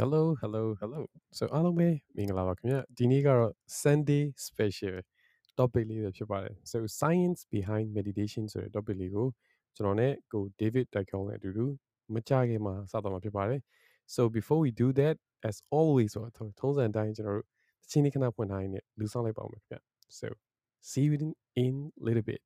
[0.00, 1.00] Hello hello hello
[1.38, 4.96] so အားလုံးပဲမင်္ဂလာပါခင်ဗျဒီနေ့ကတော့ Sunday special
[5.58, 9.26] topic လေးပဲဖြစ်ပါတယ် so science behind meditation ဆိုတဲ့ topic လေးကို
[9.76, 11.66] ကျွန်တော်နဲ့ကို David တိုက်ခေါင်းနဲ့အတူတူ
[12.14, 13.60] မကြခင်မှာစတော့မှာဖြစ်ပါတယ်
[14.14, 15.16] so before we do that
[15.48, 17.46] as always ဆိုတော့ထုံးစံတိုင်းကျွန်တော်တို့
[17.82, 19.78] တချင်းလေးခဏဖွင့်ထားရင်းနဲ့လူဆောင်လိုက်ပါဦးမယ်ခင်ဗျ
[20.18, 20.26] so
[20.90, 21.30] see you in,
[21.64, 21.74] in
[22.06, 22.42] little bit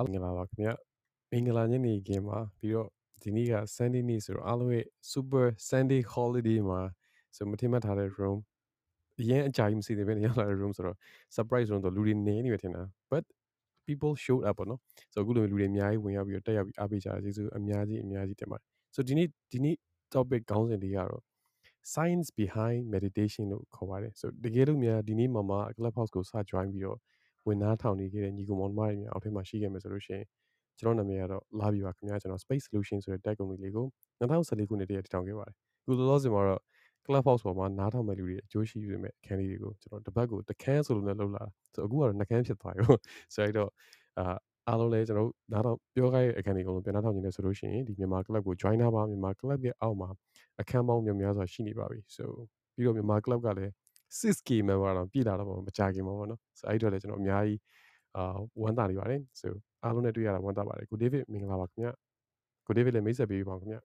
[0.00, 0.68] အားလုံးမင်္ဂလာပါခင်ဗျ
[1.30, 2.88] မင်္ဂလာညနေခင်းပါပြီးတော့
[3.22, 6.80] ဒီနေ့က Sunday နေ့ဆိုတော့အားလုံးရဲ့ super Sunday holiday မှာ
[7.36, 8.38] ဆိုမထင်မှတ်ထားတဲ့ room
[9.20, 10.96] အရင်အကြိုက်မစီသေးပဲနေရောက်လာတဲ့ room ဆိုတော့
[11.36, 13.24] surprise room တော့လူတွေနေနေပဲထင်တာ but
[13.86, 14.80] people showed up ပေါ့နော်
[15.12, 19.76] ဆိုတော့အခုလိုလူတွေအများကြီးဝင်ရောက်ပြီးတော့တက်ရောက်ပြီးအားပေးကြတာကျေးဇူးအများကြီးအများကြီးတင်ပါတယ်ဆိုတော့ဒီနေ့ဒီနေ့
[20.14, 21.22] topic ခေါင်းစဉ်လေးကတော့
[21.92, 26.98] science behind meditation လို့ခေါ်ပါတယ်ဆိုတော့တကယ်လို့များဒီနေ့မှာမှ clubhouse ကိုစ join ပြီးတော့
[27.46, 30.24] ဝင်နားထောင်နေခဲ့တဲ့ညီကောင်မောင်မတွေများအောက်ထဲမှာရှိခဲ့မယ်ဆိုလို့ရှိရင်
[30.78, 33.86] ကျွန်တော်နာမည်ကတော့လာပြီပါခင်ဗျာကျွန်တော် Space Solution ဆိုတဲ့ tech company လေးကို
[34.20, 36.60] 2014ခုနှစ်တည်းကတည်ထောင်ခဲ့ပါတယ်အခုလောလောဆယ်မှာတော့
[37.06, 42.94] Clubhouse ပေါ်မှာနားထောင်မဲ့လူတွေအကျိုးရှိရမယ့်အခန်းလေးတွေကိုကျွန်တော်တစ်ပတ်ကိုတခန်းဆိုလို့လည်းလှုပ်လာဆိုအခုကတော့နှကန်းဖြစ်သွားရော
[43.34, 43.70] ဆိုတော့
[44.18, 44.24] အာ
[44.68, 50.08] အားလုံးလည်းကျွန်တော်တို့နားထောင်ပြောခိုင်းတဲ့အခန်းလေးကိုပြန်နားထောင်နေတယ်ဆိုလို့ရှိရင်ဒီမြန်မာ club ကို join ထားပါမြန်မာ club ရဲ့အောက်မှာ
[50.60, 52.24] အခန်းပေါင်းများများစွာရှိနေပါပြီ so
[52.74, 53.72] ပြီးတော့မြန်မာ club ကလည်း
[54.18, 57.60] 6k member တော့ပြည်လာတော့မကြခင်ပါဘောနော်ဆိုအဲ့ဒီတော့လည်းကျွန်တော်အများကြီး
[58.16, 59.48] အာဝမ်းသာနေပါတယ် so
[59.84, 61.88] အားလုံးနဲ့တွေ့ရတာဝမ်းသာပါတယ်ကိုဒေးဗစ်မင်္ဂလာပါခင်ဗျ
[62.66, 63.76] ကိုဒေးဗစ်လည်းမိတ်ဆက်ပေးပါခင်ဗျ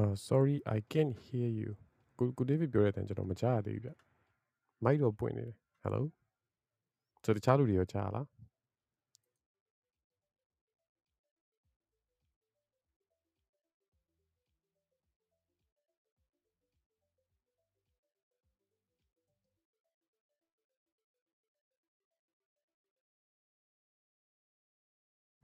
[0.00, 1.70] uh sorry i can't hear you
[2.18, 3.90] ကိုကိုဒေးဗစ်ပြောတဲ့အတန်ကျွန်တော်မကြားရသေးဘူးဗျ
[4.84, 6.02] မိုက်တော့ပွင့်နေတယ် hello
[7.24, 8.26] ဆိုတခြားလူတွေရောကြားလား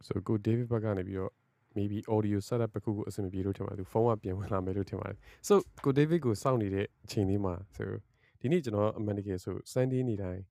[0.06, 1.32] so ကို David ဘက်ကနေပြီးတော့
[1.76, 5.18] maybe audio setup တစ်ခုခုအဆင်မပြေလို့ထင်ပါတယ်သူဖုန်းကပြန်ဝင်လာမယ်လို့ထင်ပါတယ်
[5.48, 7.84] so ကို David ကိုစောင့်နေတဲ့အချိန်လေးမှာ so
[8.40, 10.42] ဒီနေ့ကျွန်တော်အမှန်တကယ်ဆို Sunday နေ့တိုင်း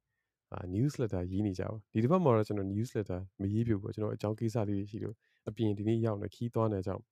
[0.54, 5.16] အာ newsletter ရေးနေကြပါဒီတစ်ပတ်မှာတော့ကျွန်တော် newsletter မရေးပြဘူးကျွန်တော်အကြောင်းကိစ္စလေးတွေရှိလို့
[5.50, 7.04] အပြင်ဒီနေ့ရောက်နေခီးသွားနေကြအောင်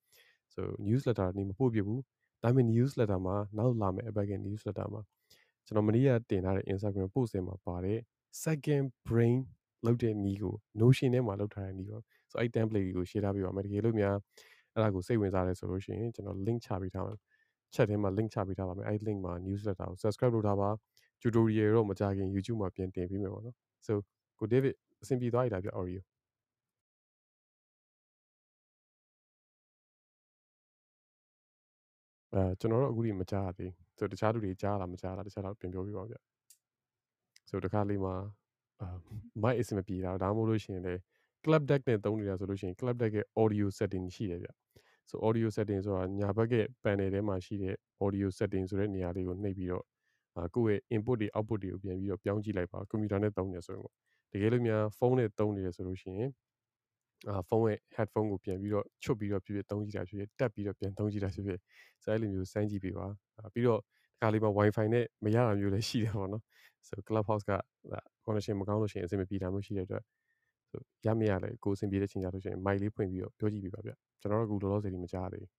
[0.54, 2.02] so newsletter နေမပို့ပြဘူး
[2.44, 5.02] ဒါပေမဲ့ newsletter မှာနောက်လာမယ့်အပတ်က newsletter မှာ
[5.66, 8.00] ကျွန်တော်မနေ့ကတင်ထားတဲ့ Instagram post ထဲမှာပါတဲ့
[8.44, 9.38] second brain
[9.86, 12.04] လောက်တဲ့နီးကို Notion ထဲမှာလောက်ထားတဲ့နီးတော့
[12.38, 14.16] ဆိုအဲ့ template ကြီးကို share ထားပေးပါမယ်တကယ်လို့များ
[14.74, 17.18] အဲ့ဒါကိုစိတ်ဝင်စားတယ်ဆိုလို့ရှိရင်ကျွန်တော် link ချပေးထားမယ်
[17.74, 20.70] chat ထဲမှာ link ချပေးထားပါမယ်အဲ့ link မှာ newsletter ကို subscribe လုပ်ထားပါ
[21.22, 23.56] tutorial တော့မကြခင် YouTube မှာပြန်တင်ပေးမယ်ပေါ့နော်
[23.88, 23.94] so
[24.40, 24.74] ကို David
[25.04, 26.02] အဆင်ပြေသွားပြီလားပြ Oreo
[32.34, 36.18] အဲကျွန်တော်တို့အခုဒီမကြားရသေးဆိုတခြားလူတွေကြားလားမကြားလားတခြားတော့ပြန်ပြောပြပါဦးဗျ
[37.50, 38.16] ဆိုတခါလေးမှာ
[38.82, 38.88] အာ
[39.44, 40.96] မိုက်အဆင်မပြေတာဒါမှမဟုတ်လို့ရှိရင်လေ
[41.44, 44.50] club deck နဲ့သုံးနေတာဆိုလို့ရှိရင် club deck ရဲ့ audio setting ရှိတယ်ဗျ။
[45.10, 46.54] so audio setting ဆိုတာညာဘက်က
[46.84, 47.76] panel ထဲမှာရှိတဲ့
[48.06, 49.86] audio setting ဆိုတဲ့နေရာလေးကိုနှိပ်ပြီးတော့
[50.36, 53.94] အာကိုယ့်ရဲ့ input တွေ output တွေကိုပြန်ပြီးတော့ပြောင်းကြည့်လိုက်ပါကွန်ပျူတာနဲ့သုံးနေဆိုရင်ပေါ့
[54.32, 56.30] တကယ်လို့များဖုန်းနဲ့သုံးနေရဆိုလို့ရှိရင်
[57.30, 61.60] အာဖုန်းရဲ့ headphone ကိုပြန်ပြီးတော့ချွတ်ပြီးတော့ဖြစ်ဖြစ်သုံးကြည့်တာဖြစ်ဖြစ်တက်ပြီးတော့ပြန်သုံးကြည့်တာဖြစ်ဖြစ်
[62.04, 63.08] ဆိုအဲ့လိုမျိုးစမ်းကြည့်ပေးပါ
[63.54, 66.44] ပြီးတော့ဒီကလေးမှာ wifi နဲ့မရတာမျိုးလည်းရှိတယ်ပေါ့နော်
[66.88, 67.52] ဆို clubhouse က
[68.26, 70.04] connection မကောင်းလို့ရှိရင်အဆင်မပြေတာမျိုးရှိတဲ့အတွက်
[70.78, 73.92] ဆိုရမရလဲကိုအဆင်ပြေတဲ့ချိန်ကြလို့ရှိရင် mic လေးဖွင့်ပြီးတော့ပြောကြည့်ပေးပါဗျ
[74.22, 75.52] ကျွန်တော်တို့အခုလောလောဆယ်ဒီမကြားသေးဘူး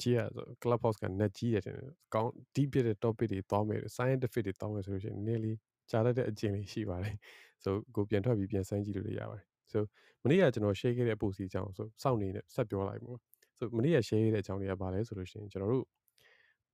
[0.00, 1.76] ကြီးရဆို clubhouse က net ကြီးရတယ်
[2.14, 5.56] ကောင်း deep ဖြစ်တဲ့ topic တွေတောင်းမယ် scientific တွေတောင်းမယ်ဆိုလို့ရှိရင်နည်းလေး
[5.90, 7.16] ကြားတတ်တဲ့အကျင့်လေးရှိပါတယ်
[7.64, 9.82] ဆိုကိုပြန်ထွက်ပြီးပြန်စမ်းကြည့်လို့ရပါတယ်ဆို
[10.22, 13.14] မနေ့ကကျွန်တော် share ခဲ့တဲ့ post ကြီးအကြောင်းဆိုစောင့်နေနဲ့ဆက်ပြောလိုက်ပါ
[13.59, 15.85] ဆိုမနေ့က share ခဲ့တဲ့အကြောင်းတွေကဘာလဲဆိုလို့ရှိရင်ကျွန်တော်တို့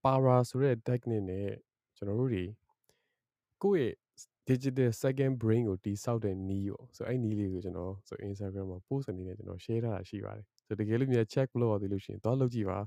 [0.03, 1.47] para ဆိုတဲ့ technique နဲ့
[1.97, 2.43] ကျွန်တော်တို့တွေ
[3.63, 3.93] ကိုယ့်ရဲ့
[4.49, 12.79] digital second brain ကိုတိဆောက်တဲ့နည်းရောဆိုအဲ့နည်းလေးကိုကျွန်တော်ဆို Instagram မှာ post အနေနဲ့ကျွန်တော် share ထားတာရှိပါတယ်ဆိုတကယ်လို့များ check လုပ်ရသေးလို့ရှိရင်သွားလုပ်ကြည့်ပါ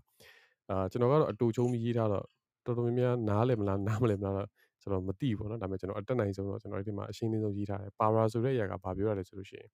[0.71, 2.25] အာကျွန်တော်ကတော့အတူချုံးပြီးရေးထားတော့
[2.67, 4.49] တော်တော်များများနားလည်မလားနားမလည်မလားတော့
[4.83, 9.69] ကျွန်တော်မသိဘူးเนาะဒါပေမဲ့ကျွန်တော်အတက်နိုင်ဆုံးတော့ကျွန်တော်ဒီမှာအရှင်းလင်းဆုံးရေးထားတယ် power ဆိုတဲ့အရာကဘာပြောရလဲဆိုလို့ရှိရင်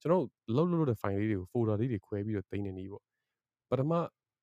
[0.00, 0.22] ကျွန်တော်
[0.54, 3.04] လှုပ်လှုပ်တဲ့ file လေးတွေကို folder လေးတွေခွဲပြီးတော့တင်နေနေပေါ့
[3.71, 3.93] ပထမ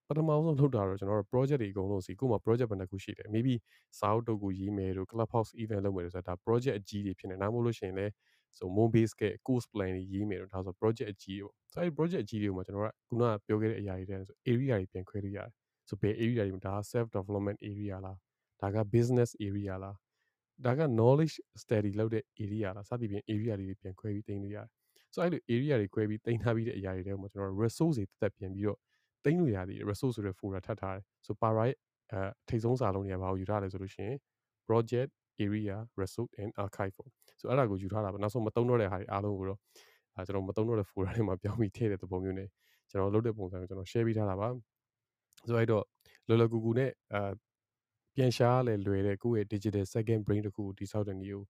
[0.09, 3.55] ပထမဆုံးလုပ်တာတော့ကျွန်တော်တို့ project တွေအကုန်လုံးစီကို့မှာ project ဘယ်နှခုရှိတယ် maybe
[3.99, 8.13] စာအုပ်တုပ်ကိုရေးမယ်တို့ clubhouse event လုပ်မယ်တို့ဆိုတာဒါ project အကြီးတွေဖြစ်နေနားမို့လို့ရှိရင်လည်း
[8.59, 15.51] ဆို moon base က course plan တွေရေးမယ်တို့ဒါဆို project အကြီးတွေပေါ့ဆိုအဲ့ project အကြီးတွေကိုမှကျွန်တော်ကခုနကပြောခဲ့တဲ့အရာတွေတည်းဆို area တွေပြန်ခွဲလို့ရတယ်
[15.89, 18.17] ဆိုဘယ် area တွေဒါ self development area လား
[18.61, 19.97] ဒါက business area လား
[20.65, 24.69] ဒါက knowledge study လုပ်တဲ့ area လားစသဖြင့် area တွေပြန်ခွဲပြီးတင်လို့ရတယ်
[25.15, 28.79] ဆိုအဲ့လို area တွေခွဲပြီးတင်ထားပြီးတဲ့အရာတွေတဲမှာကျွန်တော် resource တွေတက်တက်ပြန်ပြီးတော့
[29.25, 31.75] သိမ်းလို့ရသည် resource ဆိုတဲ့ folder ထပ်ထားတယ်ဆို para ရဲ့
[32.13, 34.17] အဲထိတ်ဆုံးစာလုံးတွေကဘာကိုယူထားလဲဆိုလို့ရှိရင်
[34.69, 35.11] project
[35.45, 37.11] area resource and archive ပေါ့
[37.41, 39.59] ဆိုအဲ့ဒါကိုယူထားတာပေါ့နောက်ဆုံးမသုံးတော့တဲ့ဟာတွေအားလုံးကိုတော့
[40.15, 42.49] အဲကျွန်တော်မသုံးတော့တဲ့ folder တွေမှာပြောင်းပြီးထည့်တဲ့သဘောမျိုးနဲ့
[42.91, 44.49] ကျွန်တော်လုပ်တဲ့ပုံစံကိုကျွန်တော် share ပေးထားတာပါ
[45.49, 45.85] ဆိုအဲ့တော့
[46.29, 47.21] လောလောကူကူနဲ့အဲ
[48.15, 51.45] ပြန်ရှားလဲလွယ်တဲ့ကိုယ့်ရဲ့ digital second brain တခုကိုတိဆောက်တဲ့နည်းကို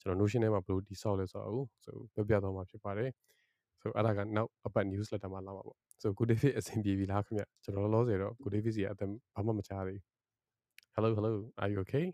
[0.00, 3.10] ကျွန်တော် Notion ထဲမှာဘယ်လိုတိဆောက်လဲဆိုတော့ဆိုပြပြသွားမှာဖြစ်ပါတယ်
[3.80, 10.04] ဆိုအဲ့ဒါကနောက်အပတ် newsletter မှာလာမှာပေါ့ ဆို good david အဆင်ပြေပြီလားခင်ဗျကျွန်တော်လောလောဆယ်တော့ good david စီအသက်ဘာမှမကြားသေးဘူး
[10.94, 11.32] hello hello
[11.62, 12.06] are you okay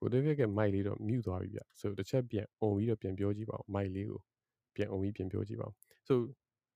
[0.00, 4.20] ကိုဒေးဗစ်ရဲ့ mic လေးတော့ mute သွားပြီဗျဆိုတစ်ချက်ပြန် on ပြီးတော့ပြန်ပြောကြည့်ပါဦး mic လေးကို
[4.74, 5.74] ပြန် on ပြီးပြန်ပြောကြည့်ပါဦး
[6.08, 6.18] ဆို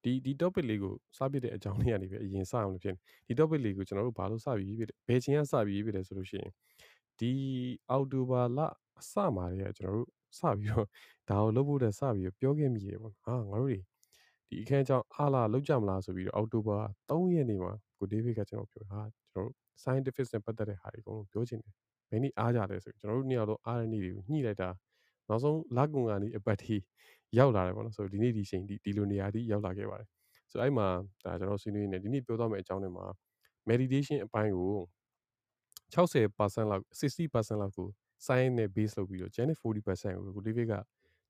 [0.04, 6.50] ဒီဒီ topic လေးကိုစပြတဲ့အကြောင်းလေးကနေပဲအရင်စအောင်လို့ဖြစ်နေဒီ topic လေးကိုကျွန်တော်တို့ဘာလို့စပြီးဖြစ်တယ်ဘယ်ချိန်ကစပြီးဖြစ်တယ်ဆိုလို့ရှိရင်
[7.18, 7.32] ဒီ
[7.90, 8.58] အောက်တိုဘာလ
[9.00, 10.86] အစမှာတည်းကကျွန်တော်တို့စပြီးတော့
[11.28, 13.78] ဒါကိုလုပ်ဖို့တဲ့စပြီးတော့ပြောခဲ့မိတယ်ပေါ့ဟာငါတို့တွေ
[14.48, 16.78] ဒီအခန်းအကြောင်းအားလာလောက်ကြမလားဆိုပြီးတော့အောက်တိုဘာ
[17.10, 19.52] 3ရက်နေ့မှာကိုဒေးဗစ်ကကျွန်တော်ပြောဟာကျွန်တော်တို့
[19.82, 21.72] scientific နဲ့ပတ်သက်တဲ့ဟာတွေအကုန်လုံးပြောချင်တယ်
[22.12, 24.68] ဘယ်နည်းအားကြလဲဆိုကျွန်တော်တို့နှစ်ယောက်တော့အားရနည်းတွေကိုညှိလိုက်တာ
[25.28, 26.76] နောက်ဆုံးလက်ကွန်ကနေအပတ်ထိ
[27.38, 30.08] ရောက်လာတယ်ပေါ့နော်ဆိုဒီနေ့ဒီချိန်ဒီဒီလိုနေရာထိရောက်လာခဲ့ပါတယ်
[30.50, 30.86] ဆိုအဲ့မှာ
[31.24, 33.06] ဒါကျွန်တော်ဆွေးနွေးနေဒီနေ့ပြောသွားမယ့်အကြောင်းတွေမှာ
[33.70, 34.74] meditation အပိုင်းကို
[35.94, 37.88] 60%လောက်60%လောက်ကို
[38.26, 40.74] science နဲ့ base လုပ်ပြီးတော့ Janet 40%ကိုကို David က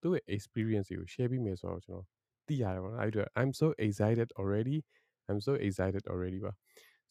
[0.02, 2.06] သူ့ရဲ့ experience ကို share ပြီးမယ်ဆိုတော့ကျွန်တော်
[2.46, 4.78] သိရတယ်ပေါ့နော်အဲ့တော့ I'm so excited already
[5.28, 6.52] I'm so excited already ပါ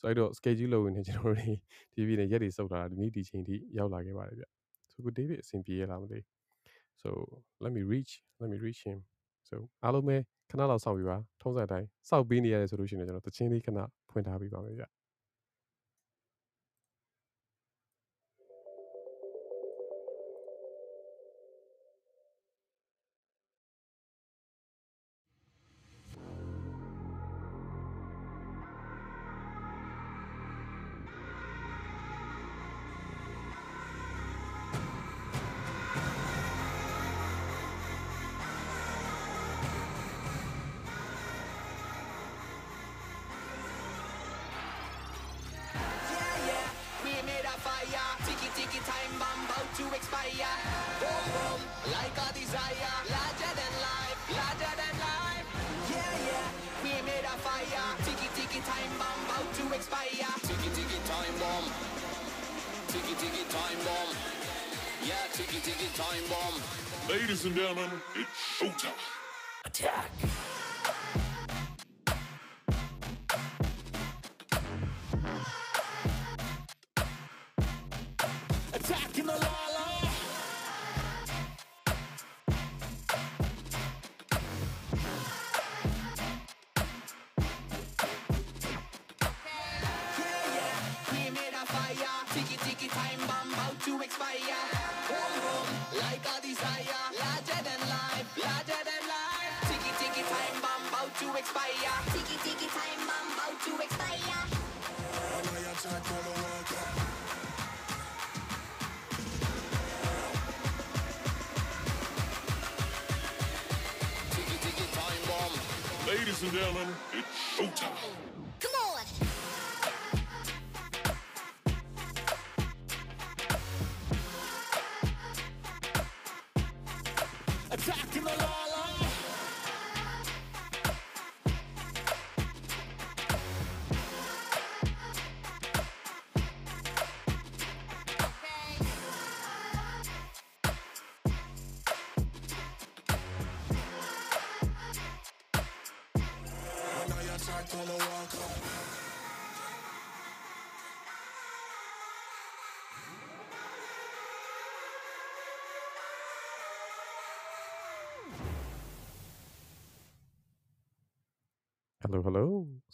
[0.02, 1.38] ဆိုအဲ့တော့ schedule လုပ်နေကျွန်တော်တို့
[1.94, 4.46] ဒီပြည်နဲ့ရက်တွေစုပ်တာဒီနေ့ဒီချိန်ထိရောက်လာခဲ့ပါတယ်ဗျ
[4.92, 6.20] ဆိုကို David အဆင်ပြေရလားမသိ
[7.02, 7.10] so
[7.64, 8.98] let me reach let me reach him
[9.50, 10.18] so အားလုံးပဲ
[10.50, 13.80] ခဏလောက်စောင့်ပြီးပါထုံးစံတိုင်းစောင့်ပေးနေရတယ်ဆိုလို့ရှိရင်ကျွန်တော်တချင်းလေးခဏ
[14.10, 14.84] ဖွင့်ထားပေးပါမယ်ဗျ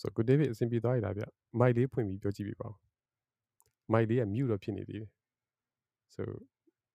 [0.01, 1.23] ဆိုတော့ good david အဆင်ပြေသွားရတာဗျ
[1.59, 2.75] မိုက်လေးဖွင့်ပြီးပြောကြည့်ပြပါဦး
[3.91, 5.11] မိုက်လေးက mute တော့ဖြစ်နေသေးတယ်
[6.15, 6.23] so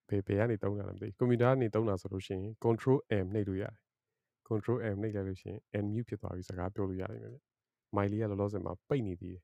[0.08, 3.74] ဘယ်ဘယ်ကနေတုံးတာလဲမသိကွန်ပျူတာကနေတုံးတာဆိုလို့ရှိရင် control m နှိပ်လို့ရတယ်
[4.48, 7.28] control m နှိပ်လိုက်လို့ရှိရင် unmute ဖြစ်သွားပြီးစကားပြောလို့ရတယ်ဗျ
[7.96, 9.42] မိုက်လေးကလောလောဆယ်မှာပိတ်နေသေးတယ်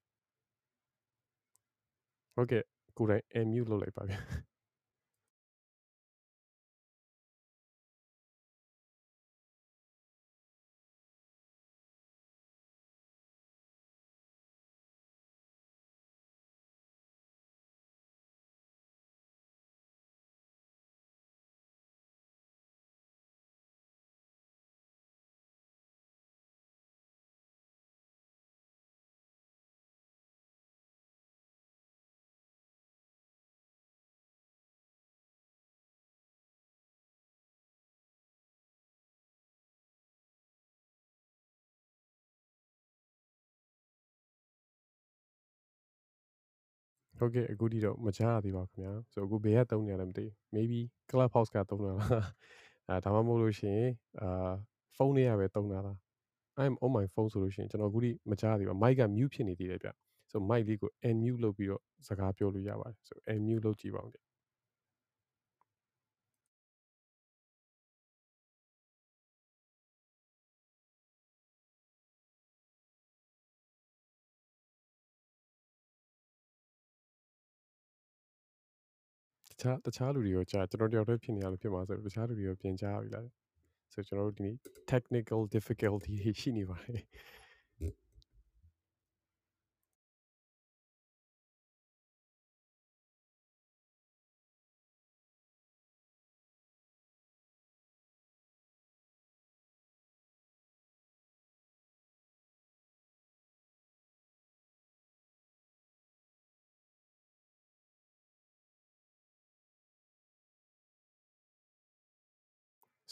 [2.35, 2.63] ဟုတ်ကဲ့
[2.97, 4.15] ကိုယ်တိုင် unmute လုပ်လိုက်ပါဗျ
[47.19, 52.11] ဟုတ်ကဲ့အခုထိတော့မကြားရသေးပါခင်ဗျာဆိုအခုဘယ်ကတုံးနေရလဲမသိဘူး maybe clubhouse ကတုံးတာလား
[52.89, 54.53] အဲဒါမှမဟုတ်လို့ရှိရင်အာ
[54.97, 55.97] ဖုန်းလေးရပဲတုံးတာလား
[56.63, 59.89] I'm on my phone ဆိုလို့ရှိရင်ကျွန်တော်အခုထိမကြားရသေးပါ mic က mute ဖြစ်နေသေးတယ်ဗျ
[60.31, 64.19] ဆို mic လေးကို unmute လုပ်ပြီးတော့စကားပြောလို့ရပါတယ်ဆို unmute လုပ်ကြည့်ပါဦးဗျ
[79.61, 83.27] ခြားတခြားလူတွေရောကြာကျွန်တော်တယောက်တည်းဖြစ်နေရလို့ဖြစ်မှာဆိုတော့တခြားလူတွေရောပြင်ကြပြီလား
[83.93, 84.55] ဆိုတော့ကျွန်တော်တို့ဒီနေ့
[84.93, 87.05] technical difficulty တွေရှိနေပါတယ်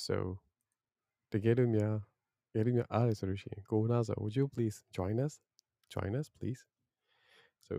[0.06, 0.16] so
[1.32, 1.94] တကယ်လို့များ
[2.52, 5.34] တကယ်လို့များအားရဆိုလို့ရှိရင်ကိုနာဆို would you please join us
[5.94, 6.60] join us please
[7.68, 7.74] so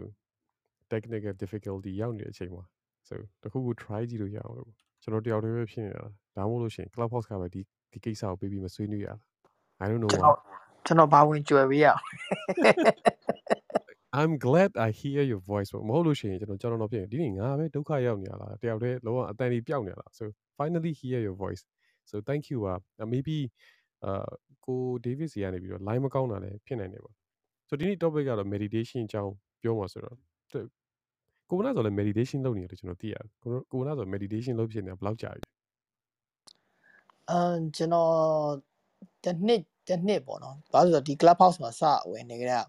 [0.91, 2.63] technical difficulty ရောက်နေတဲ့အချိန်မှာ
[3.07, 6.03] so တခုခု try ကြည့်လို့ရအောင်လို့ကျွန်တော်တယောက်တည်းပဲဖြစ်နေတာ
[6.35, 9.15] ဒါမှမဟုတ်လို့ရှိရင် clubhouse ကပဲဒီဒီကိစ္စကိုပြီးပြီးမဆွေးနွေးရတာ
[9.83, 10.37] I don't know ကျွန် why တော်
[10.85, 12.01] ကျွန်တော်ဘာဝင်ကြွယ်ပေးရအောင်
[14.19, 20.23] I'm glad I hear your voice ပေါ့မဟုတ်လို့ရှိရင်ကျွန်တော်ကျွန်တော်တော့ဖြစ်ရင်ဒီနေ့ငါပဲဒုက္ခရောက်နေရလားတယောက်တည်းလောကအတန်ကြီးပျောက်နေရလား so
[20.57, 21.63] finally hear your voice
[22.09, 23.37] so thank you ပါ uh, maybe
[24.05, 24.29] အာ
[24.65, 27.15] ကို David စီကနေပြီးတော့ line မကောင်းတာလည်းဖြစ်နိုင်တယ်ပေါ့
[27.69, 30.15] so ဒီနေ့ topic ကတော့ meditation အကြောင်းပြောမှာဆိုတော့
[30.51, 30.59] သူ
[31.49, 35.49] ကိုနာဆိုလည်း meditation လုပ်နေတယ်လို့ကျွန်တော်သိရတယ်ကိုကိုနာဆို meditation လုပ်ဖြစ်နေတာဘယ်လောက်ကြာပြီလဲ
[37.31, 38.11] အမ်ကျွန်တော်
[39.23, 42.63] တစ်နှစ်တစ်နှစ်ပေါ့နော်ဘာလို့လဲဆိုတော့ဒီ club house မှာစဝင်နေကြတဲ့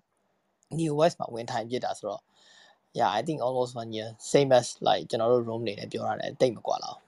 [0.78, 2.23] new west မှာဝင်ထိုင်ပြစ်တာဆိုတော့
[2.99, 6.99] yeah i think almost one year same as like ကျွန်တော်တို့ room နေနဲ့ပြောရတယ်တိတ်မကွာလောက်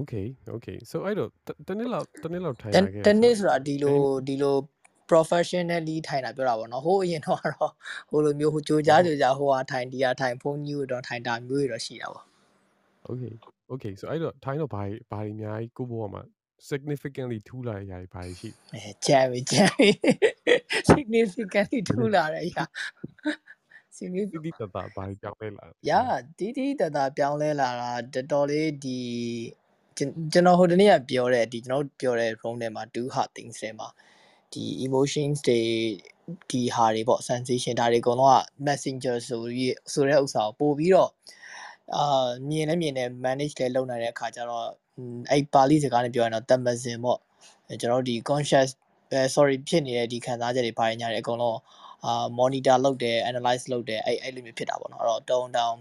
[0.00, 4.56] okay okay so အဲ့တော့တတနေ့လောက်တနေ့လောက်ထိုင်တရန်ခဲ့တနေ့ဆိုတာဒီလိုဒီလို
[5.10, 7.72] professionally ထိုင်တာပြောတာပေါ့နော်ဟိုအရင်တော့ကတော့
[8.10, 12.26] ဟိုလိုမျိုးဟိုကြိုကြားကြိုကြားဟိုဟာထိုင်ဒီဟာထိုင်ဖုန်းကြီးကိုတော့ထိုင်တာမျိုးတွေတော့ရှိတာပေါ့
[13.10, 13.34] Okay
[13.72, 14.82] okay so အဲ့တော့ထိုင်းတော့ဘာ
[15.12, 16.22] ဘာတွေအများကြီးကိုဘဝမှာ
[16.70, 19.88] significantly ထူးလာတဲ့ຢာတွေဘာတွေရှိအဲကြံပြီကြံပြီ
[20.92, 22.64] significantly ထူလာတယ်ရာ
[23.98, 25.92] significant တိတိတတ်တာဘာတွေကြောက်လဲလာရ
[26.38, 29.00] တီးတီးတတပြောင်းလဲလာတာတော်တော်လေးဒီ
[29.96, 33.88] ကျွန်ကျွန်တော်ဟိုတနေ့ကပြောတဲ့ဒီကျွန်တော်တို့ပြောတဲ့ room ထဲမှာ do hard things ထဲမှာ
[34.52, 35.60] ဒီ emotions တွေ
[36.50, 41.10] ဒီဟာတွေပေါ့ sensation ဒါတွေအကုန်လုံးက messenger ဆိုပြီးဆိုတဲ့ဥစ္စာကိုပို့ပြီးတော့
[41.96, 47.18] အာမြင်လည်းမြင်တယ် manage လည်းလုပ်နိုင်တဲ့အခါကျတော့อืมအဲ့ပါဠိစကားနဲ့ပြောရင်တော့ tamazin ပေါ့
[47.68, 48.70] အဲကျွန်တော်တို့ဒီ conscious
[49.12, 51.58] အဲ sorry ဖြစ်နေတဲ့ဒီခံစားချက်တွေဘာတွေညာတွေအကုန်လုံး
[52.06, 55.76] အာ monitor လုပ်တယ် analyze လုပ်တယ်အဲ့အဲ့လိုမျိုးဖြစ်တာပေါ့နော်အဲ့တော့ tone down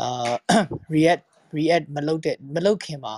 [0.00, 0.32] အာ
[0.94, 1.22] react
[1.58, 3.14] react မလုပ်တဲ့မလုပ်ခင်မှာ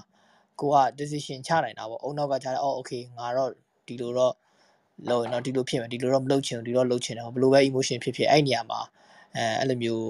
[0.61, 3.49] ကိုက decision ချနိုင်တာပေါ့အုံနောက်ကချတယ်အော် okay ငါတော့
[3.87, 4.33] ဒီလိုတော့
[5.09, 8.81] လုပ်ရင်တော့ဒီလိုဖြစ်မယ်ဒီလိုတော့မလုပ်ချင်ဘူးဒီလိုတော့လုပ်ချင်တယ်ဘယ်လိုပဲ emotion ဖြစ်ဖြစ်အဲ့နေရာမှာ
[9.35, 10.05] အဲအဲ့လိုမျိုး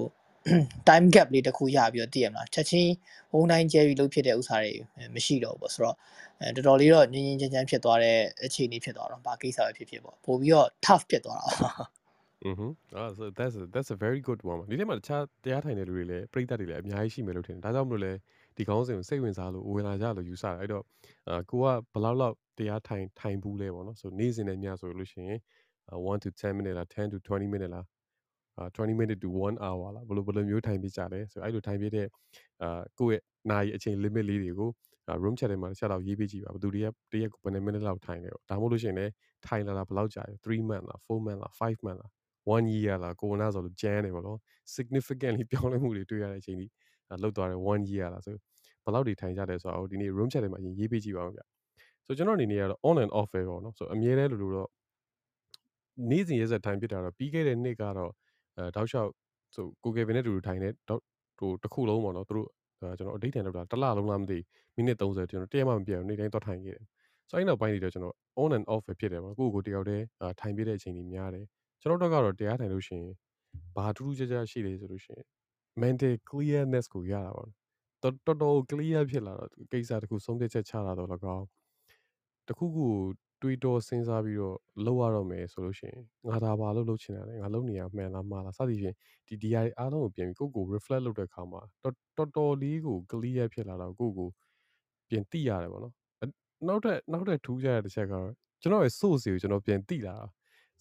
[0.88, 2.92] time gap လေးတစ်ခုရပြီးတော့တည်ရမလားချက်ချင်း
[3.32, 4.72] ဝုန်းတိုင်းကျဲပြီးလုပ်ဖြစ်တဲ့ဥစ္စာတွေ
[5.14, 5.96] မရှိတော့ဘူးပေါ့ဆိုတော့
[6.40, 11.76] အဲတော်တော်လေးတော့ငင်းငင်းချမ်းချမ်းဖြစ်သွားတဲ့အခြေအနေဖြစ်သွားတော့ဘာကိစ္စပဲဖြစ်ဖြစ်ပေါ့ပို့ပြီးတော့ tough ဖြစ်သွားတာပေါ့
[12.44, 18.12] อือฮึอ่า so that's a, that's a very good one ဒီထဲမှာတခြားတရားထိုင်တဲ့လူတွေလည်းပြိတ္တတွေလည်းအများကြီးရှိမယ်လို့ထင်တယ်ဒါကြောင့်မလို့လဲ
[18.55, 20.83] ဒီကောင်းစဉ်ကိုစိတ်ဝင်စားလို့ဝင်လာကြလို့ယူဆတာအဲ့တော့
[21.27, 25.39] အာကိုကဘယ်လောက်လောက်တရားထိုင်ထိုင်ဘူးလဲပေါ့နော် so နေ့စဉ်နဲ့ညဆိုလို့ရှိရင်
[26.07, 27.85] 1 to 10 minute လား10 to 20 minute လား
[28.57, 32.07] အာ20 minute to 1 hour လားဘယ်လိုဘယ်လိုမျိုးထိုင်ပြကြလဲဆိုအဲ့လိုထိုင်ပြတဲ့
[32.63, 33.21] အာကိုယ့်ရဲ့
[33.51, 34.69] နာရီအချိန် limit လေးတွေကို
[35.23, 39.11] room chat ထဲမှာတစ်ချက်လောက်ရေးပေးကြည့်ပါဘယ်သူတွေကတရက်ကိုဘယ်နှ minute လောက်ထိုင်လဲပေါ့ဒါမှမဟုတ်လို့ရှိရင်လည်း
[39.47, 42.11] ထိုင်လာတာဘယ်လောက်ကြာလဲ3 month လား4 month လား5 month လား
[42.51, 44.37] 1 year လားကိုနာဆိုလို့ကျန်းတယ်ပေါ့နော်
[44.75, 46.69] significantly ပြောင်းလဲမှုတွေတွေ့ရတဲ့အချိန်ကြီး
[47.21, 48.35] လောက်သွားတယ်1 year လားဆို
[48.83, 51.41] ဘယ်လောက်တွေထိုင်ကြတယ်ဆိုတော့ဒီနေ့ room chat ထဲမှာရေးပေးကြည့်ပါဦးဗျ
[52.05, 54.69] ဆိုကျွန်တော်အနေနဲ့ကတော့ on and off ပဲပေါ့နော်ဆိုအမြဲတမ်းလိုလိုတော့
[56.09, 58.11] နေ့စဉ်ရက်ဆက်ထိုင်ပြတာတော့ပြီးခဲ့တဲ့နှစ်ကတော့
[58.57, 59.09] အဲတောက်လျှောက်
[59.55, 61.01] ဆိုကိုကယ်ဗင်နဲ့တူတူထိုင်နေတော့
[61.39, 62.49] ဟိုတစ်ခုလုံးပေါ့နော်သူတို့
[62.97, 64.37] ကျွန်တော်အဒိတ်တန်လောက်တာတစ်လလုံးလားမသိ
[64.75, 66.85] မိနစ်30ကျွန်တော်တရက်မှမပြတ်ဘူးနေ့တိုင်းတော့ထိုင်ခဲ့တယ်
[67.29, 70.03] ဆိုအဲ့နောက်ပိုင်းတွေတော့ကျွန်တော် on and off ပဲဖြစ်တယ်ပေါ့ကိုကိုတယောက်တည်း
[70.39, 71.45] ထိုင်ပြတဲ့အချိန်ကြီးများတယ်
[71.81, 73.13] ကျွန်တော်တို့ကတော့တရားထိုင်လို့ရှိရင်
[73.75, 75.25] ဘာထူးထူးခြားခြားရှိတယ်ဆိုလို့ရှိရင်
[75.81, 77.49] mental clearness ကိုရတာပေါ့
[78.01, 81.43] တော်တော်တော် clear ဖြစ်လာတော့ကိစ္စတခုဆုံးဖြတ်ချက်ချတာတော့လကောက်
[82.47, 82.87] တခုခု
[83.41, 88.95] တွေးတောစဉ်းစားပြီးတော့လုပ်ရတော့မယ်ဆိုလို့ရှိရင်ငါဒါဘာလို့လုပ်ချင်တာလဲငါလုပ်နေရမှန်လားမှားလားစသဖြင့်
[89.27, 94.29] ဒီ DI အားလုံးကိုပြန်ပြီးကိုယ့်ကို reflect လုပ်တဲ့အခါမှာတော်တော်တော်လေးကို clear ဖြစ်လာတော့ကိုယ့်ကို
[95.09, 95.93] ပြန်သိရတယ်ပေါ့နော်
[96.67, 98.29] နောက်ထပ်နောက်ထပ်ထူးခြားတဲ့တစ်ချက်ကတော့
[98.61, 100.25] ကျွန်တော်ရဲ့ source ကိုကျွန်တော်ပြန်သိလာတာ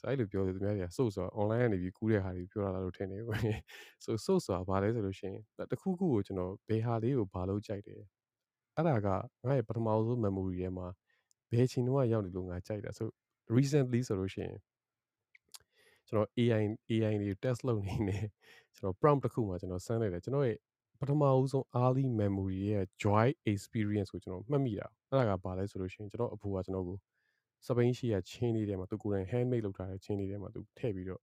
[0.00, 3.32] ဆိုအဲ့လိုပြောတယ်သူများတွေက source ဆိုတာ online ကနေပြီးကူးတဲ့ဟာတွေပြောတာလို့ထင်တယ်ကွ
[4.04, 8.00] ဆို source ဆိုတာဘာလဲဆိုလို့ရှိရင်တခုခုကိုကျွန်တော်ဘယ်ဟာလေးကိုဘာလို့ကြိုက်တယ်
[8.76, 9.08] အဲ့ဒါက
[9.46, 10.86] ငါ့ရဲ့ပထမဆုံး memory ထဲမှာ
[11.52, 13.08] ဘယ်ချိန်တော့ရောက်နေလို့ငါကြိုက်တာဆို
[13.56, 14.58] recently ဆိုလို့ရှိရင်
[16.08, 18.18] ကျွန်တော် AI AI တွေ test လုပ်နေနေ
[18.76, 20.58] ကျွန်တော် prompt တစ်ခုမှာကျွန်တော်စမ်းလိုက်တယ်ကျွန်တော်ရဲ့
[21.00, 26.98] ပထမဦးဆုံး early memory ရဲ့ joy experience ကိုကျွန်တော်မှတ်မိတာအဲ့ဒါကဘာလဲဆိုလို့ရှိရင်ကျွန်တော်အဖိုးကကျွန်တော်ကို
[27.66, 31.20] စပိန်ရှိရချင်းလေးထဲမှာသူကိုယ်တိုင် handmade လုပ်ထားတဲ့ချင်းလေးထဲမှာသူထည့်ပြီးတော့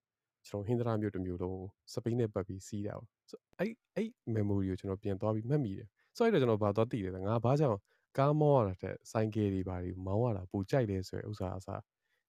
[0.47, 1.59] ကျွန်တော်ဟင်္ဒရာမျိုးတစ်မျိုးလုံး
[1.93, 7.79] စပိန်နဲ့ပတ်ပြီးစီးတာပေါ့ဆိုအဲ့အဲ့ memory ကိုကျွန်တော်ပြန်သွားပြီးမှတ်မိတယ်ဆိုတော့ကျွန်တော်ဘာသွားသိလဲငါဘာကြောင့်
[8.17, 11.81] ကားမောင်းရတာတဲ့ဆိုင်ကယ်တွေဘာတွေမောင်းရတာပိုကြိုက်တယ်ဆိုရယ်ဥစ္စာအစား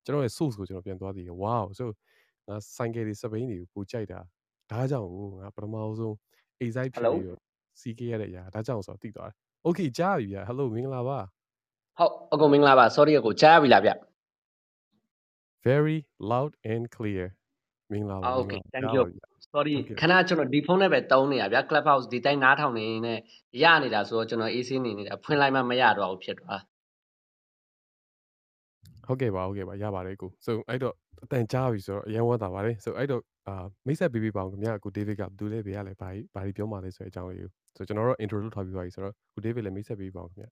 [0.05, 1.85] ကျွန်တော်ရဲ့ source ကိုကျွန်တော်ပြန်သွားသိတယ် wow so
[2.49, 4.21] ငါဆိုင်ကယ်တွေစပိန်တွေကိုပိုကြိုက်တာ
[4.71, 6.15] ဒါကြောင့်ကိုငါပထမဆုံး
[6.65, 7.41] excite ဖြစ်ပြီးတော့
[7.81, 11.19] စီးခဲ့ရတဲ့အရာဒါကြောင့်ဆိုတော့သိသွားတယ် okay ကြားပြီဗျာ hello မင်္ဂလာပါ
[11.99, 13.93] ဟုတ်အကိုမင်္ဂလာပါ sorry အကိုကြားရပြီလားဗျ
[15.69, 15.97] very
[16.33, 17.27] loud and clear
[17.93, 19.03] မင်္ဂလာပါ okay thank you
[19.53, 23.15] sorry ခဏကျွန်တော်ဒီဖုန်းနဲ့ပဲတုံးနေရဗျ clubhouse ဒီတိုင်းနားထောင်နေနေ
[23.63, 26.61] ရနေတာဆိုတော့ကျွန်တော် AC နေနေတာဖွင့်လိုက်မှမရတော့ဘူးဖြစ်သွား
[29.07, 40.51] ဟုတ်ကဲ့ပါဟုတ်ကဲ့ပါရပါတယ်ကို so အဲ့တော့အတန်ကြားပြီဆိုတော့အရင်ဝတ်တာပါတယ် so အဲ့တော့အာမိတ်ဆက်ပေးပေးပါအောင်ခင်ဗျာကို David ကသူလည်းဘေးကလည်းဘာဘာပြောမှလဲဆိုတဲ့အကြောင်းလေးကို so ကျွန်တော်တို့ intro လုပ်ထားပြီးပါပြီဆိုတော့ကို David လည်းမိတ်ဆက်ပေးပါအောင်ခင်ဗျာ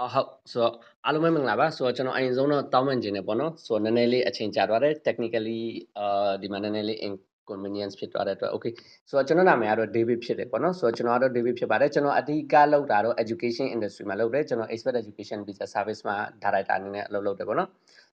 [0.00, 5.60] အော်ဟုတ်ဆိုတော့အားလုံးပဲမင်္ဂလာပါဆိုတော့ကျွန်တော်အရင်ဆုံးတော့တောင်းပန်ခြင်းနဲ့ပေါ့နော်ဆိုတော့နည်းနည်းလေးအချိန်ကြာသွားတယ် technically
[5.98, 8.72] အာဒီမှာနည်းနည်းလေး inconvenience ဖြစ်သွားတဲ့အတွက် okay
[9.08, 17.68] ဆိုတော့ကျွန်တော်နာမည်ကတော့ David ဖြစ်တယ်ပေါ့နော်ဆိုတော့ကျွန်တော်ကတော့ David ဖြစ်ပါတယ်ကျွန်တော်အဓိကလုပ်တာတော့ education industry မှာလုပ်တယ်ကျွန်တော် expert education visa service မှာ director အနေနဲ့အလုပ်လုပ်တယ်ပေါ့နော်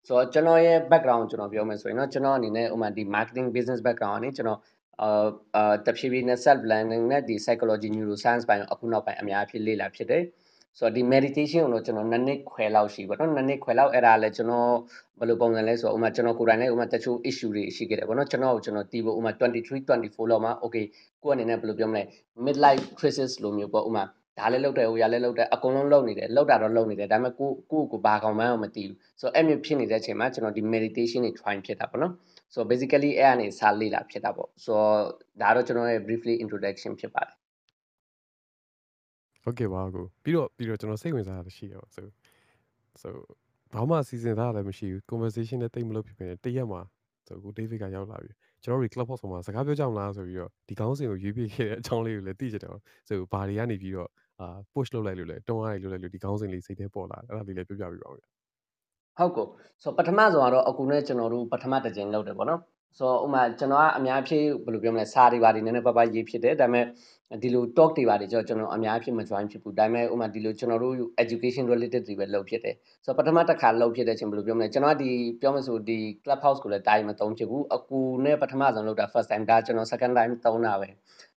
[0.07, 4.59] ဆိုတော့ကျွန်တော်ရဲ့ background ကျွန်တော်ပြောမယ်ဆိုရင်တော့ကျွန်တော်အနေနဲ့ဥမာဒီ marketing business background အနေကျွန်တော်
[5.01, 10.23] အာအာတဖြည်းဖြည်းနဲ့ self learning နဲ့ဒီ psychology neuroscience ပိုင်းအခုနောက်ပိုင်းအများကြီးလေ့လာဖြစ်တယ်
[10.79, 14.71] ဆိုတော့ဒီ meditation ကိုတော့ကျွန်တော်နှစ်နှစ်ခွဲလောက်ရှိပေါ့နော်နှစ်နှစ်ခွဲလောက်အဲ့ဒါလည်းကျွန်တော်
[15.19, 20.85] ဘယ်လိုပုံစံလဲဆိုတော့ဥမာကျွန်တော်ကိုယ်တိုင်လည်းဥမာတချို့ issue တွေရှိခဲ့တယ်ပေါ့နော်ကျွန်တော်ကိုကျွန်တော်တီးဖို့ဥမာ23 24လောက်မှာ okay
[21.23, 22.03] ကိုယ့်အနေနဲ့ဘယ်လိုပြောမလဲ
[22.45, 24.03] midlife crisis လိုမျိုးပေါ့ဥမာ
[24.39, 32.13] ဒါလည်းလောက်တယ်ဟိုရလည်းလောက်တယ်အကုန်လုံးလောက်နေတယ်လောက်တာတော့လောက်နေတယ်ဒါပေမဲ့ကိုကိုကိုဘာကောင်မှန်းအောင်မသိဘူးဆိုတော့အဲ့မျိုးဖြစ်နေတဲ့အချိန်မှာကျွန်တော်ဒီ meditation တွေ try ဖြစ်တာပေါ့နော်
[32.53, 34.73] so basically အဲ့အနေစာလေ့လာဖြစ်တာပေါ့ so
[35.41, 37.46] ဒါတော့ကျွန်တော်ရဲ့ briefly introduction ဖြစ်ပါတယ်
[39.47, 42.01] ဟုတ်ကဲ့ပါကိုပြီးတော့ပြီးတော့ကျွန်တော်စိတ်ဝင်စားတာရှိတယ်ပေါ့ so
[43.01, 43.09] so
[43.73, 46.81] ဘာမှစီစဉ်ထားတာလည်းမရှိဘူး conversation နဲ့တိတ်မလို့ဖြစ်နေတရက်မှာ
[47.27, 48.31] so ကို David ကရောက်လာပြီ
[48.63, 58.23] ကျွန်တော်တို့ club house မှာစကားပြောကြမလားဆိုပြီးတော့ဒီကောင်းစဉ်ကိုရွေးပြခဲ့တဲ့အကြောင်းလေးကိုလည်းသိကြတယ်ပေါ့ so ဘာတွေကနေပြီးတော့အာ push လုပ်လိုက်လို့လဲတွန်းအားတွေလုပ်လိုက်လို့ဒီကောင်းစဉ်လေးစိတ်ထဲပေါ်လာတယ်အဲ့ဒါလေးလည်းပြောပြပြပါဦးဗျ
[59.17, 59.47] ဟုတ်ကို
[59.83, 62.61] ဆိုပထမဆုံးကတော့အကူနဲ့ကျွန်တော်တို့ပထမတစ်ကြိမ်လုပ်တယ်ပေါ့နော်
[62.97, 66.85] ဆိုတော့ဥမာကျွန်တော်ကအများကြီးဘယ်လိုပြောမလဲစာတွေပါတယ်နည်းနည်းပါးပါးရေးဖြစ်တယ်ဒါပေမဲ့
[67.43, 80.33] ဒီလို talk တွေပါတယ်ကျွန်တော်ကျွန်တော်အများကြီးမ join ဖြစ်ဘူးဒါပေမဲ့ဥမာဒီလိုကျွန်တော်တို့ education related တွေပဲလုပ်ဖြစ်တယ်ဆိုတော့ပထမတစ်ခါလုပ်ဖြစ်တဲ့ချင်းဘယ်လိုပြောမလဲကျွန်တော်ကဒီပြောမဆိုဒီ club house ကိုလည်းတိုင်းမသုံးဖြစ်ဘူးအကူနဲ့ပထမဆုံးလုပ်တာ first time ဒါကျွန်တော် second time
[80.45, 80.87] သုံးတာပဲ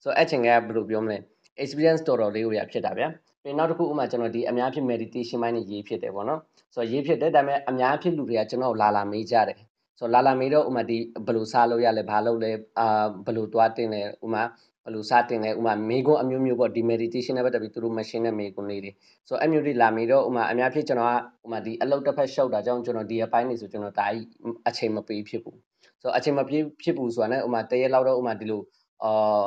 [0.03, 1.17] ဆိုတော့အဲ့ချိန်ကဘယ်လိုပြောမလဲ
[1.63, 3.07] experience တော်တော်လေးကိုရဖြစ်တာဗျာ
[3.43, 6.39] ပြီးနောက်တစ်ခုဥမာကျွန်တော်ဒီအများဖြစ် meditation ပိုင်းနေရေးဖြစ်တယ်ပေါ့နော်
[6.75, 9.57] ဆိုတော့ရေးဖြစ်တယ်ဒါပေမဲ့အများဖြစ်လူတွေကကျွန်တော်လာလာမေးကြတယ်
[9.99, 14.43] ဆိုတော့လာလာမေးတော့ဥမာဒီဘယ်လိုစားလို့ရလဲဘာလုပ်လဲအာဘယ်လိုသွားတင်လဲဥမာ
[14.85, 18.91] ဘယ်လိုစတင်လဲဥမာမေကွန်းအမျိုးမျိုးပေါ့ဒီ meditation နဲ့ပတ်သက်ပြီးသူတို့ machine နဲ့မေကွန်းလေးတွေ
[19.27, 24.25] ဆိုတော့အမျိုးတွေလာမေတော့ဥမာအများဖြစ်ကျွန်တော်ကဥမာဒီအလုပ်တစ်ဖက်ရှုပ်တာကြောင့်ကျွန်တော်ဒီအပိုင်းနေဆိုကျွန်တော်ဒါကြီး
[24.67, 25.57] အချိန်မပေးဖြစ်ဘူး
[26.01, 28.61] ဆိုတော့အချိန်မပြေးဖြစ်ဘူးဆိုတာနဲ့ဥမာတရက်လောက်တော့ဥမာဒီလို
[29.03, 29.45] အာ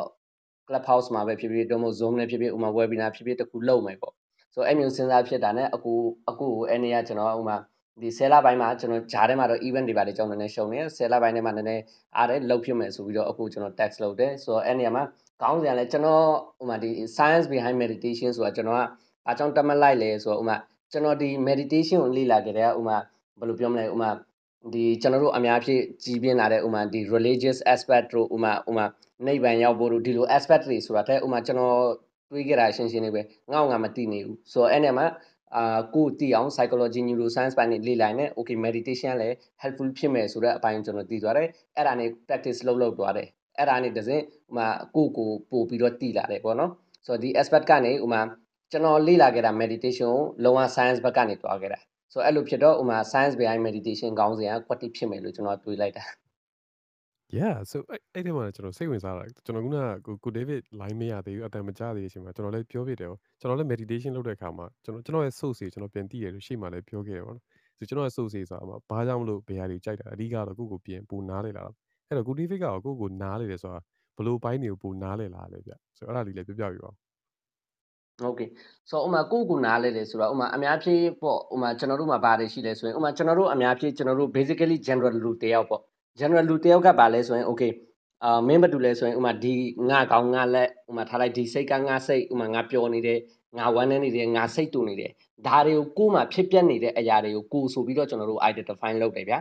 [0.69, 4.15] club house မှာပဲဖြစ်ဖြစ်တော့မဟုတ် zoom နဲ့ဖြစ်ဖြစ်ဥမာ webinar ဖြစ်ဖြစ်တခုလုပ်မယ်ပေါ့
[4.55, 5.93] ဆိုတော့အဲ့မျိုးစဉ်းစားဖြစ်တာနဲ့အကူ
[6.31, 7.57] အကူကိုအဲ့နေရကျွန်တော်ဥမာ
[8.00, 11.83] ဒီဆယ်လပိုင်းမှာကျွန်တော်ဂျားထဲမှာတော့ event တွေပါတယ်ကျွန်တော်နည်းနည်းရှုံနေဆယ်လပိုင်းထဲမှာနည်းနည်း
[12.16, 15.05] အားတယ်လောက်ဖြစ်မယ်ဆိုပြီးတော့အခုကျွန်တော် text လုပ်တယ်ဆိုတော့အဲ့နေရာမှာ
[15.42, 16.24] ကောင်းစရာလဲကျွန်တော်
[16.62, 18.81] ဥမာဒီ science behind meditation ဆိုတာကျွန်တော်က
[19.26, 20.57] အားကြောင့်တတ်မှတ်လိုက်လဲဆိုတော့ဥမာ
[20.92, 22.96] ကျွန်တော်ဒီ meditation ကိုလေ့လာကြတဲ့ဥမာ
[23.38, 24.11] ဘယ်လိုပြောမလဲဥမာ
[24.74, 28.85] ဒီကျွန်တော်တို့အများဖြင့်ကြီးပြင်းလာတဲ့ဥမာဒီ religious aspect တို့ဥမာဥမာ
[29.26, 31.78] နိဗ္ဗာန်ရောက်ဖို့တို့ဒီလို aspect တွေဆိုတာတဲ့ဥမာကျွန်တော်
[32.31, 35.07] တွေးကြတာရှင်းရှင်းလေးပဲငေါ့ငါမသိနေဘူးဆိုတော့အဲ့နေမှာ
[35.57, 46.71] အာကိုသိအောင် psychology neuroscience ပိုင်းနဲ့လေ့လာနေ okay meditation လည်း helpful ဖြစ်မယ်ဆိုတဲ့အပိုင်းကျွန်တော်သိသွားတယ်အဲ့ဒါနဲ့ practice လုပ်လုပ်သွားတယ်အဲ့ဒါနဲ့တစင်ဥမာကိုကိုပို့ပြီးတော့တည်လာတယ်ပေါ့နော်
[47.07, 48.21] ဆိုတော့ဒီ aspect ကနေဥမာ
[48.71, 51.79] ကျွန်တော်လေ့လာခဲ့တာ meditation ကိုလုံးဝ science ဘက်ကနေတွားခဲ့တာ
[52.12, 56.05] ဆိုတော့အဲ့လိုဖြစ်တော့ဥမာ science behind meditation ကောင်းစဉ်က quality ဖြစ်မယ်လို့ကျွန်တော်တွေးလိုက်တာ
[57.38, 59.66] Yeah so အဲ့အဲ့ဒီမှာကျွန်တော်စိတ်ဝင်စားတာကျွန်တော်က
[60.07, 67.45] ကိုကို David line မရသေးဘူးအတန်မကြသေးတဲ့အချိန်မှာကျွန်တော်လည်းပြောပြတယ်ကျွန်တော်လည်း meditation လုပ်တဲ့အခါမှာကျွန်တော်ကျွန်တော်ရဲ့ source တွေကျွန်တော်ပြန်သိရတယ်လို့ရှေ့မှာလည်းပြောခဲ့တယ်ပေါ့နော်
[67.79, 71.62] ဆိုကျွန်တော်ရဲ့ source တွေဆိုတာမှာဘာကြောင့်မလို့ဘယ်ဟာတွေကြိုက်တာအဓိကတော့ကိုကိုပြင်ပူနားလေလာ
[72.09, 73.81] အဲ့တော့ကို David ကကိုကိုနားလေတယ်ဆိုတာ
[74.16, 76.97] ဘလို့ပိုင်းတွေကိုပူနားလေလာလဲဗျဆိုတော့အဲ့ဒါလေးလည်းပြောပြပြပါဦး
[78.23, 78.49] ဟုတ်ကဲ့
[78.90, 85.83] ဆိုတော့ဥမာကိုကိုနားလဲတယ်ဆိုတော့ဥမာအများဖြည့်ပေါ့ဥမာကျွန်တော်တို့မှာပါတယ်ရှိလဲဆိုရင်ဥမာကျွန်တော်တို့အများဖြည့်ကျွန်တော်တို့ basically general လူတယောက်ပေါ့
[86.18, 87.72] general လူတယောက်ကပါလဲဆိုရင် okay
[88.25, 89.55] အာမင်းဘာတူလဲဆိုရင်ဥမာဒီ
[89.90, 93.18] ငါကောင်းငါလက်ဥမာထားလိုက်ဒီစိတ်ကငါစိတ်ဥမာငါပျော်နေတယ်
[93.59, 95.11] ငါဝမ်းနေနေတယ်ငါစိတ်တူနေတယ်
[95.46, 99.38] ဒါတွေကိုကိုယ်မှဖြစ်ပျက်နေတဲ့အရာတွေကိုကိုဆိုပြီးတော့ကျွန်တော်တို့ identify လုပ်တယ်ဗျာ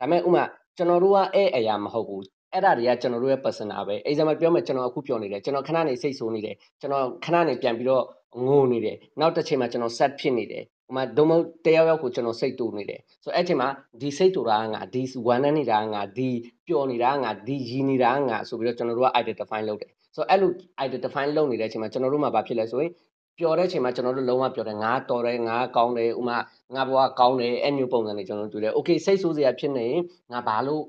[0.00, 0.44] ဒါပေမဲ့ဥမာ
[0.76, 8.04] ကျွန်တော်တို့ကအဲ့အရာမဟုတ်ဘူးအဲ့ဒါတွေကကျွန်တော်တို့ရဲ့ personal ပဲ example ပြောမယ်ကျွန်တော်အခုပြောနေတယ်ကျွန်တော်ခဏနေစိတ်ဆိုးနေတယ်ကျွန်တော်ခဏနေပြန်ပြီးတော့
[8.46, 11.32] ငိုနေတယ်နောက်တစ်ချိန်မှာကျွန်တော် set ဖြစ်နေတယ် ဟိုမှာဒုံမ
[11.66, 13.68] တယောက်ယောက်ကိုကျွန်တော်စိတ်တူနေတယ်ဆိုတော့အဲ့ချိန်မှာ
[14.00, 16.28] ဒီစိတ်တူတာကငါဒီဝမ်းနေနေတာကငါဒီ
[16.66, 20.50] ပျော်နေတာကငါဒီရည်နေတာကငါဆိုပြီးတော့ကျွန်တော်တို့က identify လုပ်တယ်ဆိုတော့အဲ့လို
[20.86, 22.92] identify လုပ်နေတဲ့အချိန်မှာကျွန်တော်တို့မှာဘာဖြစ်လဲဆိုရင်
[23.38, 26.38] ပျော်တဲ့အချိန်မှာကျွန်တော်တို့လုံးဝပျော်တယ်ငါတော်တယ်ငါကောင်းတယ်ဥမာ
[26.74, 30.82] ငါဘဝကောင်းတယ်အဲ့မျိုးပုံစံတွေကျွန်တော်တို့တွေ့တယ် okay စိတ်ဆိုးစရာဖြစ်နေရင်ငါဘာလို့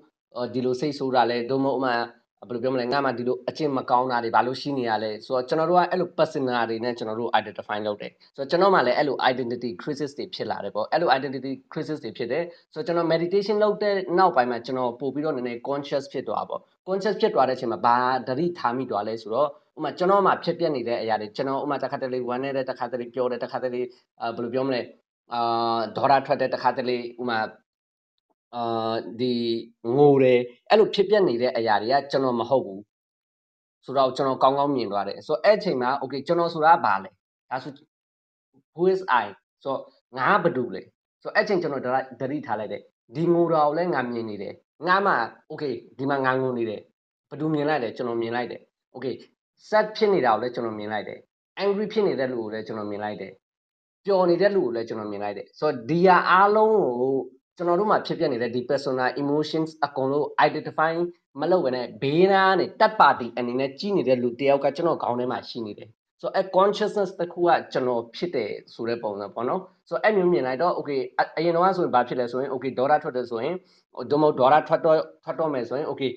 [0.53, 1.93] ဒီလိုစိတ်ဆိုးတာလဲဒုံမဥမာ
[2.47, 16.61] ဘယ်လိုပြောမလဲငါမှဒီလိုအကျင့်မကောင်းတာတွေဘာလို့ရှိနေရလဲဆိုတော့ကျွန်တော်တို့ကအဲ့လို personal တွေနဲ့ကျွန်တော်တို့ identify လုပ်တယ်ဆိုတော့ကျွန်တော်မှလည်းအဲ့လို identity crisis တွေဖြစ်လာတယ်ပေါ့အဲ့လို identity crisis တွေဖြစ်တယ်ဆိုတော့ကျွန်တော် meditation လုပ်တဲ့နောက်ပိုင်းမှာကျွန်တော်ပို့ပြီးတော့နည်းနည်း conscious ဖြစ်သွားပေါ့
[16.87, 17.95] conscious ဖြစ်သွားတဲ့အချိန်မှာဘာ
[18.27, 23.81] ဓရိထားမိသွားလဲဆိုတော့ဥမာကျွန်တော်မှဖြစ်ပျက်နေတဲ့အရာတွေကျွန်တော်ဥမာတစ်ခါတလေဝမ်းနေတဲ့တစ်ခါတလေပြောတယ်တစ်ခါတလေ
[24.21, 24.81] အာဘယ်လိုပြောမလဲ
[25.33, 27.39] အာဒေါရထွက်တဲ့တစ်ခါတလေဥမာ
[28.55, 29.33] အာဒီ
[29.97, 32.81] ငိုတယ်အဲ့လိုဖြစ်ပျက်နေတဲ့အရာတွေကကျွန်တော်မဟုတ်ဘူး
[33.85, 37.09] ဆိုတော့ကျွန်တော်ကောင်းကောင်းမြင်သွားတယ်ဆိုတော့အဲ့အချိန်မှာ okay ကျွန်တော်ဆိုတာဘာလဲ
[37.49, 37.71] ဒါဆို
[38.75, 39.25] who is i
[39.63, 39.79] ဆိုတော့
[40.17, 40.81] ငါဘာတူလဲ
[41.21, 41.83] ဆိုတော့အဲ့ချိန်ကျွန်တော်
[42.21, 42.81] ဒတိထားလိုက်တယ်
[43.15, 44.53] ဒီငိုတာကိုလည်းငါမြင်နေတယ်
[44.87, 45.13] ငါမှ
[45.51, 46.81] okay ဒီမှာငါငိုနေတယ်
[47.29, 48.61] ဘာတူမြင်လိုက်တယ်ကျွန်တော်မြင်လိုက်တယ်
[48.95, 49.15] okay
[49.69, 51.19] sad ဖြစ်နေတာကိုလည်းကျွန်တော်မြင်လိုက်တယ်
[51.63, 53.33] angry ဖြစ်နေတဲ့လူကိုလည်းကျွန်တော်မြင်လိုက်တယ်
[54.05, 57.15] ပျော်နေတဲ့လူကိုလည်းကျွန်တော်မြင်လိုက်တယ်ဆိုတော့ဒီဟာအားလုံးကို
[57.59, 60.91] ကျွန်တော်တို့မှာဖြစ်ပျက်နေတဲ့ဒီ personal emotions အကုန်လုံး identify
[61.39, 65.89] မလုပ်ဘဲနဲ့ဘေးနားနဲ့တက်ပါတီအနေနဲ့ကြီးနေတဲ့လူတယောက်ကကျွန်တော်ခေါင်းထဲမှာရှိနေတယ်
[66.21, 70.99] ဆိုတော့ consciousness တစ်ခုကကျွန်တော်ဖြစ်တယ်ဆိုတဲ့ပုံစံပေါ့နော်ဆိုတော့အဲ့မျိုးမြင်လိုက်တော့ okay
[71.37, 73.55] အရင်တော့ဆိုရင်ဘာဖြစ်လဲဆိုရင် okay ဒေါ်လာထွက်တယ်ဆိုရင်
[74.11, 76.11] ဒုမဟုတ်ဒေါ်လာထွက်တော့ထွက်တော့မယ်ဆိုရင် okay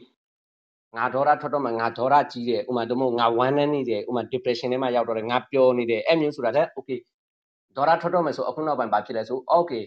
[0.96, 6.98] ငါဒေါရထွက်တော့မှငါဒေါရကြီးတယ်ဥမာတို့မို့ငါဝမ်းနည်းနေတယ်ဥမာ depression ထဲမှာရောက်တော့တယ်ငါပျော်နေတယ်အဲ့မျိုးဆိုတာတဲ့ okay
[7.76, 9.82] ဒေါရထွက်တော့မယ်ဆိုအခုနောက်ပိုင်းဘာဖြစ်လဲဆို okay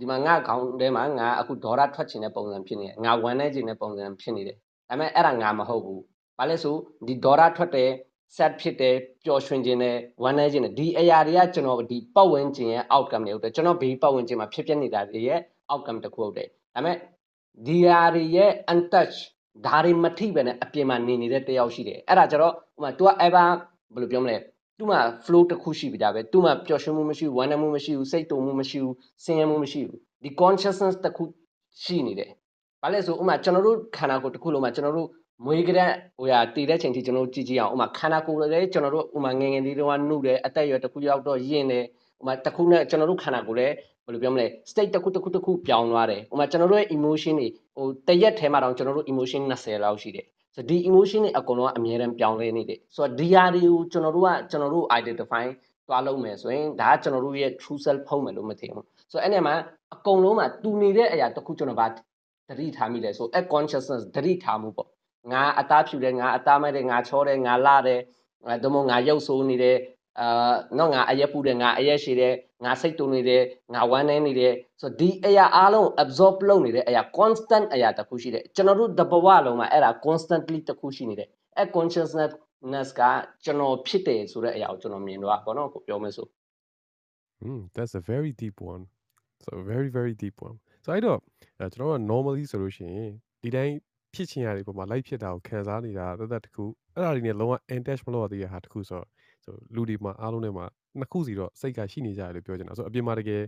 [0.00, 4.56] ဒီမှာငါခေါင်းထဲမှာငါအခုဒေါရထွက်ချင်တဲ့ပုံစံဖြစ်နေတယ်ငါဝမ်းနည်းချင်တဲ့ပုံစံဖြစ်နေတယ်
[4.88, 6.02] ဒါပေမဲ့အဲ့ဒါငါမဟုတ်ဘူး
[6.38, 6.76] ဘာလဲဆို
[7.06, 7.90] ဒီဒေါရထွက်တဲ့
[8.36, 15.40] set ဖြစ်တယ်ပျော်ရွှင်ခြင်းနဲ့ဝမ်းနည်းခြင်းနဲ့ဒီအရာတွေကကျွန်တော်ဒီပတ်ဝန်းကျင်ရဲ့ outcome တွေဟုတ်တယ်ကျွန်တော်ဘေးပတ်ဝန်းကျင်မှာဖြစ်ပျက်နေတာတွေရဲ့
[15.72, 16.96] outcome တစ်ခုဟုတ်တယ်ဒါပေမဲ့
[17.66, 19.16] ဒီဟာတွေရဲ့ untouch
[19.66, 23.48] ဒါတွေမထိပဲနဲ့အပြင်မှာနေနေတဲ့တယောက်ရှိတယ်အဲ့ဒါကြတော့ဟိုမှာ तू က ever
[23.94, 24.36] ဘယ်လိုပြောမလဲ
[24.78, 31.24] သူ့မှာ flow တစ်ခုရှိပြီဒါပဲသူ့မှာပျော်ရွှင်မှုမရှိဘူးဝမ်းနည်းမှုမရှိဘူးစိတ်တုန်မှုမရှိဘူးဆင်းရဲမှုမရှိဘူးဒီ consciousness တစ်ခု
[31.82, 32.30] ရှိနေတယ်
[32.82, 35.08] ဘာလဲဆိုဥမာကျွန်တော်တို့ခန္ဓာကိုယ်တစ်ခုလုံးမှာကျွန်တော်တို့
[35.44, 41.84] မွေးကတဲ့ဟိုဟာတည်တဲ့ချိန်ထိကျွန်တော်တို့ကြည့်ကြည့်အောင်ဥမာခန္ဓာကိုယ်လည်းကျွန်တော်တို့ဥမာငယ်ငယ်လေးတုန်းကနှုတ်တယ်အသက်အရွယ်တစ်ခုရောက်တော့ယဉ်တယ်
[42.20, 43.74] ဥမာတစ်ခုနဲ့ကျွန်တော်တို့ခန္ဓာကိုယ်လည်း
[44.06, 55.44] ဘယ်လိုပြောမလဲ state တစ်ခုတစ်ခုတစ်ခုပြောင်းသွားတယ်ဥမာကျွန်တော်တို့ရဲ့ emotion တွေဟိုတရက်ထဲမှာတော့ကျွန်တော်တို့ emotion 20လောက်ရှိတယ် ဆိုတော့ဒီ emotion တွေအကုန်လုံးကအများတန်းပြောင်းလဲနေတယ်ဆိုတော့ဒီဟာတွေကိုကျွန်တော်တို့ကကျွန်တော်တို့ identify
[55.88, 59.54] သွားလုပ်မယ်ဆိုရင်ဒါကကျွန်တော်တို့ရဲ့ true self ဖုံးမယ်လို့မထင်ဘူးဆိုတော့အဲ့နဲ့မှာ
[59.94, 61.86] အကုန်လုံးမှာတူနေတဲ့အရာတစ်ခုကျွန်တော်ဗာ
[62.48, 64.88] တတိထားမိလဲဆိုအဲ့ consciousness တတိထားမှုပေါ့
[65.32, 68.00] ငါအသားဖြူတယ်ငါအသားမဲတယ်ငါချောတယ်ငါလာတယ်
[68.46, 69.76] အဲဒါမှမဟုတ်ငါရုပ်ဆိုးနေတယ်
[70.20, 73.42] အာတော့ငါအရက်ပူတယ်ငါအရက်ရှိတယ်ငါစိတ်တုန်နေတယ်
[73.74, 83.02] ငါဝမ်းနေနေတယ်ဆိုတော့ဒီအရာအားလုံး absorb လုပ်နေတဲ့အရာ constant အရာတစ်ခုရှိတယ်ကျွန်တော်တို့တဘဝလုံးမှာအဲ့ဒါ constantly တစ်ခုရှိနေတယ်အဲ့ consciousness က
[83.44, 86.26] ကျွန်တော်ဖြစ်တယ်ဆိုတဲ့အရာကိုကျွန်တော်မြင်တော့ပေါ့နော်ကိုပြောမယ်ဆို
[87.42, 88.82] Hmm that's a very deep one
[89.44, 91.18] so very very deep one so အဲ့တော့
[91.60, 93.10] အဲကျွန်တော်က normally ဆိုလို့ရှိရင်
[93.42, 93.74] ဒီတိုင်း
[94.14, 99.08] ဖြစ်ချင်ရတဲ့ပုံမှာ live ဖြစ်တာကိုခံစားနေတာတသက်တစ်ခုအဲ့ဒါတွေနဲ့လုံးဝ attach မလုပ်ရသေးတဲ့ဟာတစ်ခုဆိုတော့
[99.44, 100.66] ဆိုလူဒီမှာအားလုံးထဲမှာ
[100.98, 103.42] နှစ်ခုစီတော့စိတ်ကရှိနေကြတယ်လို့ပြောချင်တာဆိုအပြင်မှာတကယ်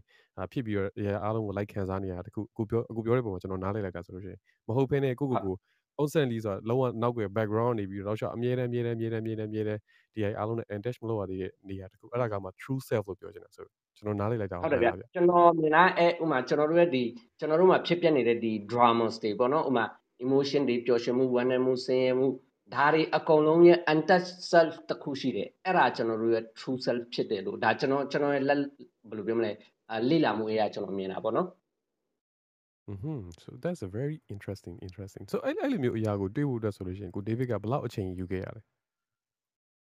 [0.52, 5.54] ဖြစ်ပြီးတော့ရအားလုံးကို like ခံစားနေရတာတစ်ခုအခုပြောအခုပြောတဲ့ပုံမှာကျွန်တော်နားလည်လိုက်တာဆိုလို့ရှိရင်မဟုတ်ဘဲနဲ့ကိုကိုကို
[5.98, 9.80] constantly ဆိုတာလုံးဝနောက်ကွယ် background နေပြီးတော့ရှော့အမြဲတမ်းအမြဲတမ်းအမြဲတမ်းအမြဲတမ်းအမြဲတမ်း
[10.14, 17.04] ဒီဟာအားလုံးနဲ့ attach မလုပ်ရသေးတဲ့နေရာတစ်ခုအဲ့ဒါကမှ true self လို့ပြောချင်တာဆိုကျွန်တော်နားလည်လိုက်တာဟုတ်တယ်ဗျကျွန်တော်မြင်တာအဲဥမာကျွန်တော်တို့ရဲ့ဒီ
[17.38, 19.84] ကျွန်တော်တို့မှာဖြစ်ပျက်နေတဲ့ဒီ dramas တွေပေါ့နော်ဥမာ
[20.24, 22.26] emotion တွေပျော်ရွှင်မှုဝမ်းနည်းမှုဆင်းရဲမှု
[22.74, 28.58] ဒါတွေအကုန်လုံးရဲ့ untouched self တစ်ခုရှိတယ်အဲ့ဒါကျွန်တော်တို့ရဲ့ true self ဖြစ်တယ်လို့ဒါကျွန်တော်ကျွန်တော်ရဲ့လက်
[29.08, 29.52] ဘယ်လိုပြောမလဲ
[30.10, 31.48] လေ့လာမှုအရာကျွန်တော်မြင်တာပေါ့နော်
[32.92, 38.60] Mhm so that's a very interesting interesting so အဲ့အဲ့လိုမျိုးအရာကိုတွေးဖို့အတွက်ဆိုလို့ရှိရင်ကို David ကဘယ်လောက်အချိန်ယူခဲ့ရလဲ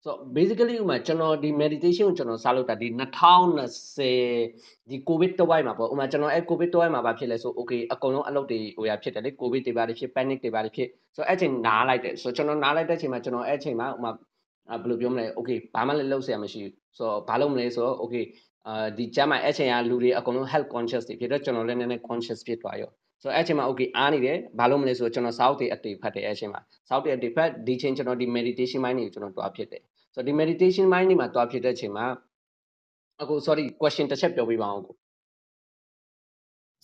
[0.05, 2.87] so basically ဥမာကျွန်တော်ဒီ meditation ကိုကျွန်တော်စလုပ်တာဒီ
[3.69, 14.11] 2020ဒီ covid တဝိုက်မှာပေါ့ဥမာကျွန်တော်အဲ covid တဝိုက်မှာဘာဖြစ်လဲဆို okay အကုန်လုံးအလုပ်တွေဟိုရဖြစ်တယ်လေ covid တွေပါတွေဖြစ် panic တွေပါတွေဖြစ် so အဲ့ချိန်နားလိုက်တယ် so ကျွန်တော်နားလိုက်တဲ့အချိန်မှာကျွန်တော်အဲ့ချိန်မှာဥမာ
[14.81, 18.25] ဘယ်လိုပြောမလဲ okay ဘာမှလည်းလုပ်စရာမရှိဘူး so ဘာလုပ်မလဲဆိုတော့ okay
[18.67, 22.91] အာဒီကျမ်းမှာအဲ့ချိန်ကလူတွေအကုန်လုံး health conscious တွေဖြစ်တော့ကျွန်တော်လည်းနည်းနည်း conscious ဖြစ်သွားရော
[23.21, 29.83] ဆိုတော့အဲ့ချိန်မှာ okay အားနေတယ်ဘာလို့မလဲဆိုတော့ကျွန်တော် south တွေအတေဖတ်တယ်အဲ့ချိန်မှာ south တွေအတေဖတ်ဒီချိန်ကျွန်တော်ဒီ meditation mind တွေကိုကျွန်တော်တွားဖြစ်တယ်
[30.15, 32.05] ဆိုတော့ဒီ meditation mind တွေမှာတွားဖြစ်တဲ့အချိန်မှာ
[33.21, 34.95] အခု sorry question တစ်ချက်ပြောပြပါအောင်ကို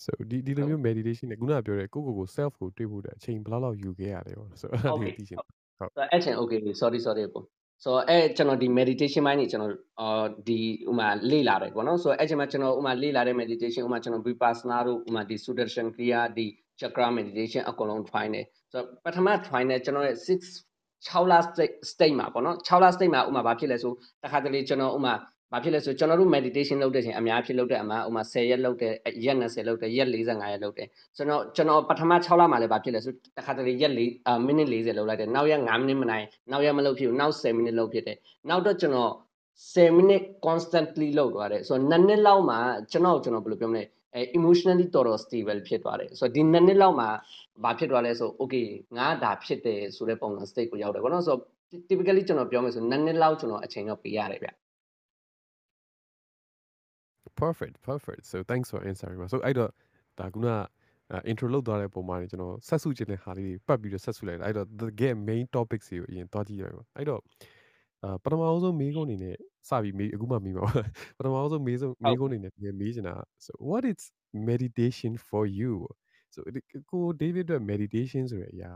[0.04, 7.42] so ဒီဒီလိုမျိုး meditation နဲ့ခုနကပြောတဲ့ကိုကိုကို self ကိုတွေးဖို့တဲ့အချိန်ဘယ်လောက်လောက်ယူခဲ့ရလဲပေါ့ဆိုတော့အဲ့ဒါလေးသိချင်ဟုတ်ဆိုတော့အဲ့ချိန် okay sorry sorry ကို
[7.84, 10.58] ဆိုတော့အဲ့ကျွန်တော်ဒီ meditation mind နေကျွန်တော်အာဒီ
[10.90, 16.46] ဥမာလေ့လာတယ်ပေါ့နော်ဆိုတော့အဲ့ချိန်မှာကျွန်တော်ဥမာလေ့လာတဲ့ meditation ဥမာကျွန်တော် vipassana တို့ဥမာဒီ sudarshan kriya ဒီ
[16.80, 18.40] chakra meditation အကုန်လုံး try နေ
[18.72, 20.71] ဆိုတော့ပထမ try နေကျွန်တော်ရဲ့6
[21.08, 25.14] 6လ state state မှာပေါ့နော်6လ state မှာဥမာဘာဖြစ်လဲဆိုတခါတလေကျွန်တော်ဥမာ
[25.52, 38.16] ဘာဖြစ်လဲဆိုကျွန်တော်တို့ meditation လုပ်တဲ့ချိန်အများဖြစ်လုပ်တဲ့အမှာဥမာ10ရက်လုပ်တယ်ရက်20လုပ်တယ်ရက်45ရက်လုပ်တယ်ကျွန်တော်ကျွန်တော်ပထမ6လမှာလည်းဘာဖြစ်လဲဆိုတခါတလေရက်4မိနစ်40လုပ်လိုက်တယ်နောက်ရက်5မိနစ်မနိုင်နောက်ရက်မလုပ်ဖြစ်ဘူးနောက်10မိနစ်လုပ်ဖြစ်တယ်
[38.48, 39.12] နောက်တော့ကျွန်တော်
[39.74, 42.58] 10မိနစ် constantly လုပ်သွားတယ်ဆိုတော့2နှစ်လောက်မှာ
[42.90, 43.82] ကျွန်တော်ကျွန်တော်ဘယ်လိုပြောမလဲ
[44.14, 47.08] အဲ emotionally တော်တော် stable ဖြစ်သွားတယ်ဆိုတော့ဒီ2နှစ်လောက်မှာ
[47.64, 48.66] ဘာဖြစ်သွားလဲဆို okay
[48.98, 51.40] ငါဒါဖြစ်တယ်ဆိုတဲ့ပုံစံ state ကိုရောက်တယ်ဘောနော်ဆိုတော့
[51.88, 54.50] typically ကျွန်တော်ပြောမယ်ဆို2နှစ်လောက်ကျွန်တော်အချိန်တော့ပေးရတယ်ဗျ
[57.42, 59.70] perfect perfect so thanks for answering ပါ so အဲ့တော့
[60.18, 60.54] ဒါခုနက
[61.30, 67.20] intro လုပ်သွားတဲ့ပုံမှာနေကျွန်တော်ဆက်စုခြင်းတဲ့ဟာလေးတွေပတ်ပြီးတော့ဆက်စုလိုက်တာအဲ့တော့ the get main topics တွေကိုအရင်တွားကြည့်ရအောင်အဲ့တော့
[68.04, 69.36] အာပထမအောင်ဆုံးမေးခွန်းအနေနဲ့
[69.68, 70.64] စပြီးမေးအခုမှမေးမှာ
[71.16, 74.02] ပထမအောင်ဆုံးမေးဆုံးမေးခွန်းအနေနဲ့ပြန်မေးချင်တာ so what is
[74.50, 75.72] meditation for you
[76.34, 76.38] so
[76.90, 78.72] ကို David အတွက် meditation ဆိုတဲ့အရာ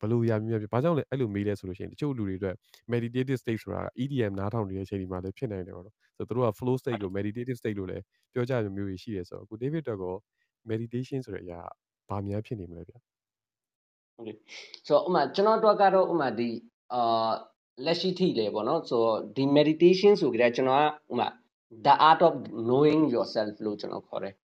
[0.00, 2.56] ဘယ်လိုရမြင်ပြဘာကြောင့်လဲအဲ့လိုမေးလဲဆိုလို့ရှိရင်တချို့လူတွေအတွက်
[2.92, 10.14] meditative state ဆိုတာ EDM နားထောင်နေတဲ့အချိန်ဒီမှာလည်းဖြစ်နိုင်တယ်ပေါ့နော်ဆိုတော့သူတို့က flow state လို့ meditative state လို့လည်းပြောကြမျိုးမျိုးရှိတယ်ဆိုတော့ကို David အတွက်ကော
[10.70, 11.60] meditation ဆိုတဲ့အရာ
[12.08, 14.36] ဘာများဖြစ်နေမလဲဗျဟုတ်ကဲ့
[14.86, 16.48] ဆိုတော့ဥမာကျွန်တော်တို့ကတော့ဥမာဒီ
[16.94, 17.30] အာ
[17.84, 21.28] လက်ရှိထိလေပေါ့နော်ဆိုတော့ဒီ meditation ဆိုကြတဲ့ကျွန်တော်ကဥမာ
[21.84, 22.34] the art of
[22.68, 24.34] knowing yourself လို့ကျွန်တော်ခေါ်တယ်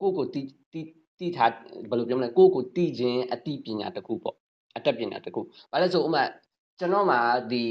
[0.00, 0.86] ကိုယ့်ကိုတီးတီး
[1.18, 1.50] တီးထား
[1.90, 4.36] ဘယ်လိုပြောမလဲကိုယ့်ကိုတီးခြင်းအတိပညာတစ်ခုပေါ့
[4.76, 5.40] အတက်ပညာတစ်ခု
[5.72, 6.22] ဘာလဲဆိုဥမာ
[6.78, 7.18] ကျွန်တော်မှာ
[7.52, 7.62] ဒီ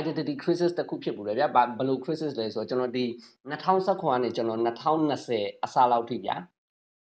[0.00, 3.04] identity crisis တစ်ခုဖြစ်ပူတယ်ဗျာဘာဘယ်လို crisis လဲဆိုတော့ကျွန်တော်ဒီ
[3.50, 6.36] 2019ကနေကျွန်တော်2020အစားလောက်ထိဗျာ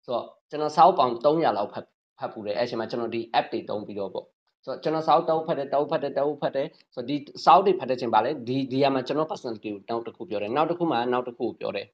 [0.05, 1.85] ဆိုတော့ကျွန်တော်စာအုပ်ပေါင်း300လောက်ဖတ်
[2.19, 4.25] ဖတ်ပူတယ်အဲ့အချိန်မှာကျွန်တော်ဒီ app တွေတုံးပြီးတော့ပေါ့
[4.64, 11.86] ဆိုတော့ကျွန်တော်စာအုပ်တောက်ဖတ်တယ်တောက်ဖတ်တယ်တောက်ဖတ်တယ်ဆိုတော့ဒီစာအုပ်တွေဖတ်တဲ့ချိန်ပါလေဒီဒီကမှာကျွန်တော် personality ကိုတောက်တစ်ခုပြောတယ်နောက်တစ်ခုမှာနောက်တစ်ခုကိုပြောတယ်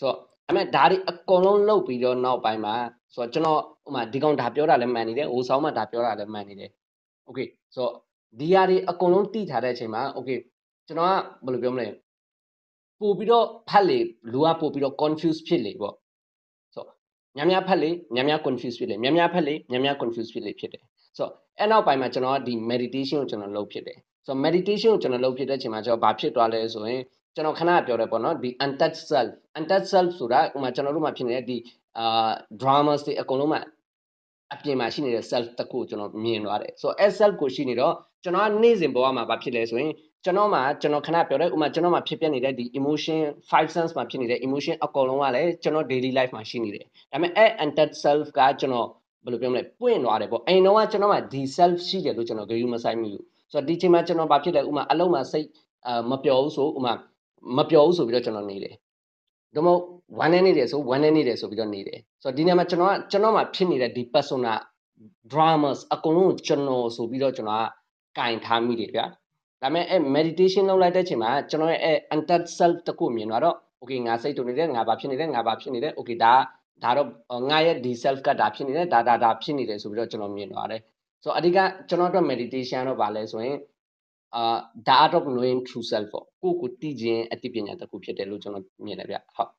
[0.00, 0.16] ဆိုတော့
[0.48, 2.74] အမေဒါတွေအကုန်လုံးလုတ်ပြီးတော့နောက်ပိုင်းမှာ
[3.14, 6.70] ဆိုတော့ကျွန်တော်ဥမာဒီကောင်ဒါပြောတာလည်းမှန်နေတယ်ဟိုဆောင်မှဒါပြောတာလည်းမှန်နေတယ်
[7.26, 7.40] โอเค
[7.74, 7.92] ဆိုတော့
[8.40, 10.30] ဒီဟာတွေအကုန်လုံးတိထားတဲ့အချိန်မှာโอเค
[10.86, 11.12] ကျွန်တော်က
[11.44, 11.88] ဘယ်လိုပြောမလဲ
[13.00, 13.98] ပို့ပြီးတော့ဖတ်လေ
[14.32, 15.94] လူကပို့ပြီးတော့ confuse ဖြစ်လေပေါ့
[16.74, 16.96] ဆိုတော့
[17.36, 20.82] များများဖတ်လေများများ confuse ဖြစ်လေများများဖတ်လေများများ confuse ဖြစ်လေဖြစ်တယ်
[21.18, 27.01] ဆိုတော့ အဲ့နောက်ပိုင်းမှာကျွန်တော်ကဒီ meditation ကိုကျွန်တော်လုပ်ဖြစ်တယ်ဆိုတော့ meditation ကိုကျွန်တော်လုပ်ဖြစ်တဲ့အချိန်မှာကျွန်တော်ဘာဖြစ်သွားလဲဆိုရင်
[27.35, 31.57] ကျွန်တော်ခဏပြောတယ်ပေါ့နော်ဒီ untouched self untouched self ဆိုတာဥမာကျွန်တော်တို့မှာဖြစ်နေတဲ့ဒီ
[31.99, 33.61] အာ dramas တွေအကုန်လုံးမှာ
[34.53, 37.93] အပြင်မှာရှိနေတဲ့ self တစ်ခုကိုကျွန်တော်မြင်သွားတယ်ဆိုတော့အဲ self ကိုရှိနေတော့
[38.23, 39.91] ကျွန်တော်ကနေ့စဉ်ဘဝမှာဘာဖြစ်လဲဆိုရင်
[40.23, 43.19] ကျွန်တော်မှာကျွန်တော်ခဏပြောတယ်ဥမာကျွန်တော်မှာဖြစ်ပျက်နေတဲ့ဒီ emotion
[43.49, 48.87] five sense မှာဖြစ်နေတဲ့ emotion အကုန်လုံးကလည်းကျွန်တော် daily life မှာရှိနေတယ်ဒါပေမဲ့အဲ untouched self ကကျွန်တော်
[49.23, 55.47] ဘယ်လိုပြောမလဲပွင့်သွားတယ်ပေါ့အိမ်တော့ကကျွန်တော်မှာဒီ self ရှိတယ်လို့ကျွန်တော်ဂရုမစိုက်မိဘူးဆိုတော့ဒီချိန်မှာကျွန်တော်ဘာဖြစ်လဲဥမာအလုံးမှာစိတ်
[55.87, 56.93] အာမပျော်ဘူးဆိုဥမာ
[57.57, 58.73] မပျော်ဘူးဆိုပြီးတော့ကျွန်တော်နေတယ်
[59.55, 59.81] ဒါမှမဟုတ်
[60.19, 64.53] ဝမ်းနေနေတယ်ဆိုဝမ်းနေနေတယ်ဆိုပြီးတော့နေတယ်ဆိုတော့ဒီနေရာမှာကျွန်တော်ကကျွန်တော်မှာဖြစ်နေတဲ့ဒီ persona
[65.31, 67.67] dramas အကုန်လုံးကိုကျွန်တော်ဆိုပြီးတော့ကျွန်တော်
[68.17, 69.05] ကကင်ထားမိတယ်ဗျာ
[69.61, 76.33] ဒါပေမဲ့အဲ meditation လုပ်လိုက်တဲ့ချိန်မှာကျွန်တော်ရဲ့အဲ untouched self တခုမြင်သွားတော့ okay ငါစိတ်တူနေတယ်ငါဘာဖြစ်နေတယ်ငါဘာဖြစ်နေတယ် okay ဒါ
[76.83, 77.07] ဒါတော့
[77.49, 80.81] ငါရဲ့ဒီ self ကဒါဖြစ်နေတယ်ဒါဒါဒါဖြစ်နေတယ်ဆိုပြီးတော့ကျွန်တော်မြင်သွားတယ်
[81.23, 81.57] ဆိုတော့အဓိက
[81.89, 83.57] ကျွန်တော်တို့ meditation တော့ဗာလဲဆိုရင်
[84.35, 89.51] အာ the art of knowing true self ပေါ့ကိုကိုတည်ခြင်းအသိပညာတစ်ခုဖြစ်တယ်လို့ကျွန်တော်မြင်တယ်ဗျဟုတ်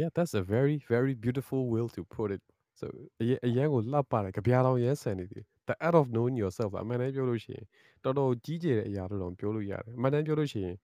[0.00, 2.42] Yeah, that's a very very beautiful way to put it.
[2.80, 2.86] So
[3.20, 7.66] အရင်အရင်ကိုလှပတယ်ကြပြားတော်ရဲဆန်နေတယ် The art of knowing yourself အမှန်တမ်းပြောလို့ရှိရင်
[8.04, 10.76] တော်တော်ကြီးကျယ်တဲ့အရာလို့တော့ပြောလို့ရတယ်။အမှန်တမ်းပြောလို့ရှိရင်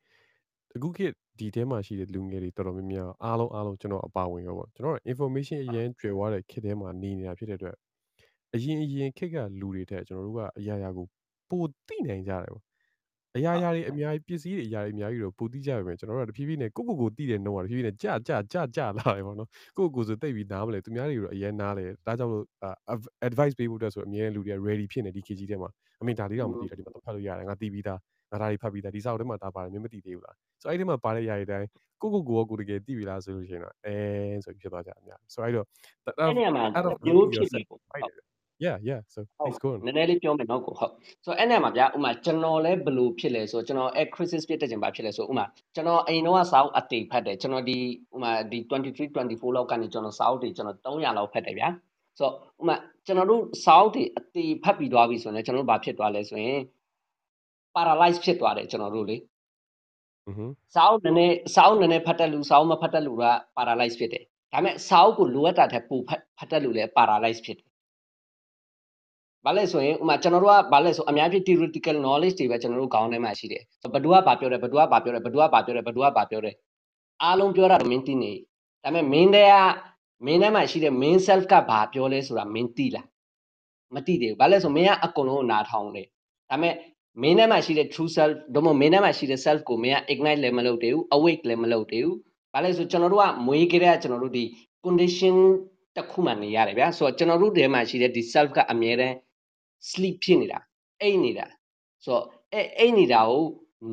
[0.77, 7.77] အခုခေတ်ဒီထဲမှာရှိတဲ့လူငယ်တွေတော်တော်များများအားလုံးအားလုံးကျွန်တော်အပါဝင်ရောပေါ့ကျွန်တော်တို့ information အရင်ကျွယ်ဝတဲ့ခေတ်ထဲမှာနေနေတာဖြစ်တဲ့အတွက်
[8.55, 11.07] အရင်အရင်ခေတ်ကလူတွေတဲ့ကျွန်တော်တို့ကအရာရာကို
[11.51, 12.65] ပိုသိနိုင်ကြတယ်ပေါ့
[13.37, 22.45] အရာရာတွေအများကြီးပစ္စည်းတွေအရာတွေအများကြီးတော့ပိုသိကြပါမယ်ကျွန်တော်တို့ကတဖြည်းဖြည်းနဲ့ကိုကိုကိုသိတဲ့နှုံးကတဖြည်းဖြည်းနဲ့ကြာကြာကြာကြာလာတယ်ပေါ့နော်ကိုကိုဆိုတိတ်ပြီးနားမလဲသူများတွေတော့အရင်နားလဲဒါကြောင့်လို့
[23.29, 27.99] advice ပေးဖို့အတွက်ဆိုအများလူတွေက ready ဖြစ်နေဒီ KG ထဲမှာအမေဒါလေးတော့မသိတာဒီမှာတော့ဖတ်လို့ရတယ်ငါသိပြီးသား
[28.33, 31.69] ငါဒါတွေဖတ်ပြီးသားဒီစာအုပ်ထဲမှာဒါပါတယ်မင်းမသိသေးဘူးလားဆိုအဲ့ဒီမှာပါတဲ့ຢာတွေတိုင်း
[32.03, 33.97] ကိုကိုကိုကိုတကယ်သိပြီလားဆိုလို့ရှိရင်တော့အဲ
[34.45, 35.67] ဆိုပြီးဖြစ်သွားကြအများဆိုအဲ့တော့
[36.19, 38.13] အဲ့နေရာမှာ out of မျိုးဖြစ်နေပေါ့ဟုတ်
[38.65, 40.93] yeah yeah so ဟုတ် please go on နည်းနည်းလေးပြောမယ်နော်ကိုဟုတ်
[41.25, 47.77] ဆိုတော့အဲ့နေရာမှာဗျာဥမာကျွန်တော်လည်းဘယ်လိုဖြစ်လဲဆိုတော့ကျွန်တော်အဲ့ crisis ဖြစ်တဲ့ချိန်ဘာဖြစ်လဲဆိုဥမာကျွန်တော်အိမ်တော့စာအုပ်အတေဖတ်တယ်ကျွန်တော်ဒီ
[48.15, 51.69] ဥမာဒီ23 24လောက်ကနေကျွန်တော်စာအုပ်တွေကျွန်တော်300လောက်ဖတ်တယ်ဗျာ
[52.19, 56.61] ဆိုတော့ဥမာကျွန်တော်တို့စာအုပ်တွေအတေဖတ်ပြီးသွားပြီဆိုရင်ကျွန်တော်တို့ဘာဖြစ်သွားလဲဆိုရင်
[57.75, 59.17] paralyze ဖြစ်သွားတယ်ကျွန်တော်တို့လေ
[60.31, 63.25] mhm စာအုပ်နည်းနည်းစာအုပ်နည်းနည်းဖတ်တဲ့လူစာအုပ်မဖတ်တဲ့လူက
[63.57, 67.71] paralyze ဖြစ်တယ်ဒါပေမဲ့စာအုပ်ကိုလိုအပ်တာထက်ပိုဖတ်ဖတ်တဲ့လူလည်း paralyze ဖြစ်တယ်
[69.47, 73.63] ဘာလဲဆိုရင်ဥမာကျွန်တော်တို့ကဘာလဲဆိုအများကြီး theoretical knowledge တွေပဲကျွန်တော်တို့ခေါင်းထဲမှာရှိတယ်
[73.95, 76.57] ဘဒူကဘာပြောတယ်ဘဒူကဘာပြောတယ်ဘဒူကဘာပြောတယ်ဘဒူကဘာပြောတယ်
[77.23, 78.33] အားလုံးပြောတာတော့မင်းသိနေ
[78.83, 79.55] ဒါပေမဲ့မင်းတဲ့က
[80.27, 83.07] မင်းထဲမှာရှိတဲ့ main self ကဘာပြောလဲဆိုတာမင်းသိလား
[83.95, 86.07] မသိသေးဘူးဘာလဲဆိုမင်းကအကုန်လုံးကိုနားထောင်တယ်
[86.51, 86.75] ဒါပေမဲ့
[87.23, 92.17] မင်းထဲမှာရှိတဲ့ true self ဒါမှမဟုတ်မင်းထဲမှာရှိတဲ့ self ကိုမင်းက ignite လည်းမလုပ်သေးဘူး awake လည်းမလုပ်သေးဘူး
[92.53, 94.45] ဘာလဲဆိုကျွန်တော်တို့ကမွေးကြတဲ့ကျွန်တော်တို့ဒီ
[94.85, 95.37] condition
[95.97, 99.15] တစ်ခုမှနေရတယ်ဗျာဆိုတော့ကျွန်တော်တို့ထဲမှာရှိတဲ့ဒီ self ကအမြဲတမ်း
[99.91, 100.59] sleep ဖြစ်နေတာ
[101.01, 101.47] အိတ်နေတာ
[102.05, 103.45] ဆိုတော့အဲအိတ်နေတာကို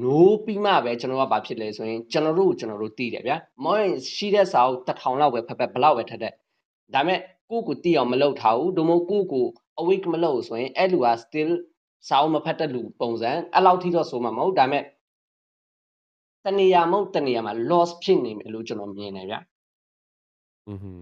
[0.02, 6.34] နိုးပြီးမှပဲကျွန်တော်ကဘာဖြစ်လဲဆိုရင်ကျွန်တော်တို့ကိုကျွန်တော်တို့သိတယ်ဗျာမောရင်ရှိတဲ့စာအုပ်တစ်ထောင်လောက်ပဲဖက်ဖက်ဘလောက်ပဲထက်တဲ့
[6.94, 9.46] ဒါပေမဲ့ကိုယ့်ကိုသိအောင်မလုပ်ထားဘူးဒို့မဟုတ်ကိုယ့်ကို
[9.82, 11.52] awake မလုပ်ဘူးဆိုရင်အဲ့လူက still
[12.08, 14.84] စာအုပ်မဖတ်တဲ့လူပုံစံအဲ့လောက်ထိတော့ဆိုမှမဟုတ်ဒါပေမဲ့
[16.46, 19.40] တနေရာမဟုတ်တနေရာမှာ loss ဖြစ်နေမယ်လို့ကျွန်တော်မြင်တယ်ဗျာ
[20.74, 20.98] mhm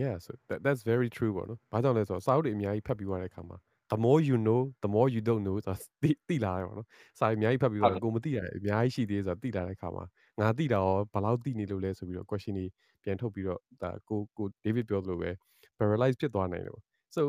[0.00, 3.56] yeah so that that's very true ပေါ့နော်ဘာကြောင့်လဲဆိုတော့စာအုပ်တွေအများကြီးဖတ်ပြီးသွားတဲ့အခါမှာ
[3.92, 10.04] the more you know the more you don't know ဆိုတာသိသိလာတယ်ပေါ့နော်စာအများကြီးဖတ်ပြီးသွားတယ်ကိုမသိတာအများကြီးရှိသေးတယ်ဆိုတာသိလာတဲ့အခါမှာ
[10.40, 12.66] ငါသိတာရောဘယ်လောက်သိနေလို့လဲဆိုပြီးတော့ question တွေ
[13.02, 15.30] ပြန်ထုတ်ပြီးတော့ဒါကိုကို David ပြောသလိုပဲ
[15.78, 16.84] paralyze ဖြစ်သွားနိုင်တယ်ပေါ့
[17.16, 17.22] so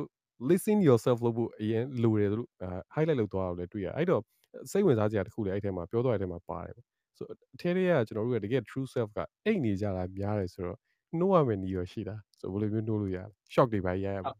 [0.49, 4.21] listen yourself လို့ဖို့အရင်လိုတယ်လို့အဲ highlight လုပ်သွားတာလည်းတွေ့ရတယ်အဲ့တော့
[4.71, 6.85] စိတ်ဝင်စားစရာတစ်ခုလည်းအဲ့ထဲမှာပြောသွားတဲ့ထဲမှာပါတယ်ပေါ့
[7.17, 7.23] so
[7.55, 10.77] အထဲတွေကကျွန်တော်တို့ကတကယ် true self ကအိတ်နေကြတာများတယ်ဆိုတော့
[11.19, 13.23] နှိုးရမယ်နီးရရှိတာဆိုဘယ်လိုမျိုးနှိုးလို့ရလဲ
[13.53, 14.33] shock တွေပါရရမှာ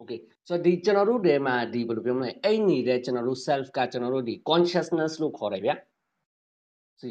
[0.00, 5.74] okay ဆိုတော့ဒီကျွန်တော်တို့ထဲမှာဒီဘယ်လိုပြောမလဲအဲ့နေတဲ့ကျွန်တော်တို့ self ကကျွန်တော်တို့ဒီ consciousness လို့ခေါ်တယ်ဗျာ
[7.00, 7.08] စီ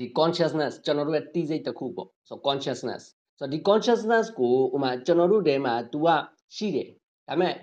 [0.00, 3.02] ဒီ consciousness ကျွန်တော်တို့ရဲ့တိစိတ်တစ်ခုပေါ့ဆိုတော့ consciousness
[3.38, 6.08] ဆိုတော့ဒီ consciousness ကိုဥမာကျွန်တော်တို့ထဲမှာ तू က
[6.56, 6.88] ရှိတယ်
[7.27, 7.53] ဒါပေမဲ့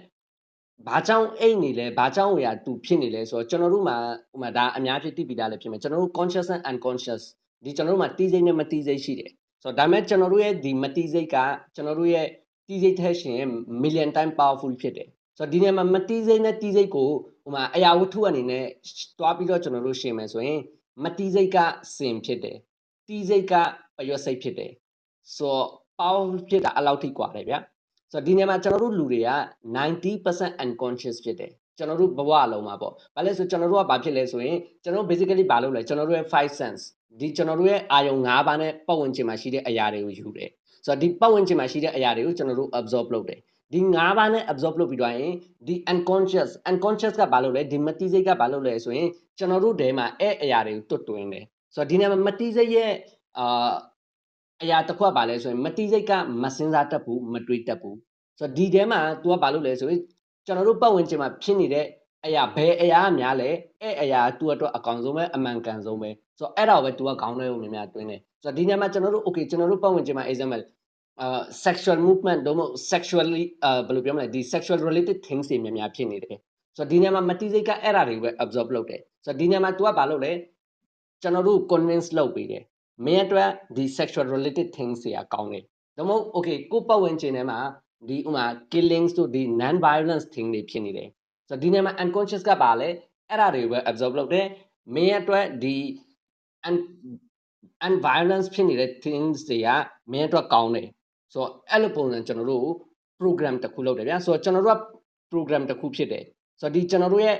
[0.86, 3.96] ဘာကြောင့်အိတ်နေလဲဘာကြောင့်ဝေရသူဖြစ်နေလဲဆိုတော့ကျွန်တော်တို့မှာ
[4.34, 7.22] ဥမာဒါအများကြီးသိပြီးသားလည်းဖြစ်မယ်ကျွန်တော်တို့ conscious and unconscious
[7.64, 9.30] ဒီကျွန်တော်တို့မှာတီးစိတ်နဲ့မတီးစိတ်ရှိတယ်
[9.62, 11.36] ဆိုတော့ဒါမဲ့ကျွန်တော်တို့ရဲ့ဒီမတီးစိတ်က
[11.74, 12.26] ကျွန်တော်တို့ရဲ့
[12.68, 13.38] တီးစိတ်ထက်ရှင်
[13.82, 15.08] million time powerful ဖြစ်တယ်
[15.38, 17.10] ဆိုတော့ဒီနေရာမှာမတီးစိတ်နဲ့တီးစိတ်ကို
[17.46, 18.64] ဥမာအရာဝတ္ထုအနေနဲ့
[19.18, 20.60] တွားပြီးတော့ကျွန်တော်တို့ရှင်းမယ်ဆိုရင်
[21.04, 21.58] မတီးစိတ်က
[21.96, 22.56] စင်ဖြစ်တယ်
[23.08, 23.54] တီးစိတ်က
[23.96, 24.72] ပရွက်စိတ်ဖြစ်တယ်
[25.36, 25.66] ဆိုတော့
[25.98, 27.58] powerful ဖြစ်တာအလောက်ထိกว่าတယ်ဗျာ
[28.11, 29.29] ဆိုတော့ဒီနေရာမှာကျွန်တော်တို့လူတွေက
[29.95, 36.81] 90% unconscious ဖြစ်တယ်ကျွန်တော်တို့ဘဝအလုံးမှာပေါ့ဘာလဲဆိုကျွန်တော်တို့ကဘာဖြစ်လဲဆိုရင်ကျွန်တော်တို့ basically ဘာလုပ်လဲကျွန်တော်တို့ရဲ့5 sense
[37.19, 40.49] ဒီကျွန်တော်တို့ရဲ့အာယုံ၅ပါးနဲ့ပတ်ဝန်းကျင်မှာရှိတဲ့အရာတွေကိုယူတယ်
[40.85, 43.39] ဆိုတော့ဒီပတ်ဝန်းကျင်မှာရှိတဲ့အရာတွေကိုကျွန်တော်တို့ absorb လုပ်တယ်
[43.73, 45.33] ဒီ၅ပါးနဲ့ absorb လုပ်ပြီးတော့ရင်
[45.67, 51.45] ဒီ unconscious unconscious ကဘာလုပ်လဲဒီမတိစိတ်ကဘာလုပ်လဲဆိုရင်ကျွန်တော်တို့တဲမှာအဲ့အရာတွေကိုတွတ်တွင်းတယ်
[51.75, 52.91] ဆိုတော့ဒီနေရာမှာမတိစိတ်ရဲ့
[53.39, 53.73] အာ
[54.62, 57.96] အရာတစ်ခွက်ပါလဲဆိုရင်မတိစိတ်ကမစင်စားတတ်ဘူးမတွေးတတ်ဘူး
[58.38, 60.00] ဆိုတော့ဒီထဲမှာ तू ကဘာလုပ်လဲဆိုရင်
[60.46, 61.86] ကျွန်တော်တို့ပတ်ဝန်းကျင်မှာဖြစ်နေတဲ့
[62.26, 63.50] အရာဘယ်အရာများလဲ
[63.82, 70.62] အဲ့အရာ तू အတွက်အကောင်ဆုံးပဲအမှန်ကန်ဆုံးပဲဆိုတော့အဲ့ဒါကိုပဲ तू ကခေါင်းထဲကိုမြင်များတွင်းတယ်ဆိုတော့ဒီညမှာကျွန်တော်တို့ okay ကျွန်တော်တို့ပတ်ဝန်းကျင်မှာ example
[71.20, 76.38] အာ sexual movement တို့မဟုတ် sexually အာဘယ်လိုပြောမလဲဒီ sexual related things တွေများများဖြစ်နေတယ်
[76.76, 80.32] ဆိုတော့ဒီညမှာမတိစိတ်ကအဲ့ဒါတွေပဲ absorb လုပ်တယ်ဆိုတော့ဒီညမှာ तू ကဘာလုပ်လဲ
[81.22, 82.62] ကျွန်တော်တို့ convince လုပ်ပေးတယ်
[83.05, 85.63] မင်းအတွက်ဒီ sexual related things တွေကကောင်းတယ်
[85.97, 87.59] ဒါမှမဟုတ် okay ကိုပတ်ဝန်းကျင်ထဲမှာ
[88.09, 91.09] ဒီဥမာ killings တို့ဒီ non violence thing တွေဖြစ်နေတယ်
[91.49, 92.89] ဆိုတော့ဒီနေရာမှာ unconscious ကပါလဲ
[93.29, 94.47] အဲ့ဒါတွေကိုပဲ absorb လုပ်တယ်
[94.95, 95.75] မင်းအတွက်ဒီ
[97.85, 99.69] and violence ဖြစ်နေတဲ့ things တွေက
[100.11, 100.87] မင်းအတွက်ကောင်းတယ်
[101.33, 102.67] ဆိုတော့အဲ့လိုပုံစံကျွန်တော်တို့
[103.21, 104.79] program တစ်ခုလုပ်တယ်ဗျာဆိုတော့ကျွန်တော်တို့က
[105.31, 106.23] program တစ်ခုဖြစ်တယ်
[106.61, 107.37] ဆိုတော့ဒီကျွန်တော်တို့ရဲ့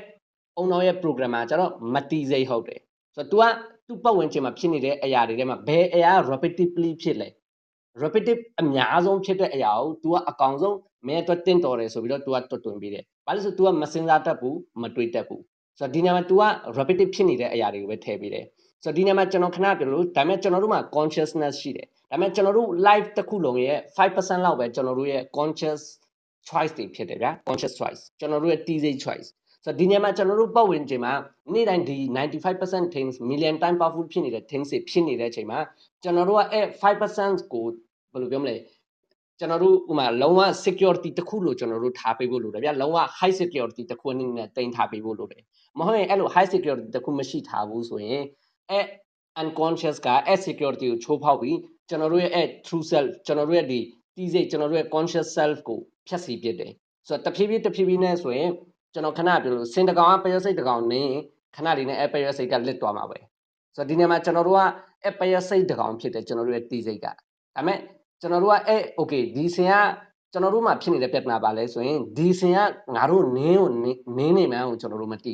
[0.58, 2.80] အုံတော်ရဲ့ program မှာကျတော့မတီးစိတ်ဟုတ်တယ်
[3.16, 3.44] ဆိုတော့ तू က
[3.87, 7.29] သူ့ပတ်ဝန်းကျင်မှာဖြစ်နေတဲ့အရာတွေထဲမှာဘယ်အရာ repetitively ဖြစ်လဲ
[8.03, 15.41] repetitive အများဆုံးဖြစ်တဲ့အရာကို तू ကအကောင်ဆုံးမင်းအတွက်တင့်တော်တယ်ဆိုပြီးတော့ तू ကတွတ်တွင်ပေးတယ်။ဘာလို့ဆို तू ကမစင်စားတတ်ဘူးမတွေးတတ်ဘူး။
[15.79, 16.43] ဆိုတော့ဒီနေရာမှာ तू က
[16.79, 18.45] repetitive ဖြစ်နေတဲ့အရာတွေကိုပဲထည့်ပေးတယ်။
[18.85, 25.83] ဆိုတော့ဒီနေရာမှာကျွန်တော်ခဏပြောလို့ဒါပေမဲ့ကျွန်တော်တို့မှာ consciousness ရှိတယ်။ဒါပေမဲ့ကျွန်တော်တို့ life တစ်ခုလုံးရဲ့5%လောက်ပဲကျွန်တော်တို့ရဲ့ conscious
[26.49, 29.29] choice တွေဖြစ်တယ်ဗျာ conscious choice ကျွန်တော်တို့ရဲ့ TZ choice
[29.66, 31.14] ဆိုတော့ဒီနေရာမှာကျွန်တော်တို့ပတ်ဝန်းကျင်မှာ
[31.54, 31.98] နေ့တိုင်းဒီ
[32.46, 35.60] 95% things million time powerful ဖြစ်နေတဲ့ things တွေဖြစ်နေတဲ့အချိန်မှာ
[36.04, 37.66] ကျွန်တော်တို့ကအဲ့5%ကို
[38.12, 38.56] ဘယ်လိုပြောမလဲ
[39.40, 45.44] ကျွန်တော်တို့ဥမာလုံးဝ security တစ်ခုလို့ကျွန်တော်တို့ထားပေးဖို့လိုတယ်ဗျာလုံးဝ high security တစ်ခုအနေနဲ့တင်ထားပေးဖို့လိုတယ်
[45.78, 48.24] မဟုတ်ရင်အဲ့လို high security တစ်ခုမရှိထားဘူးဆိုရင်
[48.72, 48.86] အဲ့
[49.42, 51.58] unconscious ကအဲ့ security ကိုချိုးဖောက်ပြီး
[51.90, 53.80] ကျွန်တော်တို့ရဲ့အဲ့ true self ကျွန်တော်တို့ရဲ့ဒီ
[54.16, 56.72] တီးစိတ်ကျွန်တော်တို့ရဲ့ conscious self ကိုဖျက်ဆီးပစ်တယ်
[57.08, 58.50] ဆိုတော့တဖြည်းဖြည်းတဖြည်းဖြည်းနဲ့ဆိုရင်
[58.96, 61.04] ကျွန်တော်ခဏပြောလို့စင်တကောင်ကပယောစိတ်တကောင်နေ
[61.56, 63.20] ခဏလေးနဲ့အဲ့ပယောစိတ်ကလစ်သွားမှာပဲ
[63.76, 64.62] ဆိုတော့ဒီနေရာမှာကျွန်တော်တို့က
[65.04, 67.12] အဲ့ပယောစိတ်တကောင်ဖြစ်တယ်ကျွန်တော်တို့ရဲ့တီးစိတ်ကဒါ
[67.56, 67.80] ပေမဲ့
[68.22, 69.74] ကျွန်တော်တို့ကအဲ့ okay ဒီစင်က
[70.32, 72.60] ကျွန်တော်တို့မှာဖြစ်နေတဲ့ပြဿနာပါလဲဆိုရင်ဒီစင်က
[72.96, 73.70] ငါတို့နင်းကို
[74.18, 75.34] နင်းနေမှန်းကိုကျွန်တော်တို့မသိ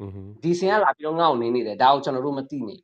[0.00, 0.12] ဘူး
[0.42, 2.76] ဒီစင်ကလာပြီးတော့ငါ့ကိုနင်းနေတယ်ဒါကိုကျွန်တော်တို့မသိနေ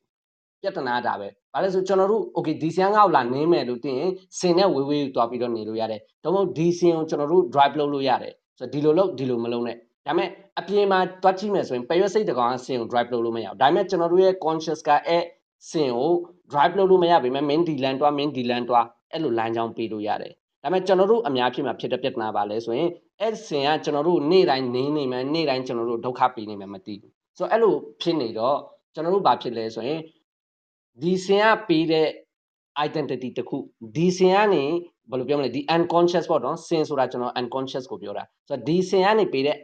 [0.63, 15.23] ပြဿနာဒါပဲဘာလဲဆိုကျွန်တော်တို့ okay ဒီစင်ကငါ့ကိုလာနင်းမယ်လို့တင်ရင်စင်နဲ့ဝေးဝေးတွားပြီးတော့နေလို့ရတယ်ဒါမှမဟုတ်ဒီစင်ကိုကျွန်တော်တို့ drive လုပ်လို့ရတယ် ဆိုတော့ဒီလိုလုပ်ဒီလိုမလုပ်နဲ့ဒါပေမဲ့အပြင်မှာတွားကြည့်မယ်ဆိုရင်ပရွက်စိတ်တကောင်ကစင်ကို drive လုပ်လို့မရဘူးဒါပေမဲ့ကျွန်တော်တို့ရဲ့ conscious ကအဲ့
[15.71, 16.11] စင်ကို
[16.53, 20.33] drive လုပ်လို့မရပေမဲ့ main ဒီ land တွား main ဒီ land တွားအဲ့လိုလမ်းကြောင်းပေးလို့ရတယ်
[20.63, 22.89] ဒါပေမဲ့ကျွန်တော်တို့အများဖြစ်မှာဖြစ်တဲ့ပြဿနာပါလဲဆိုရင်
[23.21, 28.57] အဲ့စင်ကကျွန်တော်တို့နေ့တိုင်းနေနေမှနေ့တိုင်းကျွန်တော်တို့ဒုက္ခပေးနေမှမသိဘူးဆိုတော့အဲ့လိုဖြစ်နေတော့
[28.95, 30.01] ကျွန်တော်တို့ဘာဖြစ်လဲဆိုရင်
[31.03, 32.09] ဒီစင်ကပေးတဲ့
[32.87, 33.57] identity တခု
[33.97, 34.65] ဒီစင်ကနေ
[35.11, 39.59] ဘယ်လိုပြောမလဲဒီ unconscious ပေါ့နော်စင်ဆိုတာကျွန်တော် unconscious ကိုပြောတာဆိုတော့ဒီစင်ကနေပေးတဲ့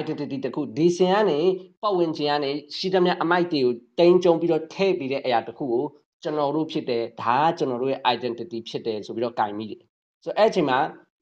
[0.00, 1.38] identity တခုဒီစင်ကနေ
[1.82, 5.84] ပတ်ဝန်းကျင်ကနေရှိသမျှအမိုက်တွေကိုတိန်းကျုံပြီးတော့ထည့်ပြီးတဲ့အရာတခုကို
[6.22, 9.80] ကျွန်တော်တို့ဖြစ်တယ်ဒါကကျွန်တော်တို့ရဲ့ identity ဖြစ်တယ်ဆိုပြီးတော့ကင်မိတယ်
[10.24, 10.78] ဆိုတော့အဲ့အချိန်မှာ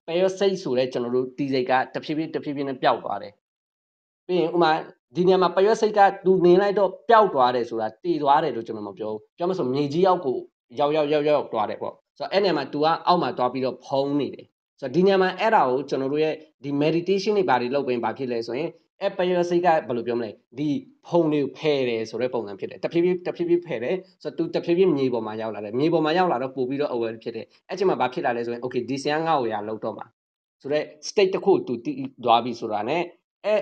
[0.07, 3.33] parasite ဆိုတဲ့ကျွန်တော်တို့တီစိတ်ကတဖြည်းဖြည်းတဖြည်းဖြည်းနဲ့ပျောက်သွားတယ်
[4.27, 4.73] ပြီးရင်ဥမာ
[5.17, 10.39] ဒီနေရာမှာ parasite ကသူနေလိုက်တော့ပျောက်သွားတယ်ဆိုတာတည်သွားတယ်လို့ကျွန်တော်မပြောဘူးပြောမဆိုမြေကြီးရောက်ကို
[10.80, 14.46] ရောက်ရောက်ရောက်ရောက်သွားတယ်ပေါ့ဆိုတော့အဲ့နေရာမှာ तू ကအောက်မှာသွားပြီးတော့ဖုံးနေတယ်
[14.80, 18.70] ဆိုတော့ဒီနေရာမှာအဲ့ဒါကိုကျွန်တော်တို့ရဲ့ဒီ meditation တွေဘာတွေလုပ်ရင်ဘာဖြစ်လဲဆိုရင်
[19.02, 20.70] အဲ့ parasite ကဘယ်လိုပြောမလဲဒီ
[21.08, 30.06] ဖုံတွေကိုဖယ်တယ်ဆိုတဲ့ပုံစံဖြစ်တယ်တဖြည်းဖြည်းတဖြည်းဖြည်းဖယ်တယ်ဆိုတော့ तू တဖြည်းဖြည်းမြေပေါ်မှာရောက်လာတယ်မြေပေါ်မှာရောက်လာတော့ပို့ပြီးတော့ aware ဖြစ်တယ်အဲ့ချိန်မှာဘာဖြစ်လာလဲဆိုရင် okay ဒီဆရာငါ့ကိုရလောက်တော့မှာ
[30.62, 32.98] ဆိုတော့ state တစ်ခု तू တည်သွားပြီဆိုတာ ਨੇ
[33.46, 33.62] အဲ့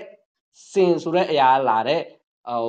[0.72, 2.02] စင်ဆိုတဲ့အရာလာတဲ့
[2.50, 2.64] ဟို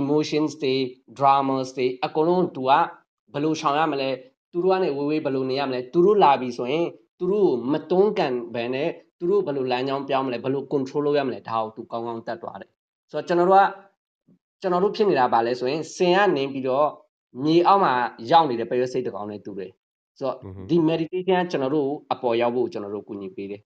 [0.00, 0.74] emotions တွေ
[1.18, 2.72] dramas တွေအကုန်လုံး तू က
[3.33, 4.09] ဘယ်လိုရှောင်ရမလဲ
[4.51, 6.85] သူတို့ကနေဝေးဝေးဘယ်လိုနေရမလဲသူတို့လာပြီဆိုရင်
[7.19, 12.69] သူတို့မတွန်းကန်ဘဲနဲ့သူတို့ဘယ်လိုလမ်းကြောင်းပြောင်းမလဲဘယ်လို control လုပ်ရမလဲဒါကိုသူကောင်းကောင်းတတ်သွားတယ်
[13.11, 13.65] ဆိုတော့ကျွန်တော်တို့က
[14.61, 16.87] ကျွန်တော်တို့ဖြစ်နေတာပါလဲဆိုရင်စင်ကနေပြီးတော့
[17.43, 17.93] မြေအောက်မှာ
[18.31, 19.71] ရောက်နေတဲ့ပရွေးစိတ်တကောင်နဲ့တူတယ်
[20.19, 20.35] ဆိုတော့
[20.69, 23.61] ဒီ meditation ကကျွန်တော်တို့အပေါ်ရောက်ဖို့ကျွန်တော်တို့ကူညီပေးတယ်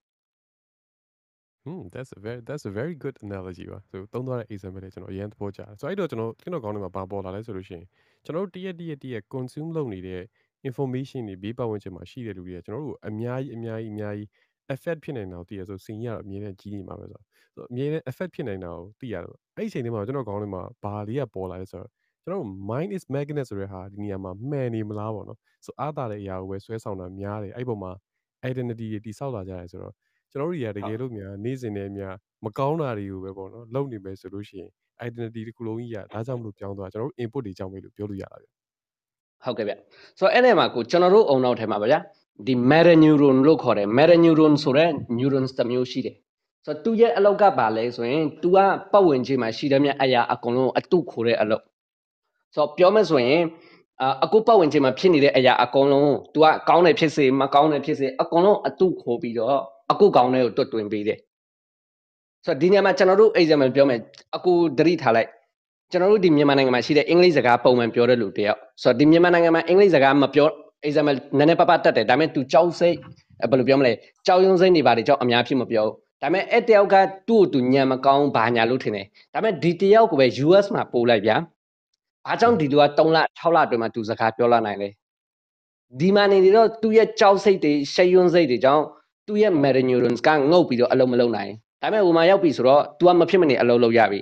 [1.66, 7.86] Hmm that's a very that's a very good analogy ပါဆိုသုံးသွားတဲ့ example လေးကျွန်တော်အရင်သဘောကျတယ်ဆိုအဲ့တော့ကျွန်တော်ကျွန်တော်ကောင်းနေမှာဘာပေါ်လာလဲဆိုလို့ရှိရင်
[8.26, 10.22] ကျွန်တော်တို့တရက်တရက်တရက် consume လုပ်နေတဲ့
[10.70, 14.28] information တွေဘေးပတ်ဝန်းကျင်မှာရှိတဲ့လူတွေကကျွန်တော်တို့အများကြီးအများကြီးအများကြီး
[14.74, 17.24] effect ဖြစ်နေတာကိုသိရဆိုစင်ကြီးကတော့အမြဲတမ်းကြီးနေမှာပဲဆိုတော့
[17.56, 21.90] ဆိုအမြဲတမ်း effect ဖြစ်နေတာကိုသိရတော့အဲ့ဒီအချိန်လေးမှာကျွန်တော်ကောင်းနေမှာဘာလေးကပေါ်လာလဲဆိုတော့
[22.24, 27.92] ကျွန်တော်တို့ mind is magnet ဆိုတဲ့ဟာဒီနေရာမှာမှန်နေမလားပေါ့နော်ဆိုအားတာတဲ့အရာကိုပဲဆွဲဆောင်တာများတယ်အဲ့ပုံမှာ
[28.50, 29.94] identity တွေတိဆောက်လာကြတယ်ဆိုတော့
[30.32, 32.16] ကျွန်တော်တို့တွေကတကယ်လို့များနေ့စဉ်နဲ့များ
[32.46, 34.72] မကောင်းတာတွေကိုပဲပေါ့နော်လုပ်နေမယ်ဆိုလို့ရှိရင်
[35.08, 38.48] identity တစ်ခုလုံးကြီးကဒါကြောင့်မလို့ပြောင်းသွားကျွန်တော်တို့ input တွေကြောင့်ပဲလို့ပြောလို့ရတာဗျ
[39.44, 39.74] ဟုတ်ကဲ့ဗျ
[40.20, 42.00] ဆိုတော့အဲ့ဒီမှာကိုကျွန်တော်တို့အုံနောက်ထဲမှာပါဗျာ
[42.48, 46.16] ဒီ meta neuron လို့ခေါ်တယ် meta neuron ဆိုတဲ့ neurons တစ်မျိုးရှိတယ်
[46.66, 48.58] ဆိုတော့သူရဲ့အလောက်ကပါလဲဆိုရင် तू က
[48.92, 51.64] ပတ်ဝန်းကျင်မှာရှိတဲ့မြတ်အရာအကုန်လုံးအတုခိုတဲ့အလောက်
[52.56, 53.42] ဆိုတော့ပြောမယ်ဆိုရင်
[54.02, 59.60] အာအခုပတ်ဝန်းကျင်မှာဖြစ်နေတဲ့အရာအကုန်လုံး तू ကကောင်းတယ်ဖြစ်စေမကောင်းတယ်ဖြစ်စေအကုန်လုံးအတုခိုပြီးတော့
[59.92, 61.20] အခုကောင်းတဲ့ကိုတွတ်တွင်ပေးတယ်
[62.46, 64.00] ဆိုတော့ဒီနေရာမှာကျွန်တော်တို့ example ပြောမယ်
[64.36, 65.30] အခုသတိထားလိုက်
[65.92, 70.48] ကျွန်တော်တို့ဒီမြန်မာနိုင်ငံမှာရှိတဲ့အင်္ဂလိပ်စကားပုံမှန်ပြောတဲ့လူတယောက်ဆိုတော့ဒီမြန်မာနိုင်ငံမှာအင်္ဂလိပ်စကားမပြော
[70.88, 72.96] example နည်းနည်းပပတတ်တယ်ဒါပေမဲ့ तू ကြောက်စိတ်
[73.52, 73.94] ဘယ်လိုပြောမလဲ
[74.26, 76.96] ကြောက်ရွံ့စိတ်နေပါတယ်ကြောက်အများဖြစ်မပြောဘူးဒါပေမဲ့အဲ့တယောက်က
[77.28, 81.36] သူ့ကိုသူညံမကောင်းဘာညာလို့ထင်တယ်ဒါပေမဲ့ဒီတယောက်ကိုပဲ US မှာပို့လိုက်ဗျာ
[82.28, 84.94] အားကြောင့်ဒီလူက3လ6လအတွင်းမှာသူစကားပြောလာနိုင်တယ်
[86.00, 88.84] ဒီမှာနေတော့သူ့ရဲ့ကြောက်စိတ်တွေရှက်ရွံ့စိတ်တွေကြောင့်
[89.28, 91.52] သူ့ရဲ့ meta neurons ကငုတ်ပြီးတော့အလုံးမလုံးနိုင်
[91.82, 94.20] ဒါပေမဲ့ဟိုမှာရောက်ပြီဆိုတော့ तू ကမဖြစ်မနေအလုံးလုံးရပြီ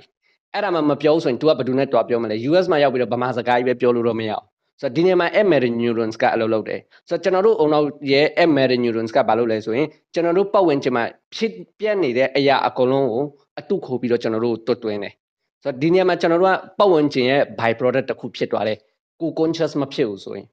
[0.54, 4.44] အဲ့ဒါမှမပြောဆိုရင် तू ကဘယ်သူနဲ့တွားပြောမလဲ US မှာရောက်ပြီးတော့ဗမာစကားကြီးပဲပြောလို့တော့မရအောင်
[4.80, 11.04] ဆိုတော့ဒီနေရာမှာ meta neurons ကအလုပ်လုပ်တယ်ဆိုတော့ကျွန်တော်တို့အုံနောက်ရဲ့ meta neurons ကဘာလုပ်လဲဆိုရင်ကျွန်တော်တို့ပတ်ဝန်းကျင်မှာ
[11.34, 13.24] ဖြစ်ပြနေတဲ့အရာအကုန်လုံးကို
[13.58, 15.14] အတုခိုပြီးတော့ကျွန်တော်တို့တွတ်တွင်းတယ်
[15.62, 18.78] ဆိုတော့ဒီနေရာမှာကျွန်တော်တို့ကပတ်ဝန်းကျင်ရဲ့ by product တစ်ခုဖြစ်သွားတယ်
[19.20, 20.46] ကို conscious မဖြစ်ဘူးဆိုရင်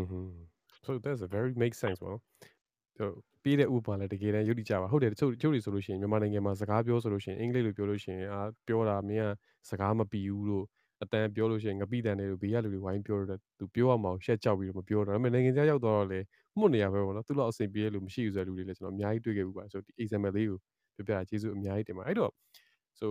[0.00, 0.20] Mhm.
[0.84, 2.16] So that's a very make sense ပေါ့
[3.00, 10.64] နော်။ဆိုပြီးတဲ့ဥပမာလည်းတကယ်တမ်းယုတ်တိကြပါဟုတ်တယ်တချို့တချို့တွေဆိုလို့ရှိရင်မြန်မာနိုင်ငံမှာစကားပြောဆိုလို့ရှိရင်အင်္ဂလိပ်လိုပြောလို့ရှိရင်အာပြောတာမင်းကစကားမပီဘူးလို့
[11.02, 16.20] အတန်ပြောလို့ရှိရင်ငပိတန်တယ်လို့ဘေးကလူတွေဝိုင်းပြောတော့သူပြောရမှာရှက်ကြောက်ပြီးတော့မပြောတော့ဒါပေမဲ့နိုင်ငံခြားရောက်တော့လေ
[16.58, 20.58] မှုတ်နေရပဲပေါ့နော်သူ့လောက်အဆင်ပြေတဲ့လူမရှိဘူးဆိုတဲ့လူတွေလည်းကျွန်တော်အများကြီးတွေ့ခဲ့ဘူးပါဆိုဒီ example လေးကို
[20.96, 22.32] ပြပြကျေးဇူးအများကြီးတင်ပါအဲ့တော့
[23.00, 23.06] so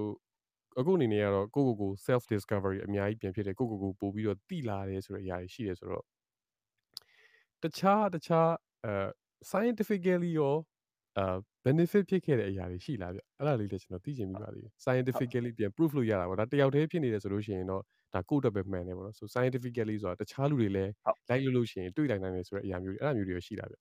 [0.79, 6.03] အခုအနေနဲ့ကတော့ကိုကိုကို self discovery အများကြီးပြန်ဖြစ်တယ်ကိုကိုကိုပို့ပြီးတော့တိလာတယ်ဆိုတဲ့အရာတွေရှိတယ်ဆိုတော့
[7.63, 8.49] တခြားတခြား
[8.85, 8.93] အဲ
[9.51, 10.55] scientifically ရော
[11.17, 11.25] အဲ
[11.65, 17.81] benefit ဖြစ်ခဲ့တဲ့အရာတွေရှိလားဗျအဲ့ဒါလေးလည်းကျွန်တော်သိချင်မိပါသေးတယ် scientifically ပြန် proof လို့ရတာပေါ့ဒါတယောက်တည်းဖြစ်နေတယ်ဆိုလို့ရှိရင်တော့
[18.13, 23.75] ဒါကိုယ့်အတွက်ပဲမှန်တယ်ပေါ့နော် so scientifically ဆိုတာတခြားလူတွေလည်းဟုတ်လိုက်လို့လို့ရှိရင်တွေ့နိုင်နိုင်တယ်ဆိုတဲ့အရာမျိုးတွေအဲ့ဒါမျိုးတွေရောရှိတာဗျ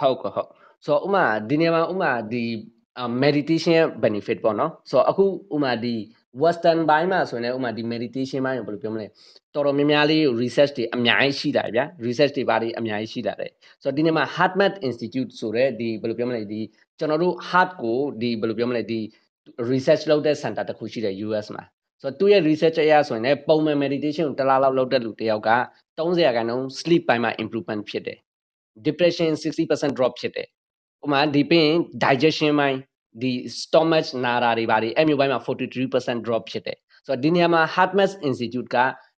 [0.00, 0.48] ဟုတ်ကဲ့ဟုတ်
[0.84, 2.58] ဆိုတော့ဥမာဒီနေရာမှာဥမာဒီ uh,
[3.24, 5.24] meditation ရဲ့ benefit ပေါ့နော်ဆိုတော့အခု
[5.54, 5.94] ဥမာဒီ
[6.42, 9.06] western ဘိုင်းမှာဆိုရင်လည်းဥမာဒီ meditation ဘိုင်းကိုဘယ်လိုပြောမလဲ
[9.54, 13.50] တော်တော်များများလေး research တွေအများကြီးရှိတာဗျာ research တွေဘာတွေအများကြီးရှိတာတယ်
[13.82, 16.60] ဆိုတော့ဒီနေရာမှာ HeartMath Institute ဆိုတဲ့ဒီဘယ်လိုပြောမလဲဒီ
[16.98, 19.00] ကျွန်တော်တို့ heart ကိုဒီဘယ်လိုပြောမလဲဒီ
[19.70, 21.64] research လုပ်တဲ့ center တစ်ခုရှိတယ် US မှာ
[22.02, 25.50] ဆိုတော့သူရဲ့ research အရဆိုရင်လည်းပုံမှန် meditation ကိုတစ်လားလောက်လုပ်တဲ့လူတစ်ယောက်က
[25.98, 28.18] 30ရာခိုင်နှုန်း sleep ပိုင်းမှာ improvement ဖြစ်တယ်
[28.86, 30.48] depression 60% drop ဖြစ်တယ်
[31.04, 32.78] ဥပမာဒီပြီးရင် digestion ပိုင်း
[33.22, 36.76] ဒီ stomach နာတာတွေပါတယ်အဲ့မျိုးပိုင်းမှာ43% drop ဖြစ်တယ်
[37.06, 38.78] ဆိုတော့ဒီနေရာမှာ HeartMath Institute က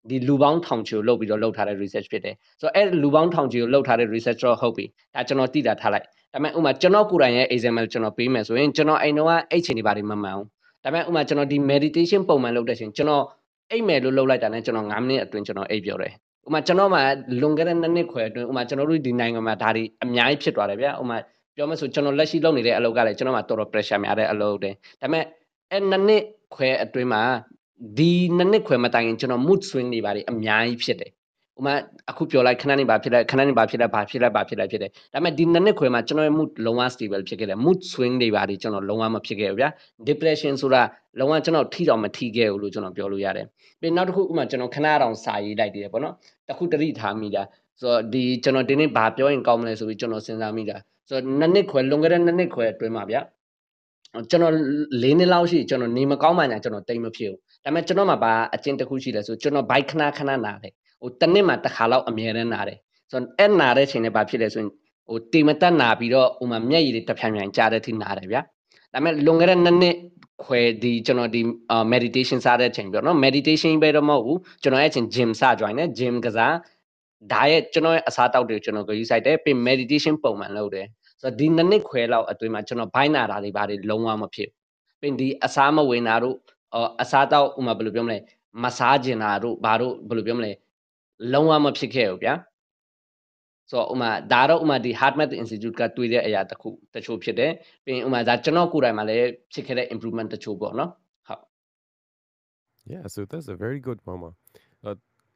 [0.09, 10.47] ဒီလူပေါင်းထောင်ချီကိုလုပ်ပြီးတော့လုပ်ထားတဲ့ research ဖြစ်တယ်ဆိုတော့အဲ့လူပေါင်းထောင်ချီကိုလုပ်ထားတဲ့ research တော့ဟုတ်ပြီဒါကျွန်တော်သိတာထားလိုက်ဒါပေမဲ့ဥပမာကျွန်တော်ကိုယ်တိုင်ရဲ့ example ကျွန်တော်ပေးမယ်ဆိုရင်ကျွန်တော်အိမ်တော့အဲ့ချိန်တွေပါတယ်မမှန်ဘူး
[10.83, 13.23] ဒါပေမဲ့ဥပမာကျွန်တော်ဒီ meditation ပုံမှန်လုပ်တဲ့ချိန်ကျွန်တော်
[13.71, 16.13] အိတ်မယ်လို့လုပ်လိုက်တာနဲ့ကျွန်တော်9မိနစ်အတွင်းကျွန်တော်အိတ်ပြောတယ်
[16.47, 16.99] ဥမာကျွန်တော်မှ
[17.41, 21.17] လွန်ခဲ့တဲ့နှစ်နှစ်ခွဲအတွင်းဥမာကျွန်တော်တို့ဒီနိုင်ငံမှာဒါတွေအများကြီးဖြစ်သွားတယ်ဗျာဥမာ
[21.55, 25.25] ပြောမယ်ဆိုကျွန်တော်လက်ရှိလုပ်နေတဲ့အလုပ်ကလည်းကျွန်တော်မှတော်တော် pressure များတဲ့အလုပ်တွေဒါပေမဲ့
[25.71, 26.23] အဲ့နှစ်နှစ်
[26.55, 27.21] ခွဲအတွင်းမှာ
[27.97, 31.11] ဒီနှစ်နှစ်ခွဲမတိုင်ခင်ကျွန်တော် mood swing တွေပါတယ်အများကြီးဖြစ်တယ်
[31.59, 31.73] ဥမာ
[32.09, 39.69] အခုပြောလိုက်ခဏနေပါဖြစ်လိုက်ခဏနေပါဖြစ်လိုက်ဘာဖြစ်လိုက်ဘာဖြစ်လိုက်ဖြစ်တယ်ဒါပေမဲ့ဒီနှစ်နှစ်ခွဲမှာကျွန်တော်ရဲ့ mood လုံးဝ stable ဖြစ်ခဲ့တယ် mood swing တွေပါတယ်ကျွန်တော်လုံးဝမဖြစ်ခဲ့ဘူးဗျာ
[40.07, 40.81] depression ဆိုတာ
[41.19, 43.45] လုံးဝကျွန်တော်ထိတော့မထိခဲ့ဘူးလို့ကျွန်တော်ပြောလို့ရတယ်
[43.81, 46.13] ပြီးနောက်တစ်ခုဥမာကျွန်တော်ခဏတောင်စာရေးလိုက်သေးတယ်ပေါ့နော်
[46.47, 47.43] တခုတတိထားမိတာ
[47.79, 50.77] ဆိုတော့ဒီကျွန်တော်ဒီနေ့ဘာပြောရင်ကောင်းမလဲဆိုပြီးကျွန်တော်စဉ်းစားမိတာ
[51.09, 53.17] ဆိုတော့နှစ်နှစ်ခွဲလွန်ခဲ့တဲ့နှစ်နှစ်ခွဲအတွင်းမှာဗျ
[54.29, 54.53] ကျွန်တော်
[55.03, 62.77] ၄နှစ်လောက်ရှိကျွန်တော်နေမကောင်းမှညာကျွန်တော်တိတ်မဖြစ်ဘူးဒါပေမဲ့ကျွန်တော်မှာဘာအကျင့်တစ်ခုရှိလဲဆိုကျွန်တော်ဘိုက်ခဏခဏနာတယ်ဟိုတစ်နှစ်မှာတစ်ခါလောက်အမြဲတမ်းနာတယ်
[63.11, 64.69] ဆိုတော့အဲ့နာတဲ့ချိန်နဲ့ဘာဖြစ်လဲဆိုရင်
[65.07, 68.41] ဟိုတေမတက်နာပြီးတော့ဥမာမျက်ရည်တွေတစ်ဖြန်ဖြန်ကြားတဲ့အထိနာတယ်ဗျာ
[68.93, 69.95] ဒါပေမဲ့လွန်ခဲ့တဲ့နှစ်နှစ်
[70.45, 71.41] ခွဲဒီကျွန်တော်ဒီ
[71.93, 76.53] meditation စတဲ့အချိန်ပြောနော် meditation ပဲတော့မဟုတ်ဘူးကျွန်တော်အဲ့ချိန် gym စ join တယ် gym ကစား
[77.31, 80.87] ဒါရဲ့ကျွန်တော်ရဲ့အစားတောက်တွေကျွန်တော်ဂရုစိုက်တယ်ပြီး meditation ပုံမှန်လုပ်တယ်
[81.21, 84.49] ဆိုတော့ဒီနှစ်နှစ်ခွဲလောက်အတွင်းမှာကျွန်တော်ဘိုင်းနာတာတွေဘာတွေလုံးဝမဖြစ်
[84.99, 86.35] ပြီးဒီအစားမဝင်တာတို့
[87.01, 88.17] အစားတောက်ဥမာဘယ်လိုပြောမလဲ
[88.63, 90.51] မစားကျင်တာတို့ဘာတို့ဘယ်လိုပြောမလဲ
[91.33, 92.33] လုံးဝမဖြစ်ခဲ့ဘူးဗျာ
[93.69, 97.51] ဆိုတော့ဥမာဒါတော့ဥမာဒီ hard math institute ကတွေ့တဲ့အရာတစ်ခုတချို့ဖြစ်တယ်
[97.83, 100.91] ပြီးရင်ဥမာဒါကျွန်တော်ကိုယ်တိုင်မှာလည်းဖြစ်ခဲ့တဲ့ improvement တချို့ပေါ့နော်
[101.27, 101.41] ဟုတ်
[102.93, 104.29] Yeah so that's a very good one ပါ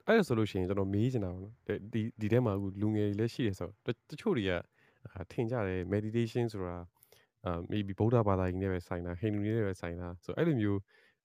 [0.08, 1.54] အဲ့အဲ့ဒါဆိုလို့ရှိရင်ကျွန်တော်မေးချင်တာပေါ့နော်
[1.94, 4.52] ဒီဒီထဲမှာအခုလူငယ်တွေလည်းရှိတယ်ဆိုတော့တချို့တွေက
[5.32, 6.76] ထင်ကြတယ် meditation ဆိုတာ
[7.46, 10.80] အာ maybe ဗုဒ္ဓဘာသာကြီးနဲ့ပဲဆိုင်တာဟိန္ဒူတွေနဲ့ပဲဆိုင်တာဆိုအဲ့လိုမျိုး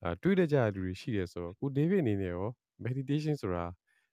[0.05, 2.49] အာတွေးတကြတဲ့လူတွေရှိတယ်ဆိုတော့ကို David အနေနဲ့ရော
[2.85, 3.65] meditation ဆိုတာ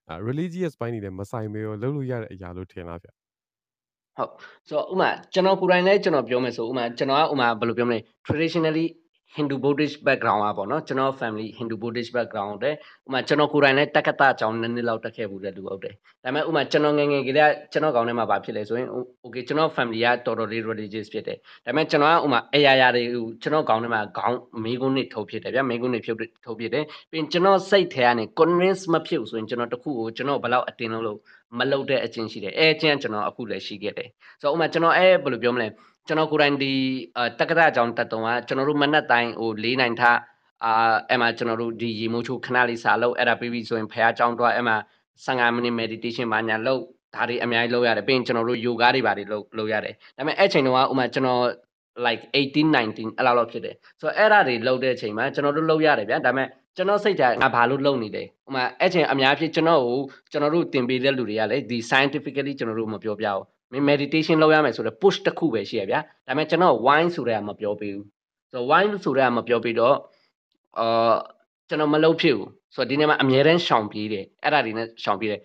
[0.10, 3.08] အာ religious ဘိုင်းနေနဲ့မဆိုင်မေရောလုပ်လို့ရတဲ့အရာလို့ထင်လားဗျ
[4.18, 4.32] ဟုတ်
[4.68, 8.86] ဆိုတော့ဥမာကျွန်တော်ကိုယ်တိုင်လည်းကျွန်တော်ပြောမယ်ဆိုဥမာကျွန်တော်ကဥမာဘယ်လိုပြောမလဲ traditionally
[9.37, 12.75] Hindu Buddhist background อ่ะပေါ့เนาะကျွန်တော် family Hindu Buddhist background တဲ့
[13.07, 15.95] ဥမာကျွန်တော်ကိုယ်တိုင်လည်းတက္ကသအကြောင်းနည်းနည်းလောက်တက်ခဲ့ဘူးတဲ့လူဟုတ်တယ်
[16.25, 18.89] ဒါပေမဲ့ဥမာကျွန်တော်ငယ်ငယ်ကလေးကကျွန်တော်ကောင်းထဲမှာဘာဖြစ်လဲဆိုရင်
[19.25, 23.03] okay ကျွန်တော် family ကတော်တော်လေး religious ဖြစ်တယ်ဒါပေမဲ့ကျွန်တော်ကဥမာအရာရာတွေ
[23.43, 31.19] ကျွန်တော်ကောင်းထဲမှာခေါင်းမေးခွန်းတွေထုတ်ဖြစ်တယ်ဗျာမေးခွန်းတွေဖြုတ်ထုတ်ဖြစ်တယ်ပြီးရင်ကျွန်တော်စိတ်ထဲကနေ convince မဖြစ်ဘူးဆိုရင်ကျွန်တော်တခုကိုကျွန်တော်ဘယ်လောက်အတင်းလုံးလို့
[31.59, 34.09] မလုပ်တဲ့အချင်းရှိတယ်အဲအချင်းကျွန်တော်အခုလည်းရှိခဲ့တယ်
[34.41, 35.69] ဆိုတော့ဥမာကျွန်တော်အဲဘယ်လိုပြောမလဲ
[36.10, 36.74] ကျွန်တော်ကိုယ်တိုင်ဒီ
[37.40, 40.04] တက္ကသအကြောင်းတက်တုံးကကျွန်တော်တို့မနက်တိုင်းဟို၄နိုင်ထ
[40.66, 40.74] အာ
[41.10, 44.78] အဲ့မှာကျွန်တော်တို့ဒီရေမိုးချိုးခဏလေးစာလုပ်အဲ့ဒါပြီးပြီဆိုရင်ဖះအကြောင်းတော့အဲ့မှာ
[45.26, 46.82] 15မိနစ် meditation ဘာညာလုပ်
[47.16, 51.44] ဒါတွေအများကြီးလုပ်ရတယ်ပြီးရင်ကျွန်တော်တို့ yoga တွေဘာတွေလုပ်လုပ်ရတယ်ဒါပေမဲ့အဲ့ချိန်တုန်းကဥမာကျွန်တော်
[52.06, 60.00] like 18 19အဲ့လောက်လောက်ဖြစ်တယ်ဆိုတော့အဲ့ဒါတွေလုပ်တဲ့အချိန်မှာကျွန်တော်တို့လုပ်ရတယ်ဗျာဒါပေမဲ့ကျွန်တော်စိတ်ထဲငါဘာလို့လုပ်နေလဲဥမာအဲ့ချိန်အများဖြစ်ကျွန်တော်ကို
[60.32, 68.06] ကျွန်တော်တို့သင်ပေးတဲ့လူတွေကလည်းဒီ scientifically ကျွန်တော်တို့မပြောပြဘူး မင်း meditation လုပ်ရမယ်ဆိုတော့ push တစ်ခုပဲရှိရဗျာဒါပေမဲ့ကျွန်တော် wine ဆိုတဲ့ကမပြောပေးဘူး
[68.52, 69.96] ဆိုတော့ wine ဆိုတဲ့ကမပြောပေးတော့
[70.80, 71.14] အာ
[71.70, 75.42] ကျွန်တော်မလုပ်ဖြစ်ဘူးဆိုတော့ဒီနေ့မှာအများတန်းရှောင်ပြေးတယ်အဲ့ဒါတွေနဲ့ရှောင်ပြေးတယ်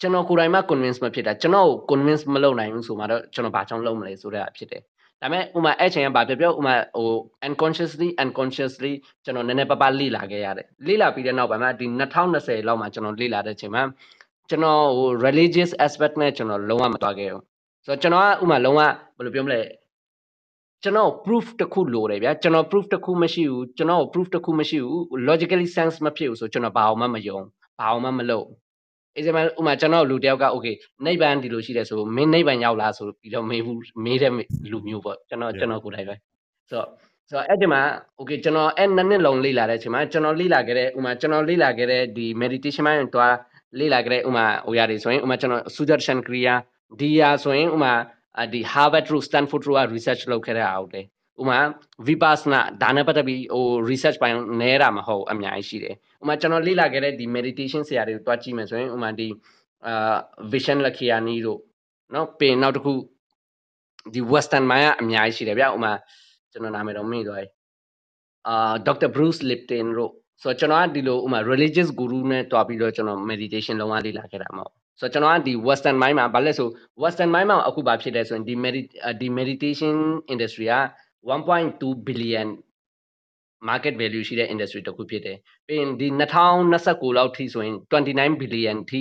[0.00, 4.82] ကျွန်တော်ကိုယ်တိုင်မှ convince မဖြစ်တာကျွန်တော်ကို convince မလုပ်နိုင်ဘူးဆိုမှတော့ကျွန်တော်ဘာကြောင့်လုပ်မလဲဆိုတဲ့ဖြစ်တယ်
[5.20, 7.10] ဒါပေမဲ့ဥမာအဲ့ချိန်ကဘာပြောပြောဥမာဟို
[7.46, 8.92] unconsciously unconsciously
[9.24, 11.86] ကျွန်တော်နည်းနည်းပပလေ့လာခဲ့ရတယ်လေ့လာပြီးတဲ့နောက်ပိုင်းမှာဒီ
[12.28, 13.82] 2020လောက်မှာကျွန်တော်လေ့လာတဲ့ချိန်မှာ
[14.48, 17.42] ကျွန်တော်ဟို religious aspect နဲ့ကျွန်တော်လုံးဝမတွားခဲ့ဘူး
[17.86, 18.92] ဆိုတော့ကျွန်တော်ကဥမာလုံးဝဘယ်
[19.24, 19.60] လိုပြောမလဲ
[20.82, 27.38] ကျွန်တော် proof တစ်ခုလိုတယ်ဗျာကျွန်တော် proof တစ်ခုမရှိဘူးကျွန်တော် proof တစ်ခုမရှိဘူး logically sense မဖြစ်ဘူးဆိုကျွန်တော်ဘာအောင်မှမယုံ
[27.78, 28.46] ဘာအောင်မှမလုပ်
[29.16, 30.74] အေးစမဥမာကျွန်တော်လူတယောက်က okay
[31.06, 34.32] နိဗ္ဗာန်ဒီလိုရှိတယ်ဆိုမင်းနိဗ္ဗာန်ရောက်လားဆိုပြီးတော့မေးဘူးမေးတဲ့
[34.70, 36.14] လူမျိုးပေါ့ကျွန်တော်ကျွန်တော်ကိုယ်တိုင်ပဲ
[36.70, 36.88] ဆိုတော့
[37.30, 37.82] ဆိုတော့အဲ့ဒီမှာ
[38.18, 43.34] okay ကျွန်တော်အဲ့နှစ်နှစ်လုံးလေ့လာတဲ့အချိန်မှာကျွန်တော်လေ့လာခဲ့တဲ့ဥမာကျွန်တော်လေ့လာခဲ့တဲ့ဒီ meditation ပိုင်းတွား
[43.79, 46.55] လေ့လာခဲ့တဲ့ဥမာဟိုရတယ်ဆိုရင်ဥမာကျွန်တော် Sudarshan Kriya
[46.99, 47.93] ဒီရာဆိုရင်ဥမာ
[48.53, 51.05] ဒီ Harvard တို့ Stanford တို့က research လုပ်ခဲ့တဲ့အားဟုတ်တယ်
[51.41, 51.59] ဥမာ
[52.07, 59.27] vipassana ဒါနဲ့ပတ်သက်ပြီးဟို research ပိုင်းနဲတာမဟုတ်အများကြီးရှိတယ်ဥမာကျွန်တော်လေ့လာခဲ့တဲ့ဒီ meditation ဆရာတွေကိုတွားကြည့်မယ်ဆိုရင်ဥမာဒီ
[59.87, 60.15] အာ
[60.53, 61.59] vision lakhiani တို့
[62.11, 62.93] เนาะပြင်နောက်တစ်ခု
[64.13, 65.93] ဒီ western mind ကအများကြီးရှိတယ်ဗျဥမာ
[66.51, 67.47] ကျွန်တော်နာမည်တော့မေ့သွားပြီ
[68.47, 69.09] အာ Dr.
[69.15, 76.68] Bruce Lipton တို့ ဆိုတော့ကျွန်တော်ကဒီလိုဥမာ religious guru နဲ့တွားပြီးတော့ကျွန်တော် meditation လုံးဝလေ့လာခဲ့တာမဟုတ်ဆိုတော့ကျွန်တော်ကဒီ western mind မှာဘာလဲဆို
[77.02, 78.54] western mind မှာအခုဘာဖြစ်လဲဆိုရင်ဒီ
[79.20, 79.96] di meditation
[80.32, 80.76] industry က
[81.32, 82.48] 1.2 billion
[83.68, 86.08] market value ရှိတဲ့ industry တစ်ခုဖြစ်တယ်ပြီးရင်ဒီ
[86.62, 89.00] 2029လောက်ထိဆိုရင်29 billion ထိ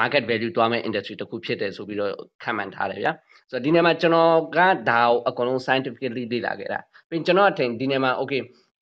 [0.00, 2.12] market value တွားမဲ့ industry တစ်ခုဖြစ်တယ်ဆိုပြီးတော့
[2.42, 3.12] ခံမှန်းထားတယ်ဗျာ
[3.50, 4.58] ဆိုတော့ဒီနေ့မှာကျွန်တော်က
[4.90, 8.40] ဒါကိုအကုန်လုံး scientifically လေ့လာခဲ့တာပြီးရင်ကျွန်တော်အထင်ဒီနေ့မှာ okay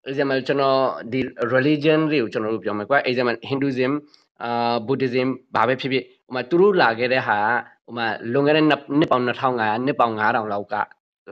[0.08, 0.78] example ကျွန်တော်
[1.12, 1.20] ဒီ
[1.54, 3.92] religion တွေကိုကျွန်တော်တို့ပြောမယ်ကွာ example Hinduism
[4.44, 7.38] အာ Buddhism ဘာပဲဖြစ်ဖြစ်ဟိုမှာသူတို့လာခဲ့တဲ့ဟာ
[7.86, 8.74] ဟိုမှာလွန်ခဲ့တဲ့နှ
[9.04, 10.74] စ်ပေါင်း2500နှစ်ပေါင်း9000လောက်က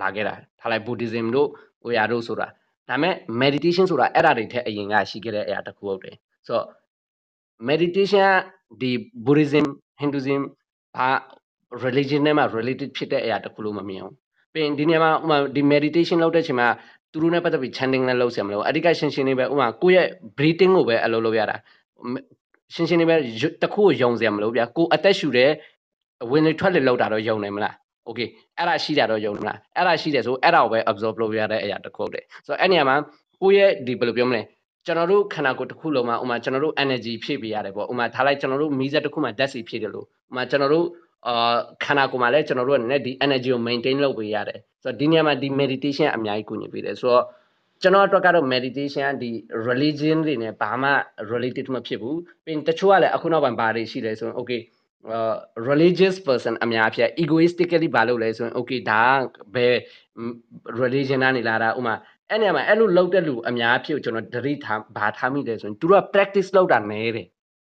[0.01, 1.49] လာခဲ့တာထားလိုက် Buddhism တို့
[1.83, 2.49] ဟိုရာတို့ဆိုတာ
[2.89, 6.67] ဒါမဲ့ meditation ဆိုတာအဲ့ဒါတွေထက်အရင်ကရှိခဲ့တဲ့အရာတစ်ခုဟုတ်တယ်ဆိုတော့
[7.69, 8.31] meditation
[8.81, 8.93] ဒီ
[9.27, 9.67] Buddhism
[10.03, 10.43] Hinduism
[10.97, 11.09] ဘာ
[11.85, 14.15] religion နဲ့မှ related ဖြစ်တဲ့အရာတစ်ခုလို့မမြင်ဘူး
[14.53, 16.69] ပြီးရင်ဒီနေရာမှာဥမာဒီ meditation လုပ်တဲ့ချိန်မှာ
[17.16, 21.56] သူတို့နဲ့ပတ်သက်ပြီး chanting လည်းလုပ်ဆရာမလို့အဓိကရှင်းရှင်းလေးပဲဥမာကိုယ့်ရဲ့ breathing ကိုပဲအလုပ်လုပ်ရတာ
[22.74, 23.16] ရှင်းရှင်းလေးပဲ
[23.64, 25.52] တခုကိုယုံစရာမလိုဗျာကိုအသက်ရှူတဲ့
[26.32, 27.76] ဝင်လေထွက်လေလောက်တာတော့ယုံနိုင်မလား
[28.06, 28.20] โอเค
[28.58, 32.96] အဲ့ဒါရှိတာတော့ယုံမလားအဲ့ဒါရှိတယ်ဆိုအဲ့ဒါကိုပဲ absorb လုပ်ရတဲ့အရာတစ်ခုတည်းဆိုတော့အဲ့နေရာမှာ
[33.42, 34.42] ကိုယ့်ရဲ့ဒီဘယ်လိုပြောမလဲ
[34.86, 40.86] ကျွန်တော်တို့ခန္ဓာကိုယ်တစ်ခုလုံးမှာဥမာကျွန်တော်တို့ energy ဖြည့်ပေးရတယ်ပေါ့ဥမာထားလိုက်ကျွန်တော်တို့မီးစက်တစ်ခုမှာဓာတ်ဆီဖြည့်တယ်လို့ဥမာကျွန်တော်တို့
[41.29, 41.55] အာ
[41.85, 47.25] ခန္ဓာကိုယ်မှာလည်းကျွန်တော်တို့ကလည်းဒီ energy ကို maintain လုပ်ပေးရတယ်ဆိုတော့ဒီနေရာမှာဒီ meditation အများကြီးကူညီပေးတယ်ဆိုတော့
[47.83, 49.31] ကျွန်တော်အတွက်ကတော့ meditation ဒီ
[49.69, 50.91] religion တွေနဲ့ဘာမှ
[51.33, 54.61] related မဖြစ်ဘူးပြီးတချို့ကလည်းအခုနောက်ပိုင်းဘာတွေရှိလဲဆိုရင် okay
[55.15, 55.37] uh
[55.71, 59.03] religious person အများအပြား egoistically ဘာလုပ်လဲဆိုရင် okay ဒါ
[59.55, 59.75] ဘယ်
[60.83, 61.95] religion ကနေလာတာဥမာ
[62.31, 67.27] အဲ့နေရာမှာအဲ့လိုလုပ်တဲ့လူအများအဖြစ်ကိုကျွန်တော်တတိထားဘာထားမိတယ်ဆိုရင်သူတို့က practice လုပ်တာနဲတယ်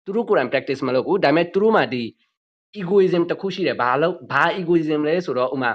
[0.05, 2.03] သူတို့ကိုယ်တိုင် practice မလုပ်ဘူးဒါပေမဲ့သူတို့မှဒီ
[2.81, 5.71] egoism တစ်ခုရှိတယ်ဘာလို့ဘာ egoism လဲဆိုတော့ဥမာ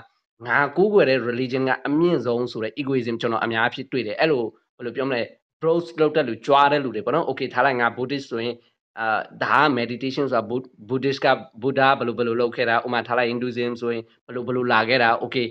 [0.46, 4.42] ငါကိုးကွယ်တဲ့ religion ကအမြင့်ဆုံးဆိုတဲ့ egoism ကျွန်တော်အများအဖြစ်တွေ့တယ်အဲ့လို
[4.76, 5.22] ဘယ်လိုပြောမလဲ
[5.61, 8.55] bros လောက်တဲ့လူကြွားတဲ့လူတွေပေါ့နော် okay ထားလိုက်ငါ buddhist ဆိုရင်
[8.99, 11.28] အာဒါက meditation ဆိုတာ Bud- Buddhist က
[11.62, 15.46] Buddha ဘယ်လိုဘယ်လိုလုပ်ခဲ့တာဥပမာထားလိုက် Hinduism ဆိုရင်ဘယ်လိုဘယ်လိုလာခဲ့တာ okay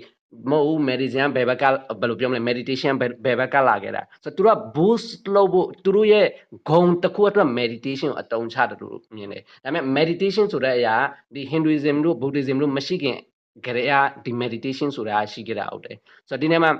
[0.50, 1.64] မဟုတ်ဘူး medicine ဘယ်ဘက်က
[2.00, 6.26] ဘယ်လိုပြောမလဲ meditation ဘယ်ဘယ်ဘက်ကလာခဲ့တာဆိုတော့သူတို့က boost လုပ်ဖို့သူတို့ရဲ့
[6.68, 10.94] ဂုံတစ်ခုအတွက် meditation ကိုအတုံးချတယ်လို့မြင်တယ်ဒါပေမဲ့ meditation ဆိုတဲ့အရာ
[11.34, 13.18] ဒီ Hinduism တို့ Buddhism တို့မရှိခင်
[13.64, 13.92] ကြရ
[14.24, 15.96] ဒီ meditation ဆိုတာရှိခဲ့တာဟုတ်တယ်
[16.28, 16.72] ဆိုတော့ဒီနေ့မှာ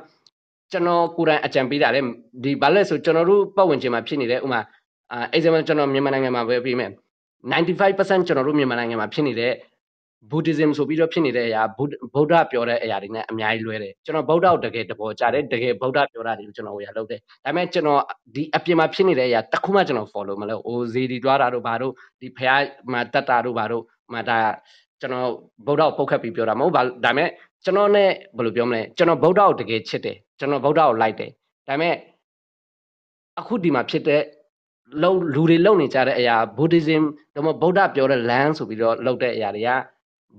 [0.72, 2.00] ကျွန်တော်ကိုယ်တိုင်အကြံပေးတာလေ
[2.44, 4.60] ဒီဘာလဲဆိုကျွန်တော်တို့ပတ်ဝန်းကျင်မှာဖြစ်နေတဲ့ဥမာ
[5.12, 6.90] အာ example ကျွန်တော်မြန်မာနိုင်ငံမှာပဲပြမယ်
[7.52, 9.52] 95%ကျွန်တော်တို့မြန်မာနိုင်ငံမှာဖြစ်နေတဲ့
[10.30, 18.02] Buddhism ဆိုပြီးတော့ဖြစ်နေတဲ့အရာဗုဒ္ဓဗုဒ္ဓပြောတဲ့အရာတွေနဲ့အများကြီးလွဲတယ်ကျွန်တော်ဗုဒ္ဓကိုတကယ်တဘောကြတယ်တကယ်ဗုဒ္ဓပြောတာတွေကိုကျွန်တော်ဝေရလုပ်တယ်ဒါပေမဲ့ကျွန်တော်
[18.34, 22.50] ဒီအပြင်မှာဖြစ်နေတဲ့အရာတစ်ခုမှကျွန်တော် follow မလုပ်အိုဇေဒီတွားတာတို့ဘာတို့ဒီဖះ
[22.92, 24.38] မှာတတ်တာတို့ဘာတို့မှာဒါ
[25.00, 25.30] ကျွန်တော်
[25.66, 27.28] ဗုဒ္ဓကိုပုတ်ခတ်ပြီးပြောတာမဟုတ်ဘာဒါပေမဲ့
[27.64, 31.30] ကျွန်တော်နဲ့ဘယ်လိုပြောမလဲကျွန်တော်ဗုဒ္ဓကိုတကယ်ချစ်တယ်ကျွန်တော်ဗုဒ္ဓကိုလိုက်တယ်
[31.68, 31.94] ဒါပေမဲ့
[33.38, 34.22] အခုဒီမှာဖြစ်တဲ့
[35.02, 37.02] လုံလူတွေလုံနေကြတဲ့အရာ Buddhism
[37.34, 39.70] ဒါမှမဟုတ်ဗုဒ္ဓပြောတဲ့ land ဆိုပြီးတော့လုပ်တဲ့အရာတွေက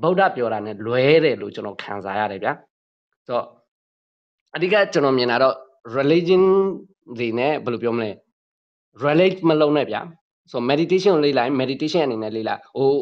[0.01, 2.53] ဗုဒ္ဓပြောတာ ਨੇ လွဲတယ်လို့ကျွန်တော်ခံစားရတယ်ဗျာ
[3.27, 3.45] ဆိုတော့
[4.55, 5.55] အဓိကကျွန်တော်မြင်တာတော့
[5.97, 6.43] religion
[7.17, 8.09] တွေနဲ့ဘယ်လိုပြောမလဲ
[9.03, 10.01] relate မလုပ်နဲ့ဗျာ
[10.51, 12.93] ဆို meditation ကိုလေ့လာရင် meditation အနေနဲ့လေ့လာဟို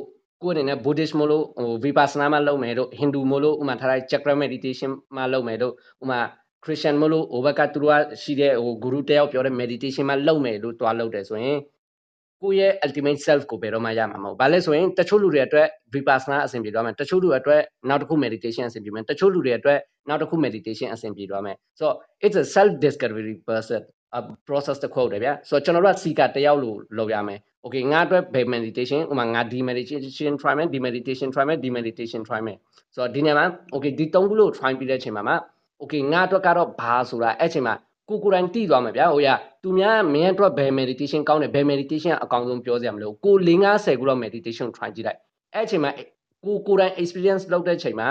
[0.44, 5.74] ကိုယ်အနေနဲ့ Buddhist မလို့ဟို Vipassana မလုပ်မယ်တို့ Hindu မလို့ဥမာထားလိုက် chakra meditation မလုပ်မယ်တို့
[6.04, 6.20] ဥမာ
[6.64, 11.58] Christian မလို့ဟိုဘက်ကသူတို့ကရှိတဲ့ဟို guru တယောက်ပြောတဲ့ meditation မလုပ်မယ်လို့တွားလုပ်တယ်ဆိုရင်
[12.44, 19.80] ကိုယ့်ရဲ့ ultimate self ကိုဘယ်တော့မှရမှာမဟုတ်ဘူး။ဘာလဲဆိုရင်တချို့လူတွေအတွက် vipassana အဆင်ပြေသွားမယ်။တချို့လူတွေအတွက်နောက်တစ်ခု meditation အဆင်ပြေမယ်။တချို့လူတွေအတွက်
[20.10, 21.86] နောက်တစ်ခု meditation အဆင်ပြေသွားမယ်။ so
[22.26, 23.84] it's a self discovery process
[24.20, 31.70] a process တစ်ခုတည်းဗျာ။ဆိုတော့ကျွန်တော်တို့က seeker တယောက်လို့လုပ်ရမယ်။ okay ငါအတွက်ဘယ် meditation ဥပမာငါဒီ meditation try မယ်ဒီ meditation try မယ်ဒီ
[31.78, 32.58] meditation try မယ်။
[32.96, 35.36] ဆိုတော့ဒီနေရာမှာ okay ဒီသုံးခုလို့ try ပြီးတဲ့အချိန်မှာမှာ
[35.82, 37.76] okay ငါအတွက်ကတော့ဘာဆိုတာအဲ့အချိန်မှာ
[38.10, 39.28] ကိုကိုယ်တိုင်တည်သွားမှာဗျာဟိုရ
[39.68, 45.20] သူများမင်းအတွက်ဘယ် meditation ကောင်းတယ်ဘယ် meditation အကောင်းဆုံးပြောစရာမလိုကို၄50ခုတော့ meditation try ကြည့်လိုက်
[45.54, 45.92] အဲ့အချိန်မှာ
[46.46, 48.08] ကိုကိုယ်တိုင် experience လုပ်တဲ့အချိန်မှာ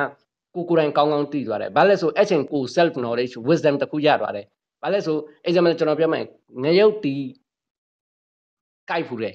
[0.54, 4.46] ကိုကိုယ်တိုင်ကောင်းကောင်းတည်သွားတယ်ဘာလဲဆိုအဲ့အချိန်ကို self knowledge wisdom တခုရသွားတယ်
[4.82, 5.16] ဘာလဲဆို
[5.48, 6.24] example ကျွန်တော်ပြောမယ်
[6.62, 7.14] ငရုတ်တီ
[8.88, 9.34] ကြိုက်ဖူးတယ်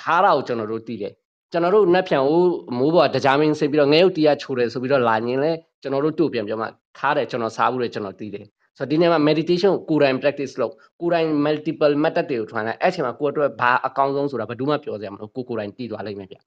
[0.00, 1.12] ခါတာကိုကျွန်တော်တို့တည်တယ်
[1.52, 2.42] ကျွန်တော်တို့နှက်ဖြန်ကို
[2.78, 5.52] မိုးပေါ်တကြားမင်းဆင်းပြီးတော့ငရုတ်တီးရချိုးတယ်ဆိုပြီးတော့လာရင်လဲ
[5.82, 6.66] ကျွန်တော်တို့တို့ပြန်ပြောမှ
[6.98, 8.46] ခါတယ်ကျွန်တော်စားဘူးတယ်ကျွန်တော်တည်တယ်
[8.78, 16.38] ဆိုတော့ဒီနေ့မှာ meditation ကိုကိုယ်တိုင် practice လုပ်ကိုယ်တိုင် multiple method တွေကို try လိုက်အဲ့ချိန်မှာကိုယ်အတွက်ဘာအကောင်းဆုံးဆိုတာဘယ်သူမှပြောစရာမလိုကိုကိုယ်တိုင်တည်သွားလိမ့်မယ်ဗျ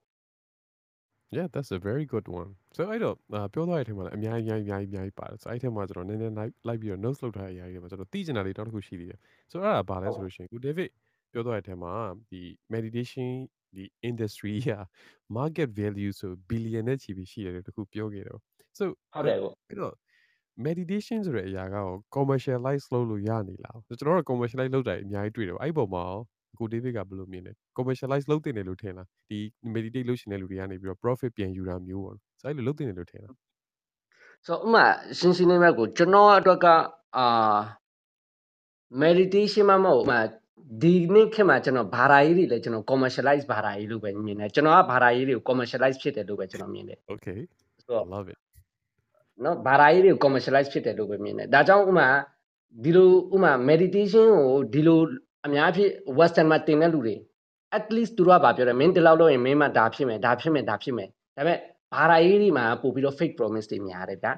[1.38, 9.20] Yeah that's a very good one so အဲ့တော့အာပြောသွားတဲ့အထက်မှာလည်းအများကြီးအများကြီးအများကြီးပါတယ်ဆိုအဲ့ထက်မှာကျွန်တော်နည်းနည်းလိုက်လိုက်ပြီးတော့ notes လုပ်ထားတဲ့အရာတွေမှာကျွန်တော်သိချင်တာလေးတောက်တစ်ခုရှိသေးတယ်
[9.52, 10.90] ဆိုတော့အဲ့ဒါဘာလဲဆိုလို့ရှိရင်ကို David
[11.32, 11.94] ပြောသွားတဲ့အထက်မှာ
[12.32, 12.42] ဒီ
[12.74, 13.30] meditation
[13.76, 14.72] ဒီ industry က
[15.38, 18.40] market value ဆို billion နဲ့ချီပြီးရှိတယ်လို့တခုပြောခဲ့တော့
[18.78, 19.94] so ဟုတ်တယ်ပေါ့အဲ့တော့
[20.68, 26.20] meditation ဆိုတဲ့အရာကရော commercialize လုပ်လို့ရနေလားဆိုကျွန်တော်တို့ commercialize လုပ်တာအများကြီးတွေ့တယ်ပေါ့အဲ့ဒီပုံမှာရော
[26.60, 29.40] ကို David ကဘယ်လိုမြင်လဲ commercialize လုပ်တင်တယ်လို့ထင်လားဒီ
[29.76, 33.36] meditate လုပ်ရှင်တဲ့လူတွေကနေပြီးတော့ profit ပြန်ယူတာမျိုးပေါ့ဆိုအဲ့လိုလုပ်တင်တယ်လို့ထင်လား
[34.46, 34.86] ဆိုတော့ဥမာ
[35.18, 36.68] ရှင်းရှင်းလေးပဲကိုကျွန်တော်အတွက်က
[37.18, 37.58] အာ
[39.04, 40.20] meditation မမဟုတ်ဥမာ
[40.82, 47.40] ဒီနေ့ခေတ်မှာကျွန်တော်ဘာသာရေးတွေလည်းကျွန်တော် commercialize ဘာသာရေးလို့ပဲမြင်တယ်ကျွန်တော်ကဘာသာရေးတွေကို commercialize ဖြစ်တယ်လို့ပဲကျွန်တော်မြင်တယ် okay
[47.84, 48.40] ဆိုတော့ I love it
[49.44, 52.08] နော်ဘာသာရေးတွေကို commercialize ဖြစ်တယ်လို့ပဲမြင်တယ်ဒါကြောင့်ဥမာ
[52.84, 55.00] ဒီလိုဥမာ meditation ကိုဒီလို
[55.46, 57.16] အများဖြင့် western မှာတင်တဲ့လူတွေ
[57.78, 61.58] at least သူတို့ကဗာပြောတယ်မင်းဒီလောက်လုပ်ရင်မင်းမဒါဖြစ်မယ်ဒါဖြစ်မယ်ဒါဖြစ်မယ်ဒါပေမဲ့
[61.94, 64.34] ဘာသာရေးတွေမှာပို့ပြီးတော့ fake promise တွေများတယ်ဗျာ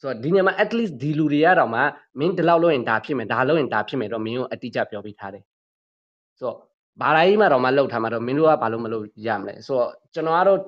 [0.00, 1.80] ဆိုတော့ဒီနေရာမှာ at least ဒီလူတွေကတော့မှ
[2.18, 5.44] မင်းဒီလောက်လုပ်ရင်ဒါဖြစ်မယ်ဒါလုပ်ရင်ဒါဖြစ်မယ်တော့မင်းကိုအတိအကျပြောပြထားတယ်
[6.40, 6.56] ဆိုတော့
[7.02, 10.60] ဘာသာရေးမှာတော့မှလောက်ထားမှာတော့မင်းတို့ကဘာလို့မလုပ်ရမလဲဆိုတော့ကျွန်တော်ကတော့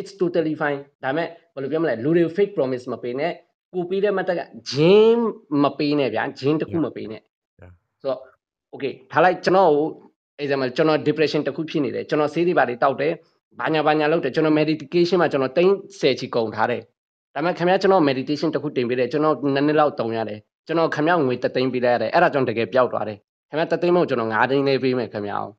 [0.00, 3.32] it's totally fine ဒါပေမဲ့ဘယ်လိုပြောမလဲလူတွေ fake promise မပေးနဲ့
[3.74, 4.40] ကိုပေးတဲ့မတက်က
[4.70, 5.24] ဂျင်း
[5.62, 7.22] မပေးနဲ့ဗျာဂျင်းတစ်ခုမပေးနဲ့
[7.62, 7.72] Yeah.
[8.02, 8.20] ဆိုတော့
[8.74, 9.86] okay ထားလိုက်ကျွန်တော်ကို
[10.42, 13.12] example ကျွန်တော် depression တစ်ခုဖြစ်နေတယ်ကျွန်တော်ဆေးတွေပါတွေတောက်တယ်
[13.60, 16.82] ဘာညာဘာညာလုပ်တယ်ကျွန်တော် medication မှာကျွန်တော်တိန်း10ချီကုန်ထားတယ်
[17.34, 23.18] ဒါပေမဲ့ခင်ဗျားကျွန်တော် meditation တစ်ခုတင်ပေးတယ်ကျွန်တော်နည်းနည်းလောက်တုံရတယ်ကျွန်တော်ခင်ဗျားငွေတသိန်းပေးလိုက်ရတယ်အဲ့ဒါကြောင့်တကယ်ပျောက်သွားတယ်
[23.50, 25.52] ခင်ဗျားတသိန်းမဟုတ်ကျွန်တော်9သိန်းလေးပေးမယ်ခင်ဗျာအောင်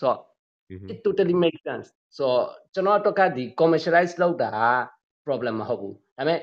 [0.00, 0.25] ဆိုတော့ Mhm.
[0.92, 1.86] It totally makes sense
[2.18, 2.24] so
[2.74, 4.50] ကျွန်တော်အတွက်ကဒီ commercialize လုပ်တာ
[5.26, 6.40] problem မဟုတ်ဘူးဒါပေမဲ့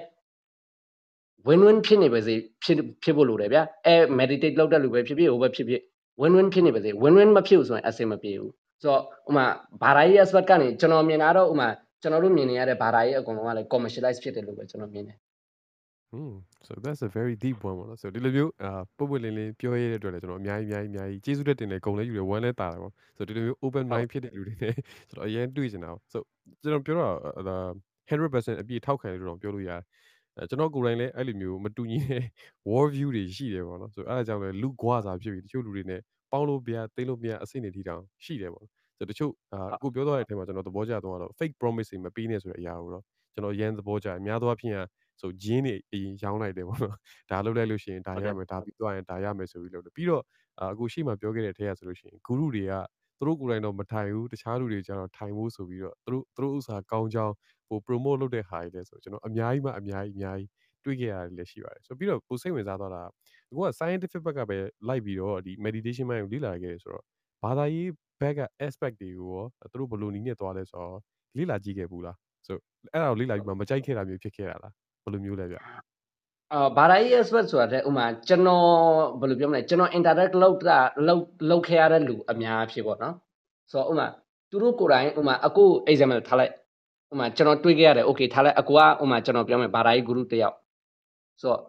[1.48, 5.82] win win ဖြစ်နေပါစေဖြစ်ဖြစ်ဖို့လိုတယ်ဗျာအဲ meditate လုပ်တဲ့လူပဲဖြစ်ဖြစ်ဟိုပဲဖြစ်ဖြစ်
[6.22, 8.52] win win ဖြစ်နေပါစေ win win မဖြစ်ဘူးဆိုရင်အဆင်မပြေဘူး
[8.82, 9.46] ဆိုတော့ဥမာ
[9.82, 11.68] ဘာသာရေး aspect ကနေကျွန်တော်မြင်တာတော့ဥမာ
[12.02, 15.18] ကျွန်တော်တို့မြင်နေရတဲ့ဘာသာရေးအကုန်လုံးကလည်း commercialize ဖြစ်တယ်လို့ပဲကျွန်တော်မြင်တယ်
[16.14, 16.34] Mm
[16.68, 24.74] so that's a very deep one ပေါ့နော် so ဒီလိုမျိုးအာပုတ်ပွတ်လင်းလင်းပြောရတဲ့အတွက်လည်းကျွန်တော်အများကြီးအများကြီးအများကြီးကျေးဇူးတက်တင်တယ်ဂုံလဲယူတယ်ဝမ်းလဲတာတယ်ပေါ့ so ဒီလိုမျိုး open ဟုတ် mind ဖြစ်တဲ့လူတွေနဲ့
[25.10, 26.18] ကျွန်တော်အရင်တွေ့ချင်တာပေါ့ so
[26.62, 27.58] ကျွန်တော်ပြောတော့ဒါ
[28.10, 29.82] 100%အပြည့်ထောက်ခံတယ်လို့တော့ပြောလို့ရတယ်
[30.38, 32.24] အဲကျွန်တော်ကိုယ်တိုင်လည်းအဲ့လိုမျိုးမတူညီတဲ့
[32.70, 36.02] war view တွေရှိတယ်ပေါ့နော် so အဲ့ဒါကြောင့်လည်းလူကွာစာဖြစ်ပြီးတချို့လူတွေနဲ့
[36.32, 38.66] ပေါင်းလို့မရသိမ့်လို့မရအဆင့်တွေထိတောင်ရှိတယ်ပေါ့
[38.98, 43.04] ဆိုတချို့အာကိုပြောသွားတဲ့အထက်မှာကျွန်တော်သဘောကျသွားတော့ fake promise တွေမပေးနဲ့ဆိုတဲ့အရာကိုတော့
[43.34, 44.76] ကျွန်တော်ရန်သဘောကျတယ်များသောအားဖြင့်
[45.22, 46.98] ဆိုဂျင်းတွေအရင်ရောင်းလိုက်တယ်ပေါ့နော်
[47.32, 50.24] ဒါလုပ်လိုက်လို့ရှိရင်ဒါရမယ်ဒါပြီးသွားရင်ဒါရမယ်ဆိုပြီးလုပ်တယ်ပြီးတော့
[50.62, 52.74] အခုရှိမှပြောခဲ့တဲ့အထက်ကဆိုလို့ရှိရင်ဂုရုတွေက
[53.20, 57.34] သူတို့ကိုယ်တိုင်တော့မထိုင်ဘူးတခြားလူတွေကျတော့ထိုင်ဖို့ဆိုပြီးတော့သူတို့သူတို့ဥစ္စာကောင်းကြောင်း
[57.68, 60.50] ဟို promote လုပ်တဲ့ဟာတွေလဲဆိုကျွန်တော်အများကြီးမှအများကြီးအများကြီး
[60.86, 63.04] တွေ့ခဲ့ရတယ်လည်းရှိပါတယ်ဆိုပြီးတော့ကိုစိတ်ဝင်စားသွားတာ
[63.50, 64.58] အခုက scientific ဘက်ကပဲ
[64.88, 67.04] လိုက်ပြီးတော့ဒီ meditation ဘက်ကိုလေ့လာခဲ့ရဆိုတော့
[67.44, 67.90] ဘာသာရေး
[68.22, 71.00] ဘက်က aspect တွေကိုရောသူတို့ဘယ်လိုနည်းနဲ့သွားလဲဆိုတော့
[71.38, 72.58] လေ့လာကြည့်ခဲ့ဘူးလားဆို
[72.94, 74.74] အဲ့ဒါကိုလေ့လာပြီးမှမကြိုက်ခဲ့တာမျိုးဖြစ်ခဲ့တာလား
[75.04, 75.58] ဘယ်လိုမျိုးလဲဗျ
[76.54, 78.68] အာဘာသာရေး expert ဆိုတာတဲ့ဥမာကျွန်တော်
[79.20, 83.16] ဘယ်လိုပြောမလဲကျွန်တော် interact လုပ်တာလုပ်လုပ်ခဲ့ရတဲ့လူအများဖြစ်ပေါ့နော်
[83.72, 84.08] ဆိုတော့ဥမာ
[84.50, 86.54] သူတို့ကိုယ်တိုင်ဥမာအခု example ထားလိုက်
[87.14, 90.56] ဥမာကျွန်တော်တွေးခဲ့ရတယ် okay ထားလိုက်အကူကဥမာကျွန်တော်ပြောမယ်ဘာသာရေး guru တယောက်
[91.42, 91.60] ဆိုတော့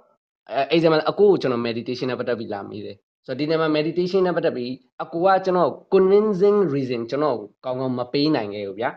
[0.51, 4.73] အဲ example အကူကိုကျွန်တော် meditation နဲ့ပတ်သက်ပြီးလာမိတယ်ဆိုတော့ဒီနေ့မှာ meditation နဲ့ပတ်သက်ပြီး
[5.03, 8.91] အကူကကျွန်တော် convincing reason ကျွန်တော်ကောင်းကောင်းမပေးနိုင်ခဲ့ဘူးဗျာ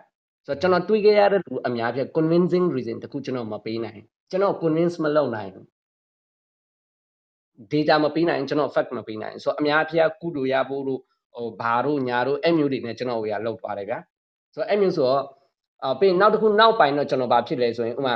[0.45, 5.65] ဆိုတော့ကျွန်တော်တွေးခဲ့ရတဲ့လူအများပြ convincing reason တခုကျွန်တော်မပေးနိုင် ကျွန်တော် convince မလုပ်နိုင်ဘူး
[7.71, 11.01] data မပေးနိုင်ကျွန်တော် fact မပေးနိုင်ဆိုတော့အများအပြားကုလို့ရဖို့လို့
[11.35, 13.99] ဟိုဘာတို့ညာတို့အဲ့မျိုးတွေနဲ့ကျွန်တော်တွေကလောက်သွားတယ်ဗျာ
[14.53, 15.23] ဆိုတော့အဲ့မျိုးဆိုတော့
[15.85, 18.15] အပြင်နောက်တစ်ခုနောက်ပိုင်းတော့ကျွန်တော်ဘာဖြစ်လဲဆိုရင်ဥမာ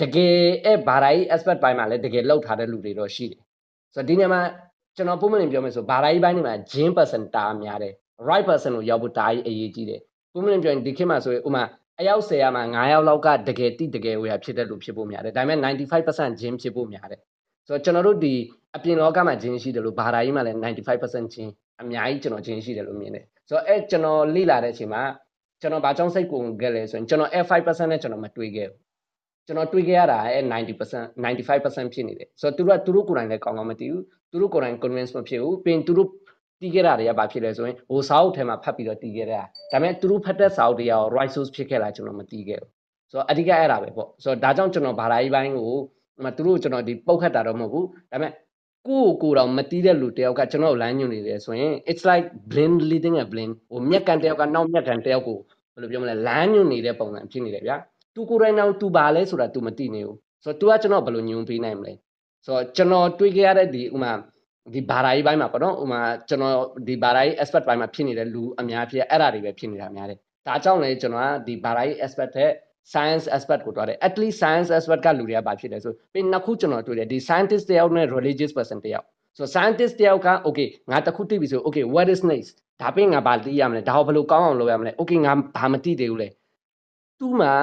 [0.00, 3.40] တကယ်အဲ့ဘာသာရေး aspect ပိုင်းမှာလည်းတကယ်လောက်ထားတဲ့လူတွေတော့ရှိတယ်
[3.94, 4.42] ဆိုတော့ဒီနေရာမှာ
[4.96, 7.94] ကျွန်တော်ပုံမှန်ပြောမယ်ဆိုဘာသာရေးပိုင်းတွေမှာ gene person တားများတယ်
[8.28, 10.00] right person ကိုရောက်ဖို့တားကြီးအရေးကြီးတယ်
[10.32, 11.64] ပုံမှန်ပြောရင်ဒီခေတ်မှာဆိုရင်ဥမာ
[12.00, 17.20] အယောက်10ရာမှာ9ယောက်လောက်ကတကယ်တိတကယ်ဝေရဖြစ်တဲ့လူဖြစ်ဖို့များတယ်ဒါပေမဲ့95% gene ဖြစ်ဖို့များတယ်
[17.68, 18.34] ဆိုတော့ကျွန်တော်တို့ဒီ
[18.76, 21.50] အပြင်လောကမှာဂျင်းရှိတယ်လို့ဘာသာရေးမှာလည်း95%ဂျင်း
[21.82, 25.02] အများကြီးကျွန်တော်ဂျင်းရှိတယ်လို့မြင်တယ်ဆိုတော့အဲကျွန်တော်လေ့လာတဲ့အချိန်မှာ
[25.60, 28.78] ကျွန်တော်ဘာကြောင့်စိတ်ကုန်ခဲ့လဲဆိုရင်ကျွန်တော် F5% နဲ့ကျွန်တော်မတွေးခဲ့ဘူး
[29.46, 30.38] ကျွန်တော်တွေးခဲ့ရတာအဲ
[30.82, 36.08] 90% 95%ဖြစ်နေတယ်ဆိုတော့သူတို့ကသူတို့ကိုယ်တိုင်လည်းကောင်းကောင်းမသိဘူးသူတို့ကိုယ်တိုင် convince မဖြစ်ဘူးပြင်သူတို့
[36.61, 42.71] တီးခဲ့တာတွေကဘာဖြစ်လဲဆိုရင်ဟိုစာအုပ်ထဲမှာဖတ်ပြီးတော့တီးခဲ့တာဒါပေမဲ့သူတို့ဖတ်တဲ့စာအုပ်တွေက right source ဖြစ်ခဲ့လားကျွန်တော်မသိခဲ့ဘူး
[43.11, 45.73] ဆိုတော့အဓိကအဲ့ဒါပဲပေါ့ဆိုတော့ဒါကြောင့်ကျွန်တော်ဘာသာရေးပိုင်းကို
[46.23, 48.31] မသူတို့ကျွန်တော်ဒီပုတ်ခတ်တာတော့မဟုတ်ဘူးဒါပေမဲ့
[48.87, 55.37] ကိုကိုကိုတော့မတီးတဲ့လူတယောက်ကကျွန်တော်လမ်းညွှန်နေတယ်ဆိုရင် it's like blind leading a blind ဟိုမျက်ကန်တယောက်ကနောက်မျက်ကန်တယောက်ကို
[55.73, 57.77] ဘယ်လိုပြောမလဲလမ်းညွှန်နေတဲ့ပုံစံဖြစ်နေတယ်ဗျာ
[58.15, 61.93] သူကိုယ်တိုင်တော့ तू ပါလဲဆိုတာ तू မသိနေဘူးဆိုတော့ तू ကကျွန်တော်ဘယ်လိုညွှန်ပေးနိုင်မလဲ
[62.45, 64.11] ဆိုတော့ကျွန်တော်တွေးခဲ့ရတဲ့ဒီဥမာ
[64.73, 66.55] ဒီဘာသာရေးပိုင်းမှာပေါ့နော်ဥမာကျွန်တော်
[66.87, 70.17] ဒီဘာသာရေး aspect ပိုင်းမှာဖြစ်နေတဲ့လူအများဖြစ်အဲ့ဒါတွေပဲဖြစ်နေတာများတယ်
[70.47, 72.51] ဒါကြောင့်လည်းကျွန်တော်ကဒီဘာသာရေး aspect တဲ့
[72.93, 79.05] science aspect ကိုတွားတယ် at least science aspect ကလူတွေကဘာဖြစ်လဲဆိုပြီးနှစ်ခုကျွန်တော်တွေ့တယ်ဒီ scientist တယောက်နဲ့ religious person တယောက်
[79.37, 82.51] ဆို scientist တယောက်က okay ငါတခုသိပြီဆို okay what is next
[82.81, 86.27] ဒါပြင်ငါဘာသိရမလဲဒါကိုဘယ်လိုကောင်းအောင်လုပ်ရမလဲ okay ငါဘာမသိသေးဘူးလေ
[87.19, 87.53] သူ့မှာ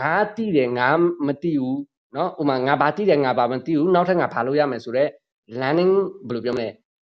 [0.00, 0.88] ငါသိတယ်ငါ
[1.26, 1.78] မသိဘူး
[2.14, 5.10] เนาะဥမာငါဘာသိတယ်ငါဘာမသိဘူးနောက်ထပ်ငါဘာလုပ်ရမယ်ဆိုတော့
[5.61, 5.93] learning
[6.27, 6.67] ဘယ်လိုပြောမလဲ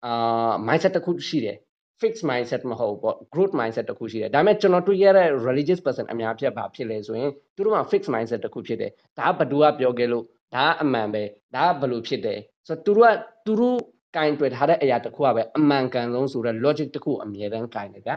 [0.07, 1.57] အာ mindset တစ်ခုရှိတယ်
[2.01, 10.25] fixed mindset မဟုတ်ပေါ့ growth mindset တစ်ခုရှိတယ်ဒါပေမဲ့ကျွန်တော်တွေ့ရတဲ့ religious person အများဖြစ်ပါဖြစ်လဲဆိုရင်သူတို့မှာ fixed mindset တစ်ခုဖြစ်တယ်ဒါဘဒူကပြောခဲ့လို့
[10.55, 11.23] ဒါအမှန်ပဲ
[11.55, 13.15] ဒါဘလို့ဖြစ်တယ်ဆိုတော့သူတို့က
[13.47, 13.79] သူတို့
[14.17, 18.17] ကင်တွေ့ထားတဲ့အရာတစ်ခုကပဲအမှန်ကန်ဆုံးဆိုတော့ logic တစ်ခုအမြဲတမ်းကင်တယ်ဗျာ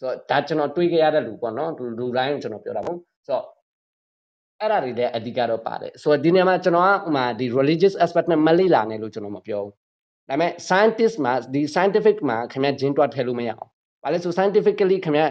[0.00, 3.44] ဆိုတော့ဒါကျွန်တော်တွေးခဲ့ရတဲ့လူပေါ့နော်လူတိုင်းကိုကျွန်တော်ပြောတာပေါ့ဆိုတော့
[4.60, 9.72] အဲ့ဒါတွေလည်းအဓိကတော့ပါတယ်ဆိုတော့ဒီနေရာမှာကျွန်တော်ကဥမာဒီ religious aspect နဲ့မလိလာနဲ့လို့ကျွန်တော်မပြောဘူး
[10.28, 13.70] ဒါပေမဲ့ scientist မှာဒီ scientific မှာခင်ဗျဂျင်းတွားထည့်လို့မရအောင်။
[14.04, 15.22] ဘာလဲဆို scientifically ခင်ဗျ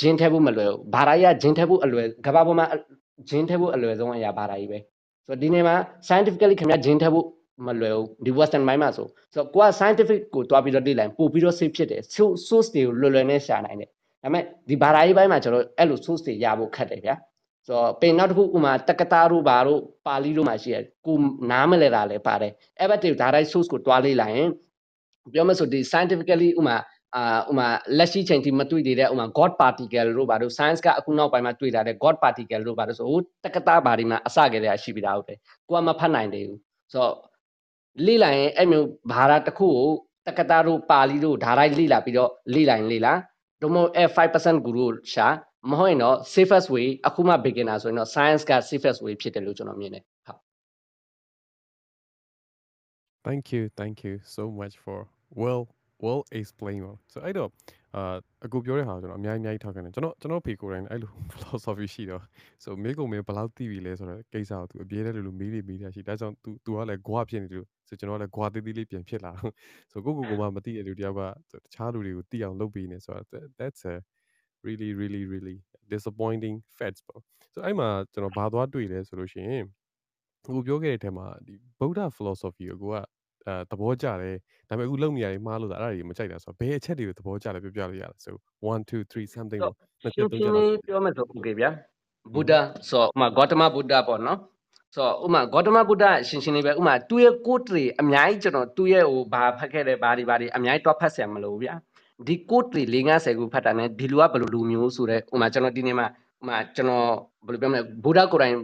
[0.00, 2.66] ဂျင်းထည့်ဖို့မလွယ်ဘူး။ဘာသာရေးဂျင်းထည့်ဖို့အလွယ်ကမ္ဘာပေါ်မှာ
[3.28, 4.78] ဂျင်းထည့်ဖို့အလွယ်ဆုံးအရာဘာသာရေးပဲ။
[5.26, 5.76] ဆိုတော့ဒီနေ့မှာ
[6.08, 7.26] scientifically ခင်ဗျဂျင်းထည့်ဖို့
[7.66, 12.02] မလွယ်ဘူးဒီ western mind မှာဆိုဆိုတော့ကိုက scientific ကိုတွားပြီးတော့လေ့လာရင်ပို့ပြီးတော့ safe ဖြစ်တယ်
[12.48, 13.88] source တွေကိုလွယ်လွယ်နဲ့ရှာနိုင်တယ်။
[14.22, 17.14] ဒါပေမဲ့ဒီဘာသာရေးပိုင်းမှာကျွန်တော်အဲ့လို source တွေရဖို့ခက်တယ်ဗျာ။
[17.68, 21.16] ဆိုတော့ပင်နောက်တစ်ခုဥမာတက္ကတာတို့ဘာတို့ပါဠိတို့မှာရှိရကို
[21.50, 24.50] နားမလဲတာလည်းပါတယ်အဲ့ဘက်တွေဒါတိုင်း source ကိုတွားလေးလိုက်ရင်
[25.32, 26.76] ပြောမဆိုဒီ scientifically ဥမာ
[27.16, 27.66] အာဥမာ
[27.98, 35.38] လက်ရှိချိန်ထိမတွေ့သေးတဲ့ဥမာ god particle တို့ဘာလို့ science ကအခုနောက်ပိုင်းမှာတွေ့တာတဲ့ god particle တို့ဘာလို့ဆိုဟိုတက္ကတာဘာဒီမှာအစကတည်းကရှိပြီးသားဟုတ်တယ်
[35.68, 36.60] ကိုကမဖတ်နိုင်သေးဘူး
[36.92, 37.14] ဆိုတော့
[38.06, 39.90] လေ့လာရင်အဲ့မျိုးဘာသာတစ်ခုကို
[40.26, 43.12] တက္ကတာတို့ပါဠိတို့ဒါတိုင်းလေ့လာပြီးတော့လေ့လာရင်လေ့လာ
[43.60, 45.26] ဒိုမို F5% guru ရှာ
[45.70, 50.40] မဟုတ်ရင်တော့ safest way အခုမှ beginner ဆိုရင်တော့ science က safest way ဖြစ်တယ်လို့ကျွန်တော်မြင်တယ်ဟုတ်
[53.26, 54.98] Thank you thank you so much for
[55.42, 55.62] well
[56.04, 57.50] well explain ပါဆိုအဲ့တော့
[57.96, 58.16] အာ
[58.46, 62.22] အကူပြောတဲ့ဟာကျွန်တော်အများကြီးအများကြီးထောက်ခံတယ်ကျွန်တော်ကျွန်တော်ဖေကိုယ်တိုင်အဲ့လို philosophy ရှိတော့
[62.64, 69.52] ဆိုမေကုံမင်းဘယ်လောက်သိပြီလဲဆိုတော့ကိစ္စကိုသူအပြည့်တဲ့လူလူမေးနေမေးတာရှိဒါကြောင့် तू तू ကလည်း gwa ဖြစ်နေတယ်ဆိုကျွန်တော်ကလည်း gwa သေးသေးလေးပြန်ဖြစ်လာတော့
[69.92, 73.24] ဆိုကိုကိုကိုမှမသိတဲ့လူတယောက်ကတခြားလူတွေကိုသိအောင်လုပ်ပေးနေဆိုတော့
[73.58, 73.94] that's a
[74.65, 75.57] really really really
[75.93, 77.21] disappointing facts ပေါ့
[77.53, 79.63] ဆိုအဲ့မှာကျွန်တော်ဘာသွားတွေ့လဲဆိုလို့ရှိရင်
[80.45, 82.95] အခုပြောခဲ့တဲ့အထက်မှာဒီ Buddha philosophy ကိုက
[83.47, 84.35] အဲသဘောကျတယ်
[84.69, 88.31] ဒါပေမဲ့အခုလုံနေရည်မှားလို့ဒါအဲ့ဒါတွေမကြိုက်တာဆိုတော့ဘယ်အချက်တွေကိုသဘောကျလဲပြောပြလို့ရလဲ so
[88.67, 91.69] 1 2 3 something ဆို ပေါ့နှစ် ရှ ချက် င်း သုံး ရှ ချ င်း က်လောက် လေးပြောမယ်ဆိုโอเคဗျာ
[92.33, 92.53] ဘုဒ္ဓ
[92.89, 94.39] ဆိုဥမာဂေါတမဘုဒ္ဓပေါ့နော်
[94.95, 101.73] ဆိုဥမာဂေါတမဘုဒ္ဓရှင်းရှင်းလေးပဲဥမာသူ့ရဲ့ကိုယ်တွေအများကြီးကျွန်တော်သူ့ရဲ့ဟိုဘာဖတ်ခဲ့တယ်ဘာဒီဘာဒီအများကြီးတွားဖတ်ဆရာမလို့ဗျာ
[102.26, 102.82] ဒီကိုယ်တွေ
[103.18, 106.06] 50ခုဖတ်တာ ਨੇ ဒီလူကဘယ်လိုလူမျိုးဆိုတဲ့ဥမာကျွန်တော်ဒီနေ့မှာ
[106.42, 107.08] ဥမာကျွန်တော်
[107.46, 108.54] ဘယ်လိုပြောမလဲဘုရားကိုယ်တိုင်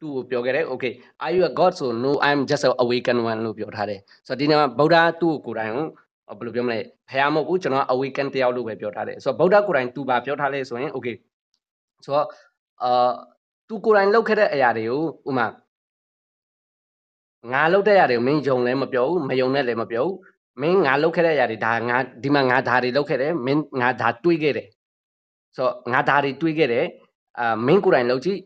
[0.00, 0.92] သူ့ကိုပြောခဲ့တယ် okay
[1.24, 5.84] are you a god so no i'm just a awakened one လို့ပြောထားတယ်ဆိုတော့ဒီနေ့မှာဗုဒ္ဓသူ့ကိုယ်တိုင်ကို
[6.38, 6.78] ဘယ်လိုပြောမလဲ
[7.10, 11.14] ဖះမဟုတ်ဘူးကျွန်တော် awaken တယောက်လို့ပဲပြောထားတယ်ဆိုတော့ဗုဒ္ဓကိုယ်တိုင်သူဘာပြောထားလဲဆိုရင် okay
[12.04, 12.26] ဆိုတော့
[12.82, 13.10] အာ
[13.68, 15.46] သူကိုယ်တိုင်လုပ်ခဲ့တဲ့အရာတွေကိုဥမာ
[17.52, 20.16] ငါလုပ်တဲ့အရာတွေကိုမင်းယုံလည်းမပြောဘူးမယုံနဲ့လည်းမပြောဘူး
[20.60, 24.68] မင်းငါလုပ်ခဲ့တဲ့အရာတွေဒါငါဒီမှာငါဒါတွေလုပ်ခဲ့တယ်မင်းငါဒါတွေးခဲ့တယ်
[25.56, 26.86] ဆိုတော့ငါဒါတွေတွေးခဲ့တယ်
[27.40, 28.38] အာမင်းကိုယ်တိုင်လုပ်ကြည့်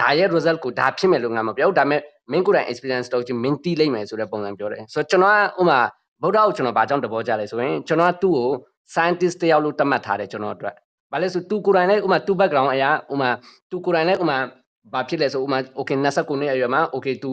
[0.00, 5.78] ဒါရဲ့ result ကိုဒါဖြစ်မယ်လို့ငါမပြောဘူးဒါပေမဲ့မင်းကိုယ်တိုင် experience လုပ်ကြည့်မင်းတီးလိုက်မယ်ဆိုတဲ့ပုံစံပြောတယ်ဆိုတော့ကျွန်တော်ကဥမာ
[6.22, 8.50] ဗုဒ္ဓကိုကျွန်တော်ဘာကြောင့်တဘောကြလဲဆိုရင်ကျွန်တော်ကသူ့ကို
[8.94, 10.74] scientist တယောက်လို့သတ်မှတ်ထားတယ်ကျွန်တော်အတွက်
[11.12, 13.30] ဘာလဲဆိုသူကိုယ်တိုင်လည်းဥမာသူ့ background အရာဥမာ
[13.70, 14.38] သူကိုယ်တိုင်လည်းဥမာ
[14.92, 17.32] ဘာဖြစ်လဲဆိုဥမာ okay 29နှစ်အရွယ်မှာ okay သူ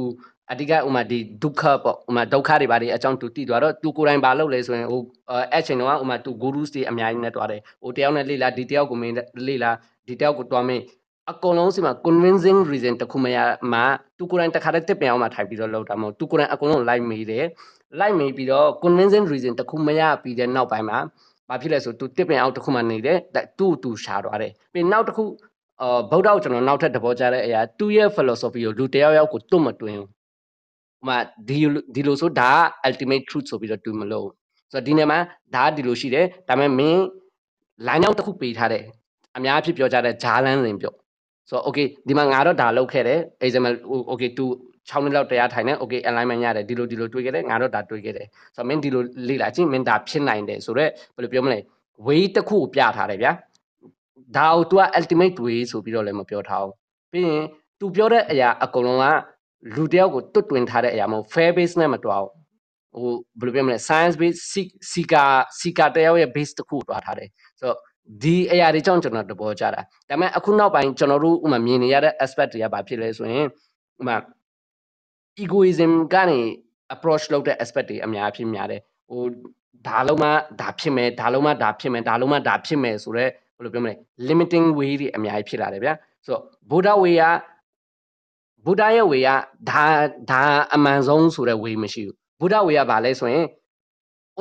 [0.51, 5.01] အဓိကဥမာဒီဒုက္ခပေါ့ဥမာဒုက္ခတွေဘာတွေအကြောင်းသူတည်သွားတော့သူကိုယ်တိုင်ဘာလုပ်လဲဆိုရင်ဟို
[5.53, 9.13] အဲ့ချိန်တော့ဥမာသူ gurus တွေအများကြီးနဲ့တွားတယ်ဟိုတယောက်နဲ့လေ့လာဒီတယောက်ကိုမင်း
[9.47, 9.71] လေ့လာ
[10.07, 10.83] ဒီတယောက်ကိုတွားမင်း
[11.31, 13.37] အကုန်လုံးစီမှာ convincing reason တခုမရ
[13.73, 13.83] မှာ
[14.17, 17.45] သူကိုယ်တိုင်တခါတည်းတစ်ပင်အောင်မှထိုက်ပြီးတော့လောက်တာမဟုတ်သူကိုယ်တိုင်အကုန်လုံးလိုက်မိတယ်
[17.99, 20.97] လိုက်မိပြီးတော့ convincing reason တခုမရပြီးတဲ့နောက်ပိုင်းမှာ
[21.49, 23.17] ဘာဖြစ်လဲဆိုသူတစ်ပင်အောင်တခုမှနေတယ်
[23.57, 25.23] သူ့သူရှာသွားတယ်ပြီးနောက်တစ်ခု
[25.81, 30.22] အာဗုဒ္ဓကိုကျွန်တော်နောက်ထပ်သဘောကျတဲ့အရာသူ့ရဲ့ philosophy ကိုလူတယောက်ယောက်ကိုတွတ်မတွင်ဘူး
[31.03, 31.17] ဥမာ
[31.49, 31.57] ဒီ
[31.95, 34.29] ဒီလိုဆိုဒါက ultimate truth ဆိုပြီးတော့တူမလို့
[34.71, 35.19] ဆိုတော့ဒီနေ့မှာ
[35.55, 37.01] ဒါကဒီလိုရှိတယ်ဒါပေမဲ့မင်း
[37.87, 38.83] line ရောက်တစ်ခုပေးထားတယ်
[39.37, 40.93] အများအဖြစ်ပြောကြတဲ့ဂျာလန်းစင်ပြော
[41.49, 43.75] ဆိုတော့ okay ဒီမှာငါတော့ဒါလုပ်ခဲ့တယ် example
[44.11, 44.45] okay သူ
[44.89, 51.59] 6နှစ်လောက်တရားထိုင်နေ okay alignment ရတယ်ဒီလိုဒီလိုတွေးခဲ့တယ်ငါတော့ဒါတွေးခဲ့တယ်ဆိုတော့မင်းဒီလိုလေ့လာကြည့်မင်းဒါဖြစ်နိုင်တယ်ဆိုတော့ဘယ်လိုပြောမလဲ
[52.07, 53.31] way တစ်ခုကိုပြထားတယ်ဗျာ
[54.37, 56.73] ဒါကို तू က ultimate way ဆိုပြီးတော့လည်းမပြောထားဘူး
[57.11, 57.45] ပြီးရင်
[57.79, 59.05] तू ပြောတဲ့အရာအကုန်လုံးက
[59.75, 62.31] လူတယောက်ကိုတွတ်တွင်ထားတဲ့အရာမဟုတ် fair base နဲ့မတွားဘူး
[63.41, 64.39] ဟိုဘယ်လိုပြောမလဲ science base
[64.91, 67.77] seeker seeker တယောက်ရဲ့ base တစ်ခုတွားထားတယ်ဆိုတော့
[68.23, 73.45] ဒီအရာတွေကြောင့်ကျွန်တော်တဘောကြတာဒါပေမဲ့အခုနောက်ပိုင်းကျွန်တော်တို့ဥမာမြင်နေရတဲ့ aspect တွေကဘာဖြစ်လဲဆိုရင်
[74.01, 74.15] ဥမာ
[75.43, 76.39] egoism ကနေ
[76.95, 79.21] approach လုပ်တဲ့ aspect တွေအများဖြစ်များတယ်ဟို
[79.87, 80.29] ဒါလုံးမှ
[80.61, 83.93] ဒါဖြစ်မယ်ဒါလုံးမှဒါဖြစ်မယ်ဒါလုံးမှဒါဖြစ်မယ်ဆိုတော့ဘယ်လိုပြောမလဲ
[84.29, 85.93] limiting way တွေအများကြီးဖြစ်လာတယ်ဗျာ
[86.25, 87.23] ဆိုတော့ Buddha way က
[88.65, 89.29] Buddha ရဲ့ way က
[89.69, 89.83] ဒါ
[90.31, 90.41] ဒါ
[90.75, 93.45] အမှန်ဆုံးဆိုတဲ့ way မရှိဘူး Buddha way ကဘာလဲဆိုရင်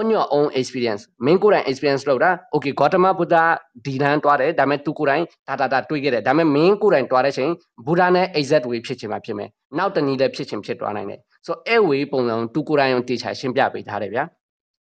[0.01, 3.45] on your own experience မင်းကိုယ်တိုင် experience လုပ်တာ okay Gautama Buddha
[3.85, 7.51] ဒီလမ်းတွားတယ်ဒါပေမဲ့ तू ကိုယ်တိုင်ဒါဒါဒါတွေးခဲ့တယ်ဒါပေမဲ့မင်းကိုယ်တိုင်တွားတဲ့ချိန်
[7.87, 9.49] Buddha နဲ့ exact way ဖြစ်ချင်မှဖြစ်မယ်
[9.79, 14.25] နောက်တနည်းလည်းဖြစ်ချင်ဖြစ်တွားနိုင်တယ်ဆိုတော့အဲ့ way ပုံစံ तू ကိုယ်တိုင်တေချာရှင်းပြပေးထားတယ်ဗျာ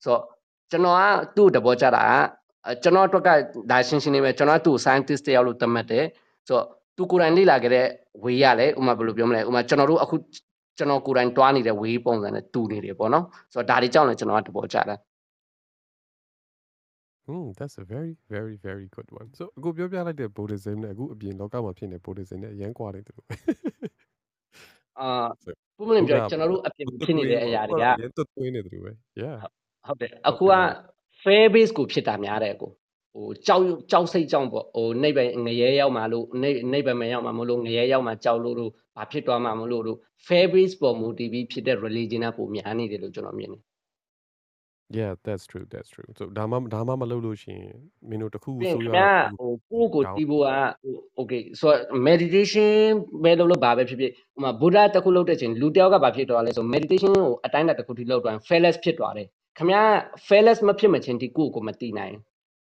[0.05, 0.23] ဆိုတော့
[0.71, 1.03] ကျွန်တော်က
[1.37, 3.29] သူ့တဘောကြတာကကျွန်တော်အတွက်က
[3.71, 6.05] ဒါရှင်းရှင်းလေးပဲကျွန်တော်ကသူ့ scientist တယောက်လို့သတ်မှတ်တယ်
[6.49, 6.67] ဆိုတော့
[7.01, 7.87] သူကိုယ်တိုင်လေ့လာခဲ့တဲ့
[8.25, 10.17] way ရလဲဥမာဘယ်လိုပြောမလဲဥမာကျွန်တော်တို့အခု
[10.79, 14.97] ကျွန်တော်ကိုယ်တိုင်တွားနေတဲ့ way ပုံစံနဲ့တူနေတယ်ပေါ့နော်ဆိုတော့ဒါတွေကြောင့်လည်းကျွန်တော်ကတဘောကြတာ
[17.29, 19.29] Hmm that's a very very very good one.
[19.39, 23.35] So အခုပြောပြလိုက်တဲ့ Buddhism နဲ့အခုအပြင်လောကမှာဖြစ်နေ Buddhism နဲ့အရင်ကွာနေတယ်လို့ပဲ
[25.01, 25.09] အာ
[25.77, 27.87] ပုံမှန်ပြောကျွန်တော်တို့အပြင်ဖြစ်နေတဲ့အရာတွေကရ
[28.17, 28.93] တုတ်သွင်းနေတယ်လို့ပဲ
[29.23, 29.37] Yeah
[29.87, 30.55] ဟုတ်တယ်အခုက
[31.23, 32.71] fair base ကိုဖြစ်တာများတယ်ကို
[33.15, 43.63] ဟိုကြောက်ကြောက်စိတ်ကြောင့်ပေါ့ဟိုနေပဲငရဲရောက်မှလို့နေနေပဲမရောက်မှမလို့ငရဲရောက်မှကြောက်လို့လို့ဘာဖြစ်သွားမှမလို့လို့ fair base ပေါ်မူတည်ပြီးဖြစ်တဲ့ religion ကပုံများနေတယ်လို့ကျွန်တော်မြင်တယ်
[44.99, 46.09] Yeah that's true that's true.
[46.19, 47.75] So ဒါမှဒါမှမလုပ်လို့ရှိရင်
[48.09, 49.13] မင်းတို့တခုပြင်ဆိုးခင်ရဗျာတာ
[49.71, 50.49] ဟိုကိုယ့်ကိုတီးဖို့က
[50.85, 52.87] ဟို okay ဆိုတော့ meditation
[53.25, 59.27] ပဲလုပ်လို့ဘာပဲဖြစ်ဖြစ်ဟိုမှာ Buddha တခုလုပ်တဲ့ချိန်လူတယောက်ကဘာဖြစ်သွားလဲဆို meditation ကိုအတိုင်းအတာတစ်ခုထိလုပ်သွားရင် fearless ဖြစ်သွားတယ်
[59.59, 59.83] ခင်ဗျာ
[60.29, 62.15] fearless မဖြစ်မချင်းဒီကိုယ့်ကိုမတီးနိုင်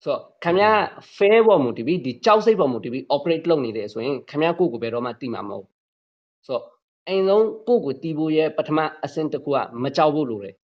[0.03, 0.71] ဆိုတော့ခင်ဗျာ
[1.17, 5.65] fair ပေါ်မူတည်ပြီးဒီကြောက်စိတ်ပေါ်မူတည်ပြီး operate လုပ်နေတယ်ဆိုရင်ခင်ဗျာကိုယ့်ကိုဘယ်တော့မှတီးမှာမဟုတ်
[6.47, 6.63] ဆိုတော့
[7.07, 10.55] အိမ်လုံးကိုယ့်ကိုတီးဖို့ရဲ့ပထမအဆင့်တစ်ခုကမကြောက်ဖို့လိုတယ်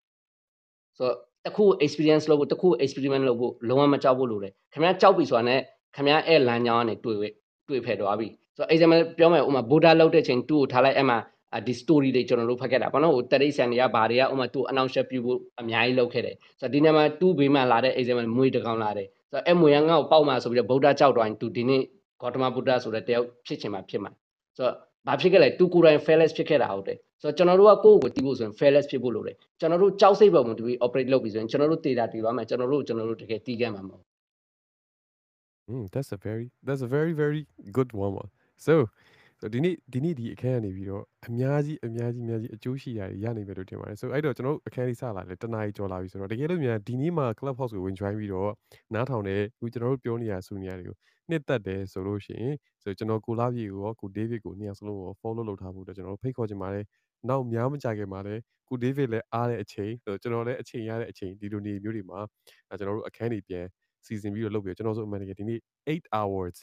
[0.99, 1.17] ဆိုတော့
[1.47, 5.61] တခု experience လုပ်ဖို့တခု experiment လုပ်ဖို့လုံးဝမကြောက်ဖို့လိုတယ်ခင်ဗျားကြောက်ပြီဆိုတာနဲ့
[5.95, 7.33] ခင်ဗျားအဲ့လမ်းကြောင်းကနေတွေ့
[7.69, 11.19] တွေ့ဖက်သွားပြီဆိုတော့ example ပြောမယ်ဥမာ Buddha လောက်တဲ့ချိန်သူ့ကိုထားလိုက်အဲ့မှာ
[11.67, 21.83] ဒီ story တွေကျွန်တော်တို့ဖတ်ခဲ့တာပေါ့နော်ဟိုတရိษံတွေကဘာတွေကဥမာသူ့အနောက်ရှက်ပြုဖို့အများကြီးလုပ်ခဲ့တယ်ဆိုတော့ဒီနေ့မှာသူ့ဘေးမှာလာတဲ့ example မွေးတကောင်လာတယ် ဆိုတော့အဲ့မွေကငါ့ကိုပေါက်မှာဆိုပြီးတော့ဗုဒ္ဓကြောက်သွားရင်သူဒီနေ့
[22.21, 24.11] ဂေါတမဗုဒ္ဓဆိုတဲ့တယောက်ဖြစ်ချင်မှာဖြစ်မှာ
[24.57, 24.75] ဆိုတော့
[25.07, 34.05] ဘာဖြစ်ခဲ့လဲသူကိုယ်တိုင် fairless ဖြစ်ခဲ့တာဟုတ်တယ်ဆိုတော့ကျွန်တော်တို့ကကိုယ့်ကိုတီးဖို့ဆိုရင် fairless ဖြစ်ဖို့လိုတယ်ကျွန်တော်တို့ကြောက်စိတ်ပေါ်မှာတူပြီး operate လုပ်ပြီးဆိုရင်ကျွန်တော်တို့တေတာတီသွားမယ်ကျွန်တော်တို့ကျွန်တော်တို့တကယ်တီးခဲ့မှာမဟုတ်
[35.67, 38.13] Mm, that's a very that's a very very good one.
[38.21, 38.31] one.
[38.67, 38.91] So
[39.45, 48.51] ဆိုဒီနေ့ဒီနေ့ဒီအခန်းကနေပြီးတော့အများကြီးအများကြီးအများကြီးအကျိုးရှိရာတွေရနိုင်မယ်လို့ထင်ပါတယ်ဆိုအဲ့တော့ကျွန်တော်တို့အခန်းလေးစလာတယ်တနားရီကျော်လာပြီဆိုတော့တကယ်လို့များဒီနေ့မှာ club house ကိုဝင် join ပြီးတော့
[48.95, 50.97] နားထောင်တယ်အခုကျွန်တော်တို့ပြောနေရဆိုနေရတွေကို
[51.31, 56.85] နှစ်သက်တယ်ဆိုလို့ရှိရင်ဆိုကျွန်တော်ကိုလာပြေကိုရောကို David ကိုနှစ်ယောက်စလုံးကို follow လုပ်ထားဖို့အတွက်ကျွန်တော်တို့ဖိတ်ခေါ်ချင်ပါတယ်
[57.29, 62.21] နောက်များမကြခင်မှာလည်းကို David လည်းအားတဲ့အချိန်ဆိုကျွန်တော်လည်းအချိန်ရတဲ့အချိန်ဒီလိုနေမျိုးတွေမှာ
[62.79, 63.65] ကျွန်တော်တို့အခန်းတွေပြန်
[64.07, 66.57] စီစဉ်ပြီးတော့လုပ်ပြီးကျွန်တော်ဆိုအမှန်တကယ်ဒီနေ့8 hours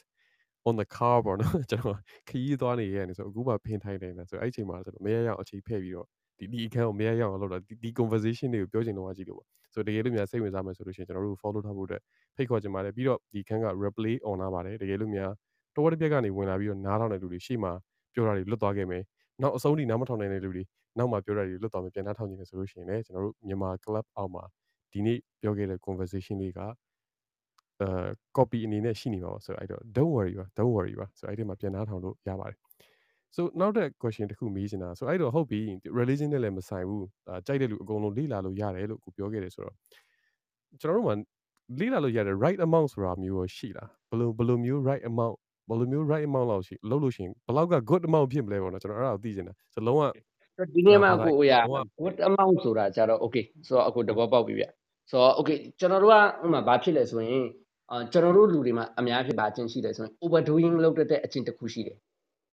[0.68, 1.97] on the car ပေါ့နော်ကျွန်တော်
[2.30, 6.07] ခရီးသွားနေရတယ်ဆိုအခုမှဖင်ထိုင်နေတာဆိုအဲ့အချိန်မှာကျွန်တော်မရရအောင်အချိန်ဖဲ့ပြီးတော့
[6.39, 12.01] ဒီဒီအခန်းကိုမရရအောင်လုပ်တာဒီ conversation တွေကိုပြောချင်တော့ကြည့်လို့ပေါ့ဆိုတကယ်လို့များစိတ်ဝင်စားမယ်ဆိုလို့ရှိရင်ကျွန်တော်တို့ follow ထားဖို့အတွက်
[12.36, 15.32] ဖိတ်ခေါ်ချင်ပါတယ်ပြီးတော့ဒီခန်းက replay on လာပါတယ်တကယ်လို့များ
[15.76, 17.72] တော်တစ်ပြက်ကနေဝင်လာပြီးတော့နားထောင်တဲ့လူတွေရှေ့မှာ
[18.14, 19.03] ပြောတာတွေလွတ်သွားခဲ့မယ်
[19.41, 20.64] နောက်အဆုံးထိနားမထောင်နိုင်တဲ့လူတွေ
[20.97, 24.43] နောက်မှပြောတာတွေလွတ်သွားမယ်ပြန်နားထောင်နေတယ်ဆိုလို့ရှိရင်လည်းကျွန်တော်တို့မြန်မာ club အောက်မှာ
[24.91, 26.59] ဒီနေ့ပြောခဲ့တဲ့ conversation လေးက
[27.82, 27.88] အဲ
[28.38, 32.58] copy အနေနဲ့ရှိနေမှာပါဆိုတော့အဲ့တော့ don't worry ပါ don't worry ပါဆိုတော့အဲ့ဒီမှာပြန်နားထောင်လို့ရပါတယ်
[33.36, 35.60] so နောက်တဲ့ question တစ်ခုမေးချင်တာဆိုအဲ့တော့ဟုတ်ပြီ
[36.00, 39.76] religion နဲ့လည်းမဆိုင်ဘူးဒါကြိုက်တဲ့လူအကုန်လုံးလေ့လာလို့ရတယ်လို့ကိုပြောခဲ့တယ်ဆိုတော့
[40.82, 41.16] ကျွန်တော်တို့မှာ
[41.80, 45.36] လေ့လာလို့ရတယ် right amount ဆိုတာမျိုးရောရှိလားဘယ်လိုဘယ်လိုမျိုး right amount
[45.70, 50.02] ဘယ်လိုမျိုး right amount လောက်ရှိလုပ်လို့ရှိရင်ဘယ်လောက်က good amount ဖြစ်မလဲပေါ့နော်ကျွန်တော်အဲ့ဒါကိုသိချင်တာဆိုလုံးဝ
[50.76, 54.66] ဒီနေ့မှကိုရလုံးဝ what amount ဆိုတာကြတော့ okay ဆိုတော့အခုတဘောပေါက်ပြီဗျ
[55.10, 56.16] ဆိုတော့ okay ကျွန်တော်တို့က
[56.46, 57.46] ဥမာဘာဖြစ်လဲဆိုရင်
[57.92, 61.98] အာကျွန်တော်တို့လူတွေမှာအများဖြစ်ပါအကျင့်ရှိတယ်ဆိုရင် overdoing လုပ်တတ်တဲ့အကျင့်တစ်ခုရှိတယ်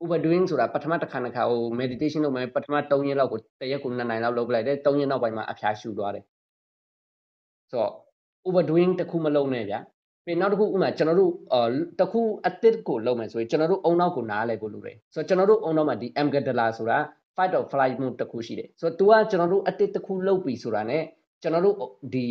[0.04, 6.24] overdoing ဆိုတာပထမတစ်ခါတစ်ခါဟို meditation လုပ်မယ်ပထမ3ရက်လောက်ကိုတရက်ကို2နိုင်လောက်လုပ်လိုက်တယ်3ရက်နောက်ပိုင်းမှာအဖျားရှူသွားတယ်
[7.72, 7.92] ဆိုတော့
[8.48, 9.80] overdoing တစ်ခုမလုပ်နဲ့ဗျာ
[10.26, 11.62] ပြီးနောက်တစ်ခုဥမာကျွန်တော်တို့အာ
[12.00, 16.98] တစ်ခုအစ်စ်ကိုလုပ်မယ်ဆိုရင်ကျွန်တော်တို့အုံနောက်ကိုနားလဲကိုလုပ်တယ်ဆိုတော့ကျွန်တော်တို့အုံနောက်မှာဒီ amygdala ဆိုတာ
[17.36, 20.98] fight or flight mode တစ်ခုရှိတယ်ဆိုတော့ तू ကကျွန်တော်တို့အစ်စ်တစ်ခုလုပ်ပြီဆိုတာ ਨੇ
[21.42, 21.76] ကျွန်တော်တို့
[22.14, 22.26] ဒီ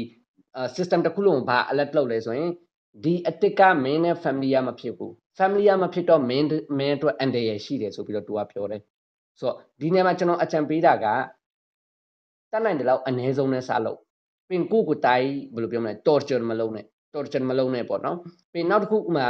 [0.77, 2.51] system တစ်ခုလုံးဘာ alert လုပ်လဲဆိုရင်
[3.05, 6.47] ဒီအတစ်ကမင်းနဲ့ family ရမဖြစ်ဘူး family ရမဖြစ်တော့မင်း
[6.79, 8.81] မင်းအတွက်အန်တရယ်ရှိတယ်ဆိုပြီးတော့ तू ကပြောတယ်
[9.41, 11.07] ဆိုတော့ဒီနေရာမှာကျွန်တော်အကြံပေးတာက
[12.53, 13.99] တတ်နိုင်တယ်လို့အ ਨੇ ဆုံးနဲ့စလုပ်
[14.49, 16.85] ပြင်ကိုကိုတိုင်းဘယ်လိုပြောမလဲ torture မလုပ်နဲ့
[17.15, 18.17] torture မလုပ်နဲ့ပေါ့နော်
[18.53, 19.27] ပြင်နောက်တစ်ခုဥမာ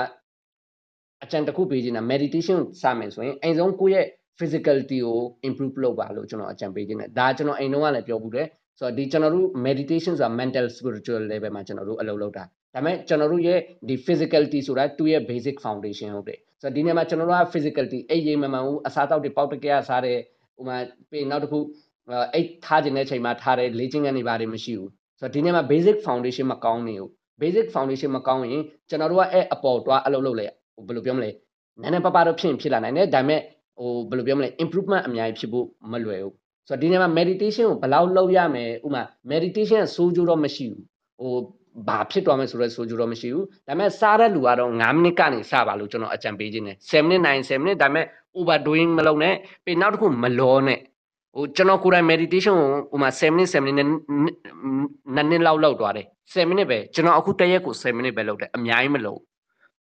[1.25, 4.07] အကြံတစ်ခုပေးချင်တာ meditation စမယ်ဆိုရင်အိမ်ဆုံးကိုယ့်ရဲ့
[4.39, 8.47] physicality ကို improve လုပ်ပါလို့ကျွန်တော်အကြံပေးခြင်းတယ်ဒါကျွန်တော်အိမ်တော့ကလည်းပြောဘူးတယ်
[8.79, 12.45] ဆိုတော့ဒီကျွန်တော်တို့ meditation ဆိုတာ mental spiritual level မှာကျွန်တော်တို့အလုပ်လုပ်တာ
[12.75, 13.59] ဒါပေမဲ့ကျွန်တော်တို့ရဲ့
[13.89, 20.19] ဒီ physicality ဆိုတာသူ့ရဲ့ basic foundation ဟုတ်တယ်ဆိုတော့ဒီနေရာမှာကျွန်တော်တို့က physicality အိတ်ရိမ်မမှန်ဘူးအစားတောက်တွေပေါက်တကယ်စားတယ်
[20.57, 20.77] ဟိုမှာ
[21.11, 21.59] ပြီးနောက်တစ်ခု
[22.35, 24.91] အိတ်ထားခြင်းတဲ့ချိန်မှာထားတယ်လေ့ကျင့်ခန်းတွေပါတယ်မရှိဘူး
[25.21, 27.09] ဆိုတော့ဒီနေရာမှာ basic foundation မကောင်းနေဘူး
[27.41, 30.47] basic foundation မကောင်းရင်ကျွန်တော်တို့ကအဲ့အပေါ်တွားအလုပ်လုပ်လေ
[30.87, 31.31] ဘယ်လိုပြောမလဲ
[31.83, 33.41] နည်းနည်းပါးပါးတော့ဖြစ်ဖြစ်လာနိုင်တယ်ဒါပေမဲ့
[33.79, 36.35] ဟိုဘယ်လိုပြောမလဲ improvement အများကြီးဖြစ်ဖို့မလွယ်ဘူး
[36.69, 39.03] ဆိုတော့ဒီနေရာမှာ meditation ကိုဘယ်လောက်လုပ်ရမယ်ဥမာ
[39.33, 40.85] meditation ကစိုးကျိုးတော့မရှိဘူး
[41.21, 41.35] ဟို
[41.89, 48.07] ဘာဖြစ်သွားမယ်ဆိုတော့ဆိုကြတော့မရှိဘူးဒါပေမဲ့စားတဲ့လူကတော့9မိနစ်ကနေစပါလို့ကျွန်တော်အကြံပေးခြင်းတယ်7မိနစ်9 7မိနစ်ဒါပေမဲ့
[48.39, 50.79] overdoing မလုပ်နဲ့ပြီးနောက်တစ်ခုမလောနဲ့
[51.35, 53.87] ဟိုကျွန်တော်ကိုယ်တိုင် meditation ကိုဟိုမှာ7မိနစ်7မိနစ်
[55.17, 59.21] နဲ့နှစ်လောက်လောက်သွားတယ်7မိနစ်ပဲကျွန်တော်အခုတရက်ကို7မိနစ်ပဲလုပ်တယ်အများကြီးမလုပ်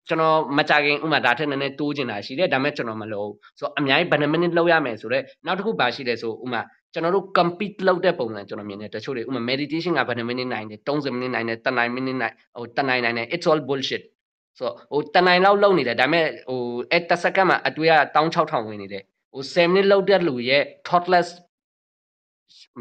[0.07, 6.61] ကျွန်တော်မကြခင်ဥမာဒါထက်နည်းနည်းတိုးကျင်တာရှိတယ်ဒါပေမဲ့ကျွန်တော်မလုပ်ဆိုတော့အများကြီးဘယ်နှမိနစ်လောက်ရမယ်ဆိုတော့နောက်တစ်ခုပါရှိတယ်ဆိုဥမာ
[6.93, 14.03] ကျွန်တော်တို့ compete လုပ်တဲ့ပုံစံကျွန်တော်မြင်တယ်တချို့တွေဥမာ meditation ကဘယ်နှမိနစ်နိုင်တယ်30မိနစ်နိုင်တယ်10မိနစ်နိုင်ဟို10နိုင်နိုင်တယ် it's all bullshit
[14.57, 16.61] ဆိုဟို10နိုင်လောက်လုပ်နေတယ်ဒါပေမဲ့ဟို
[16.91, 19.03] အဲ10စက္ကန့်မှာအတွေ့အ16000ဝင်နေတယ်
[19.33, 21.29] ဟို7မိနစ်လောက်တဲ့လူရဲ့ thoughtless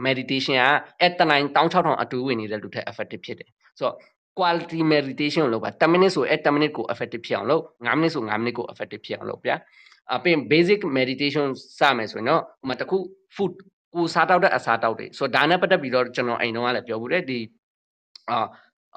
[0.07, 0.63] meditation က
[1.01, 3.97] အဲ10နိုင်16000အတူဝင်နေတဲ့လူထက် effective ဖြစ်တယ်ဆိုတော့
[4.39, 9.57] quality meditation ကိုလုပ်ပါ10မိနစ်ဆိုအဲ10မိနစ်ကို effective ဖြစ်အောင်လုပ်9မိနစ်ဆို9မိနစ်ကို effective ဖြစ်အောင်လုပ်ဗျာ
[10.15, 11.47] အပြင် basic meditation
[11.79, 12.99] စမယ်ဆိုရင်တော့ဥမာတခု
[13.37, 13.55] food
[13.97, 17.41] ကိုစားတောက်တဲ့အစားတောက်တွေဆိုတော့ဒါနဲ့ပတ်သက်ပြီးတော့ကျွန်တော်အိမ်တော့ကလည်းပြောဘူးတယ်ဒီ
[18.31, 18.39] အာ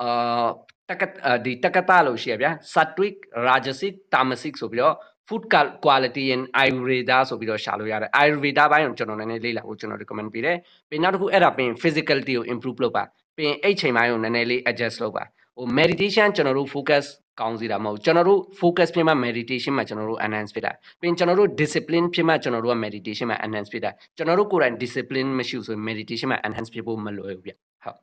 [0.01, 0.47] အာ
[0.89, 1.03] တက္က
[1.45, 3.15] ဒီတက္ကသလို့ရှိရဗျာ sattvic
[3.47, 4.95] rajasic tamasic ဆိုပြီးတော့
[5.27, 5.43] food
[5.85, 10.57] quality in ayurveda ဆိုပြီးတော့ရှာလို့ရတယ် ayurveda ဘိုင်းကိုကျွန်တော်နည်းနည်းလေ့လာဖို့ကျွန်တော် recommend ပေးတယ်
[10.89, 13.03] ပြီးနောက်တစ်ခုအဲ့ဒါပြီး physicality ကို improve လုပ်ပါ
[13.37, 15.23] ပြီးအဲ့ချိန်ပိုင်းကိုနည်းနည်းလေး adjust လုပ်ပါ
[15.57, 17.05] ဟို meditation ကျွန်တော်တို့ focus
[17.39, 25.83] ကောင်းစီတာမဟုတ်ကျွန်တော်တို့ focus ဖြစ်မှ meditation မှာကျွန်တော်တို့ enhance ဖြစ်တာပြီးကျွန်တော်တို့ discipline ဖြစ်မှကျွန်တော်တို့က meditation မှာ enhance ဖြစ်တာကျွန်တော်တို့ကိုယ်တိုင် discipline မရှိဘူးဆိုရင်
[25.89, 27.53] meditation မှာ enhance ဖြစ်ဖို့မလွယ်ဘူးဗျ
[27.83, 27.99] ဟုတ်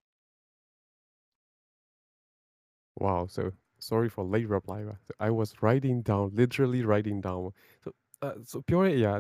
[3.05, 3.43] Wow so
[3.89, 4.95] sorry for late reply ပါ
[5.29, 7.43] I was writing down literally writing down
[7.85, 7.89] so
[8.27, 9.13] uh, so ပြောတဲ့အရာ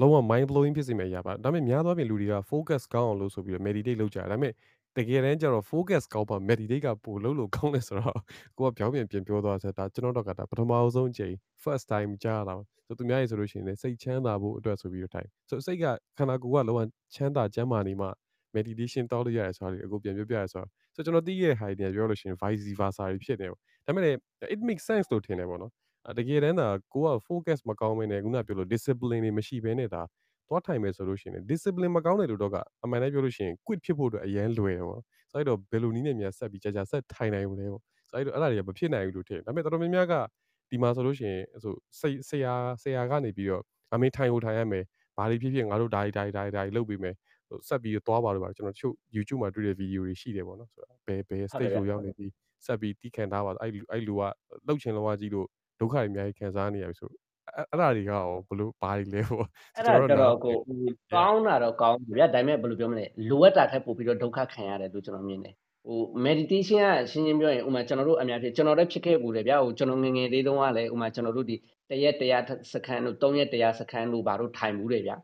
[0.00, 4.52] လုံးဝ mind blowing ဖြစ်စေမယ့်အရာပါဒါပေမဲ့များသောအားဖြင့်လူတွေက focus ကောင်းအောင်လို့ဆိုပြီးတော့ meditate လုပ်ကြတယ်ဒါပေမဲ့
[4.96, 8.20] တကယ်တမ်းကျတော့ focus ကောင်းပါ meditate ကပိုလို့လို့ကောင်းတယ်ဆိုတော့
[8.58, 12.54] ကိုကပြောင်းပြန်ပြန်ပြောသွားဆိုတော့ဒါကျွန်တော်တို့ကဒါပထမဆုံးချိန် first time ကြားတာ
[12.86, 15.84] ဆိုသူများရေဆိုလို့ရှိရင်လည်းစိတ်ချမ်းသာဖို့အတွက်ဆိုပြီးတော့ထိုင်ဆိုစိတ်က
[16.18, 16.80] ခန္ဓာကိုယ်ကလုံးဝ
[17.14, 18.08] ချမ်းသာကျန်းမာနေမှ
[18.56, 24.14] meditation တောက်လို့ရတယ်ဆိုတာဒီအခုပြန်ပြောပြရဆိုတော့ဆိုကျွန်တော်သိရတဲ့ဟာတွေပြောလို့ရှိရင် vice versa တွေဖြစ်နေပေါ့ဒါပေမဲ့
[24.54, 25.72] it makes sense လို့ထင်တယ်ပေါ့နော်
[26.18, 30.02] တကယ်တမ်းသာကိုက focus မကောင်းမင်းနဲ့ခုနပြောလို့ discipline တွေမရှိဘဲနဲ့ဒါ
[30.48, 35.02] သွားထိုင်မယ်ဆိုလို့ရှိရင် discipline မကောင်းတဲ့လူတော့ကအမှန်တမ်းပြောလို့ရှိရင် quit ဖြစ်ဖို့အတွက်အရန်လွယ်တယ်ပေါ့
[35.32, 40.14] ဆိုတော့ဘယ်လိုနည်းနဲ့များဆက်ပြီးကြာကြာဆက်ထိုင်နိုင်မလဲပေါ့ဆိုတော့အဲ့ဒါတွေကမဖြစ်နိုင်ဘူးလို့ထင်ဒါပေမဲ့တော်တော်များများက
[40.70, 41.72] ဒီမှာဆိုလို့ရှိရင်ဆို
[42.28, 43.62] ဆရာဆရာကနေပြီးတော့
[43.94, 44.84] အမေထိုင်ကိုထိုင်ရမယ်
[45.16, 47.14] ဘာတွေဖြစ်ဖြစ်ငါတို့ဒါတွေဒါတွေဒါတွေလုပ်ပြီးမယ်
[47.68, 52.30] ဆက်ပြီးသွားပါလို့ပါကျွန်တော်တို့ YouTube မှာတွေ့တဲ့ဗီဒီယိုတွေရှိတယ်ပေါ့နော်ဆိုတော့ဘယ်ဘယ် stage ကိုရောက်နေပြီး
[52.66, 54.22] ဆက်ပြီးတီးခံထားပါအဲ့အဲ့လူက
[54.66, 55.46] လှုပ်ချင်လောကကြီးလို့
[55.80, 57.10] ဒုက္ခတွေအများကြီးခံစားနေရပြီဆို
[57.56, 60.56] အဲ့အဲ့ဒါတွေကရောဘလို့ဘာတွေလဲပေါ့အဲ့ဒါတော်တော်ကို
[61.14, 65.54] ကောင်းတာတော့ကောင်းပြီဗျာဒါပေမဲ့ဘယ်လိုပြောမလဲလိုအပ်တာထက်ပိုပြီးတော့ဒုက္ခခံရတယ်လို့ကျွန်တော်မြင်တယ်
[65.86, 71.56] ဟို meditation ကရှင်းရှင်းပြောရင်ဥမာကျွန်တော်တို့အများဖြစ်ကျွန်တော်လည်းဖြစ်ခဲ့ဘူးလေဗျာဟိုကျွန်တော်ငငယ်လေးတုန်းကလည်းဥမာကျွန်တော်တို့ဒီ
[71.90, 75.16] တရက်တရားစခန်းတို့၃ရက်တရားစခန်းတို့ဘာတို့ထိုင်ဘူးလေဗျာ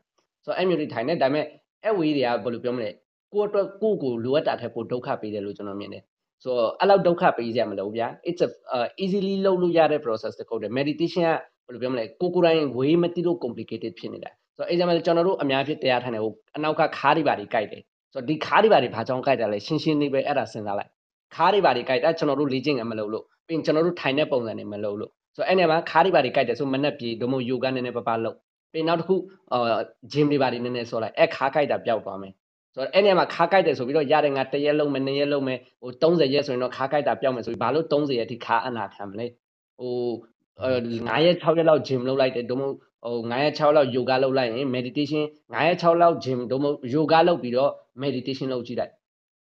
[0.45, 1.47] ဆိုတော့အဲ့မျိုးတွေထိုင်နေဒါပေမဲ့
[1.85, 2.91] အဲ့ဝေးတွေကဘယ်လိုပြောမလဲ
[3.33, 6.03] ကိုအတွက်ကိုကိုလိုအပ်တာထက်ပိုဒုက္ခပေးတယ်လို့ကျွန်တော်မြင်တယ်
[6.43, 11.33] ဆိုတော့အဲ့လောက်ဒုက္ခပေးကြမလို့ဗျာ it's a uh, easily လုပ်လို့ရတဲ့ process တစ်ခုတည်း meditation က
[11.71, 17.83] ဘယ်လိုပြောမလဲကိုကိုယ်တိုင် way မတိလို့ complicated ဖြစ်နေတာဆိုတော့ example ကျွန်တော်တို့အများဖြစ်တရားထိုင်တယ်ဟိုအနောက်ကခါးတွေပါတွေကြိုက်တယ်
[18.13, 20.91] ဆိုတော့ဒီခါးတွေပါတွေဘာကြောင့်ကြိုက်တာလဲရှင်းရှင်းလေးပဲအဲ့ဒါစဉ်းစားလိုက်
[21.35, 28.37] ခါးတွေပါတွေကြိုက်တာကျွန်တော်တို့လေ့ကျင့်ကမလုပ်လို့ပြီးရင်ကျွန်တော်တို့ထိုင်တဲ့ပုံစံတွေမလုပ်လို့ဆိုတော့အဲ့နေမှာခါးတွေပါတွေကြိုက်တယ်ဆိုမနဲ့ပြေဒို့မို့ yoga နည်းနည်းပပလုပ်
[28.73, 29.17] ပြီးနောက်တစ်ခု
[29.53, 29.79] အာ
[30.13, 32.33] gym တွေပါတွေနည်းနည်းဆော့လိုက်အဲ့ခါးကြိုက်တာပျောက်သွားမယ်
[32.75, 39.27] ဆိုတော့အဲ့နေရာမှာခါးကြိုက်တယ်ဆိုပြီးတော့ရတယ်ငါတစ်ရက်လုံးမယ်နှစ်ရက်လုံးမယ်ဟို30ရက်ဆိုရင်တော့ခါးကြိုက်တာပျောက်မယ်ဆိုပြီးဘာလို့30ရက်ထိခါးအနာခံမလဲ
[39.79, 39.95] ဟို
[40.61, 45.23] 9ရက်6ရက်လောက် gym လုပ်လိုက်တယ်ဒို့မဟုတ်ဟို9ရက်6လောက် yoga လုပ်လိုက်ရင် meditation
[45.53, 47.73] 9ရက်6လောက် gym ဒို့မဟုတ် yoga လုပ်ပြီးတော့
[48.03, 48.93] meditation လုပ်ကြည့်လိုက်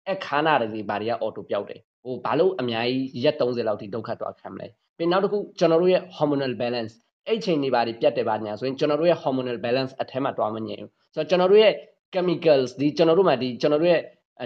[0.07, 4.67] အဲ့ခါနာတွေဘာတွေက auto ပျောက်တယ်ဟိုဘာလို့အများကြီးရက်30လောက်ထိဒုက္ခတော့ခံမလဲ
[4.97, 6.93] ပြီးနောက်တစ်ခုကျွန်တော်တို့ရဲ့ hormonal balance
[7.27, 11.73] အဲ့ချိန်တွေဘာတွေပြတ်တယ်ပါညာဆိုရင်ကျွန်တော်တို့ရဲ့ hormonal balance အထက်မှာတွားမငြိမ်ဘူးဆိုတော့ကျွန်တော်တို့ရဲ့
[12.13, 14.01] chemicals ဒီကျွန်တော်တို့မှာဒီကျွန်တော်တို့ရဲ့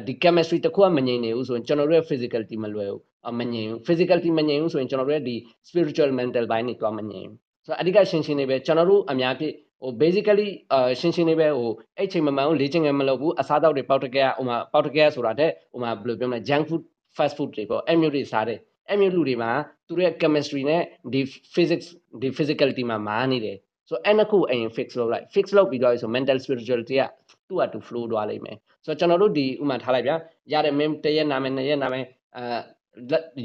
[0.07, 3.02] ဒီ chemistry တစ်ခုကမငြိမ်နေဘူးဆိုရင်ကျွန်တော်တို့ရဲ့ physicality မလွယ်ဘူး
[3.39, 5.35] မငြိမ်ဘူး physicality မငြိမ်ဘူးဆိုရင်ကျွန်တော်တို့ရဲ့ဒီ
[5.67, 16.83] spiritual mental ဘိုင်းတွေတွားမငြိမ်ဘူးဆိုတော့အဓိကရှင်းရှင်းလေးပဲကျွန်တော်တို့အများဖြစ်ဟို basically အာရှင်းရှင်းလေးပဲဟိုအဲ့ချိန်မမှန်ဘူးလေ့ကျင့်ငယ်မလုပ်ဘူးအစားအသောက်တွေပေါက်တကယ်ဟိုမှာပေါက်တကယ်ဆိုတာတဲ့ဟိုမှာဘယ်လိုပြောမလဲ junk food
[17.17, 18.59] fast food တွေပေါ့အဲ့မျိုးတွေစားတယ်
[18.89, 19.51] အဲ့မျိုးလူတွေမှာ
[19.87, 20.81] သူတို့ရဲ့ chemistry နဲ့
[21.13, 21.21] ဒီ
[21.53, 21.87] physics
[22.21, 23.57] ဒီ physicality မှာမာနေတယ်
[23.89, 27.03] ဆိုအဲ့နှစ်ခုအရင် fix လုပ်လိုက် fix လုပ်ပြီးတော့ဆို mental spirituality က
[27.49, 30.15] သူ့အတူ flow သွားလိမ့်မယ်ဆိုတော့ကျွန်တော်တို့ဒီဥမာထားလိုက်ဗျာ
[30.53, 32.05] ရတဲ့ meme တရက်နာမယ်နှစ်ရက်နာမယ်
[32.37, 32.59] အာ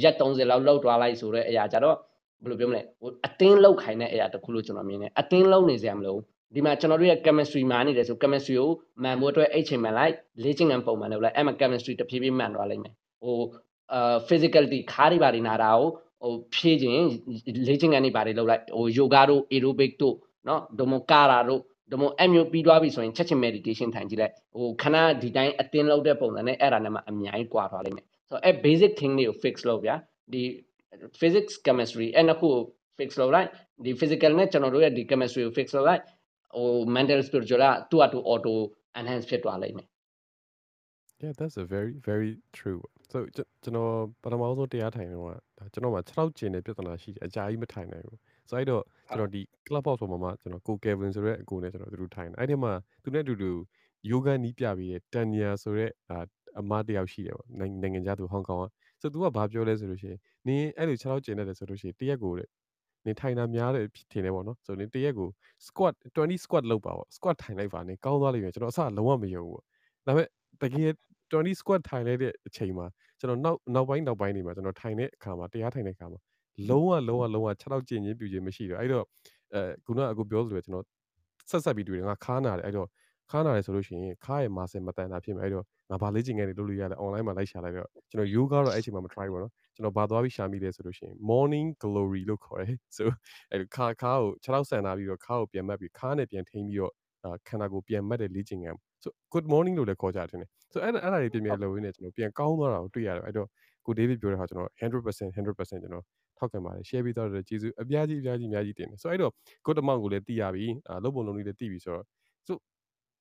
[0.03, 1.95] ရက်30လောက်လောက်သွားလိုက်ဆိုတော့အရာကြတော့
[2.43, 6.17] ဘယ်လိုပြောမလဲဟိုအတင်းလောက်ခိုင်တဲ့အရာတစ်ခုလို့ကျွန်တော်မြင်တယ်အတင်းလုံးနေစရာမလို
[6.55, 8.69] ဒီမှာကျွန်တော်တို့ရဲ့ chemistry မှာနေတယ်ဆို chemistry ကို
[9.03, 10.13] မှန်ဖို့အတွက်အဲ့ချိန်မှန်လိုက်
[10.43, 13.37] လေ့ကျင့်ခန်းပုံမှန်လုပ်လိုက်အဲ့မှာ chemistry တဖြည်းဖြည်းမှန်သွားလိမ့်မယ်ဟို
[13.93, 15.87] အာ physicality ခါးတွေပါနေနာတာကို
[16.23, 16.93] ဟိုဖြည့်ခြင်း
[17.67, 20.15] လေ့ကျင့်ခန်းတွေပါတွေလုပ်လိုက်ဟို yoga တို့ aerobic တို့
[20.45, 21.61] เนาะဒိုမိုကာရာတို့
[21.91, 29.94] ဒိုမိုအမျိုးပြီးသွားပြီဆိုရင်ချက်ချင်း meditation ထိုင်ကြည့်လိုက်ဟိုခဏဒီတိုင်းအတင်းလုပ်တဲ့ပုံစံနဲ့အဲ့ဒါနဲ့မှအများကြီးကွာသွားလိမ့်မယ် ဆိုတော့အဲ့ basic thing တွေကို fix လုပ်ဗျာ
[30.32, 30.42] ဒီ
[31.20, 32.58] physics chemistry အဲ့နှစ်ခုကို
[32.98, 33.48] fix လုပ်လိုက်
[33.84, 36.02] ဒီ physical နဲ့ကျွန်တော်တို့ရဲ့ဒီ chemistry ကို fix လုပ်လိုက်
[36.56, 38.54] ဟို mental spiritual ကသူ့အတူ auto
[39.00, 39.88] enhance ဖြစ်သွားလိမ့်မယ်
[41.22, 42.80] Yeah that's a very very true
[43.12, 43.18] so
[43.62, 43.92] ကျွန်တော်
[44.22, 45.28] ပထမဆုံးတရားထိုင်တော့
[45.72, 48.18] ကျွန်တော်မှာ6ကျင်တဲ့ပြဿနာရှိတယ်အကြာကြီးမထိုင်နိုင်ဘူး
[48.50, 52.72] ဆိုအဲ့တော့ကျွန်တော်ဒီ club house ပေါ်မှာကျွန်တော်ကို Kevin ဆိုတဲ့အကိုနဲ့ကျွန်တော်တို့ထိုင်တယ်အဲ့ဒီမှာ
[53.02, 53.52] သူနဲ့အတူတူ
[54.10, 55.90] yoga နီးပြပြီးတဲ့ Tanya ဆိုတဲ့
[56.60, 58.64] အမတယောက်ရှိတယ်ပေါ့နိုင်ငံခြားသူဟောင်ကောင်က
[59.00, 62.48] ဆို तू ကဘာပြောလဲဆိုလို့ရှိရင်နင်းအဲ့လို6လောက်ကျင်နေတယ်ဆိုလို့ရှိရင်တရက်ကိုတဲ့
[63.06, 65.28] နင်ထိုင်တာများတယ်ထင်တယ်ပေါ့နော်ဆိုနင်တရက်ကို
[65.66, 69.64] squat 20 squat လုပ်ပါပေါ့ squat ထိုင်လိုက်ပါနင်ကောင်းသွားလိမ့်မယ်ကျွန်တော်အစလုံးဝမယုံဘူးပေါ့
[70.06, 70.26] ဒါပေမဲ့
[70.62, 70.90] တကယ်
[71.32, 72.86] 20 squat ထိုင်လိုက်တဲ့အချိန်မှာ
[73.18, 76.20] ကျွန်တော်နောက်နောက်ပိုင်းနောက်ပိုင်းနေမှာကျွန်တော်ထိုင်တဲ့အခါမှာတရားထိုင်တဲ့အခါမှာ
[76.70, 79.04] လုံးဝလုံးဝလုံးဝ6လောက်ကျင်ချင်းပြူချင်းမရှိတော့အဲ့တော့
[79.54, 80.84] အဲခုနကအခုပြောသလိုကျွန်တော်
[81.50, 82.88] ဆက်ဆက်ပြီးတွေ့တယ်ငါခါနာတယ်အဲ့တော့
[83.31, 93.03] ခါနာတယ်ဆိုလို့ရှိရင်ခါရဲ့မာဆယ်မတန်တာဖြစ်မယ်အဲ့တော့ငါဘာလေ့ကျင့်ခဲ့တယ်လုပ်လို့ရတယ် online မှာလိုက်ရှာလိုက်တော့ကျွန်တော် yoga တော့အဲ့ချိန်မှာမ try ဘူးเนาะကျွန်တော်ဘာသွားပြီးရှာမိလဲဆိုလို့ရှိရင် morning glory လို့ခေါ်တယ် so
[93.51, 96.93] အဲ့ခါခါကို6လောက်ဆန်လာပြီးတော့ခါကိုပြန်မှတ်ပြီးခါနဲ့ပြန်ထိန်းပြီးတော့
[97.47, 103.47] ခန္ဓာကိုယ်ပြန်မှတ်တဲ့လေ့ကျင့်ခန်း so good morning လို့လည်းခေါ်ကြတယ်ထင်တယ် so အဲ့အဲ့ဒါတွေပြင်ပြလုပ်ရင်းနဲ့ကျွန်တော်ပြန်ကောင်းသွားတာကိုတွေ့ရတယ်အဲ့တော့
[103.85, 105.41] ကို David ပြောတဲ့ဟာကျွန်တော်100% 100%ကျွ
[105.87, 106.05] န်တော်
[106.37, 109.33] ထောက်ခံပါတယ် share ပေးတော့တဲ့ကျေးဇူးအများကြီးအများကြီးအများကြီးတင်တယ်ဆိုတော့အဲ့တော့
[109.65, 112.05] good amount ကိုလည်းသိရပြီအာလုပ်ပုံလုပ်နည်းလည်းသိပြီဆိုတော့
[112.47, 112.53] so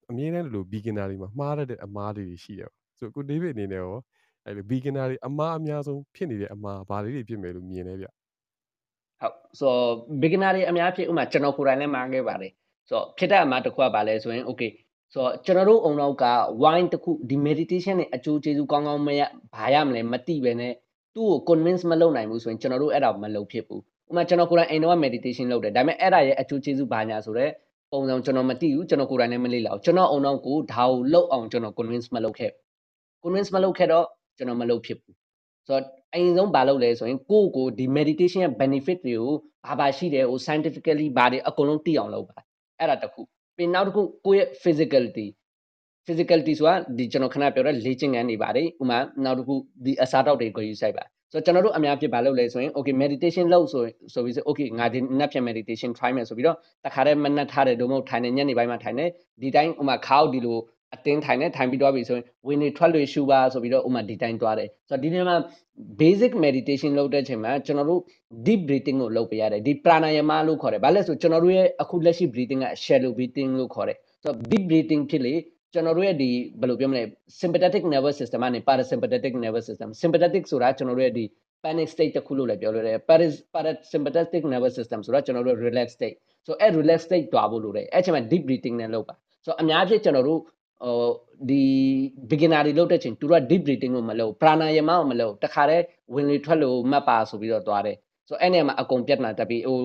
[0.10, 3.96] အမြင်နဲ့လို့ beginner တွေမှာမှားရတဲ့အမားတွေရှိတယ်ဆိုကို David အနေနဲ့ရော
[4.46, 9.74] အဲ့လို beginner တွေအမားအများဆုံးဖြစ်နေတဲ့အမားဘာလေးတွေဖြစ်မယ်လို့မြင်လဲဗျဟုတ်ဆို
[10.22, 12.52] beginner တွေအများဖြစ်ဥမာကျွန်တော်ကိုယ်တိုင်လည်းမှားခဲ့ပါတယ်
[12.90, 14.72] ဆိုတော့ဖြစ်တဲ့အမားတစ်ခုကဘာလဲဆိုရင် okay
[15.14, 16.26] ဆိုတော့ကျွန်တော်တို့အုံနောက်က
[16.64, 19.22] wine တခုဒီ meditation နဲ့အကျိုးကျေးဇူးကောင်းကောင်းမရ
[19.56, 20.74] ဘာရမလဲမသိပဲနဲ့
[21.16, 27.52] သူ့ကို convince မလုပ်နိုင်ဘူးဆိုရင်ကျွန်တော်တို့အဲ့ဒါမလုပ်ဖြစ်ဘူးဥမာကျွန်တော်ကိုယ်တိုင်အိမ်တော့ meditation လုပ်တယ်ဒါပေမဲ့အဲ့ဒါရဲ့အကျိုးကျေးဇူးဘာညာဆိုတော့
[27.92, 32.52] ပုံစံကျွန်တော်မသိဘူးကျွန်တော်ကိုယ်တိုင်လည်းမလေ့လာဘူးကျွန်တော်အုံနောက်ကိုဒါကိုလောက်အောင်ကျွန်တော် convince မလုပ်ခဲ့
[33.24, 34.06] convince မလုပ်ခဲ့တော့
[34.38, 35.16] ကျွန်တော်မလုပ်ဖြစ်ဘူး
[35.68, 39.36] ဆိုတော့အရင်ဆုံးဘာလုပ်လဲဆိုရင်ကိုယ့်ကိုဒီ meditation ရဲ့ benefit တွေကို
[39.68, 42.38] ဘာဘာရှိတယ်ဟို scientifically ဘာတွေအကုန်လုံးသိအောင်လုပ်ပါ
[42.80, 43.22] အဲ့ဒါတစ်ခု
[43.58, 45.28] ပြီးနောက်တစ်ခုကိုယ့်ရဲ့ physicality
[46.06, 49.56] physicality ဆိုတာဒီကျွန်တော်ခဏပြောတဲ့လေ့ကျင့်ခန်းတွေပါတယ်ဥမာနောက်တစ်ခု
[49.86, 53.84] ဒီအစားတောက်တွေကိုယူဆိုင်ပါ ဆိုတော့ကျွန်တော်တို့အများဖြစ်ဘာလုပ်လဲဆိုရင် okay meditation လုပ်ဆို
[54.14, 59.06] ဆိုပြီးဆို okay ငါဒီနက်ဖြန် meditation try မယ်ဆိုပြီးတော့တခါတည်းမနက်ထားတယ်ဒုမဟုတ်ထိုင်နေညနေပိုင်းမှာထိုင်နေ
[59.42, 60.58] ဒီတိုင်းဥမာခါအောင်ဒီလို
[60.96, 65.36] အတင်းထိုင်နေထိုင်ပြီးတော့ပြီဆိုရင်ဝင်နေထွက်လို့ရှူပါဆိုပြီးတော့ဥမာဒီတိုင်းသွားတယ်ဆိုတော့ဒီနေ့မှာ
[66.02, 68.02] basic meditation လုပ်တဲ့ချိန်မှာကျွန်တော်တို့
[68.46, 75.34] deep breathing ကိုလုပ်ပေးရတယ်ဒီ pranayama လို့ခေါ်တယ်ဘာလဲဆိုကျွန်တော်တို့ရဲ့အခုလက်ရှိ breathing က shallow breathing လို့ခေါ်တယ်ဆိုတော့ deep breathing ဖြစ်လေ
[75.74, 76.30] ကျွန်တော်တို့ရဲ့ဒီ
[76.60, 77.04] ဘယ်လိုပြောမလဲ
[77.42, 81.26] sympathetic nervous system ကနေ parasympathetic nervous system sympathetic ဆိုတာကျွန်တော်တို့ရဲ့ဒီ
[81.64, 82.98] panic state တစ်ခုလို့လည်းပြောလို့ရတယ်
[83.54, 86.16] parasympathetic nervous system ဆိုတာကျွန်တော်တို့ relax state
[86.46, 89.16] ဆိုအဲ့ relax state တွားဖို့လိုတယ်အဲ့ချိန်မှာ deep breathing နဲ့လုပ်ပါ
[89.46, 90.40] ဆိုအများကြီးကျွန်တော်တို့
[90.84, 91.10] ဟို
[91.50, 91.64] ဒီ
[92.30, 95.84] beginner တွေလုပ်တဲ့ချိန်သူတို့က deep breathing ကိုမလုပ် pranayama ကိုမလုပ်တခါတည်း
[96.14, 97.98] ဝင်လေထွက်လို့မှတ်ပါဆိုပြီးတော့တွားတယ်
[98.30, 99.78] ဆိုအဲ့နေရာမှာအကုန်ပြတ်နာတက်ပြီးဟို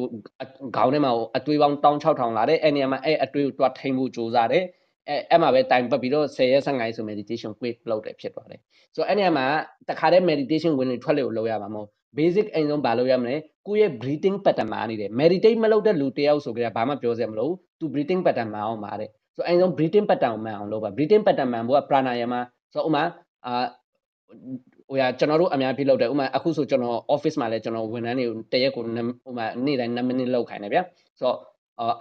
[0.76, 4.64] ခေါင်းထဲမှာဟိုအသွေးပေါင်း16000လာတယ်အဲ့နေရာမှာအဲ့အသွေးကိုတွားထိန်ဖို့ကြိုးစားတယ်
[5.08, 8.60] အဲအဲ့မှာပဲ time ပတ်ပြီးတော့10ရက်15ရက်ဆို meditation quick လုပ်တယ်ဖြစ်သွားတယ်
[8.94, 9.46] ဆိုတော့အဲ့နေရာမှာ
[9.88, 11.88] တခါတည်း meditation ဝင်လေထွက်လေကိုလုပ်ရမှာမဟုတ်
[12.18, 13.34] basic အိမ်ဆုံးဘာလုပ်ရမလဲ
[13.66, 22.40] ကိုယ့်ရဲ့ breathing pattern မှာနေတယ် meditate မလုပ်တဲ့လူတယောက်ဆိုကြတာဘာမှပြောစရာမလိုသူ breathing pattern မှာအောင်ပါတယ်ဆိုတော့အိမ်ဆုံး breathing pattern ကိုမှန်အောင်လုပ်ပါ breathing pattern မှန်ဖို့က pranayama
[22.72, 23.02] ဆိုတော့ဥမာ
[23.46, 23.64] အာ
[24.88, 30.82] ဟိုရကျွန်တော်တို့အများကြီးလုပ်တယ်ဥမာအခုဆိုကျွန်တော် office မှာလည်းကျွန်တော်ဝန်ထမ်းတွေကိုတရက်ကိုဟိုမှာနေ့တိုင်း9မိနစ်လောက်ခိုင်းတယ်ဗျာ
[31.20, 31.36] ဆိုတော့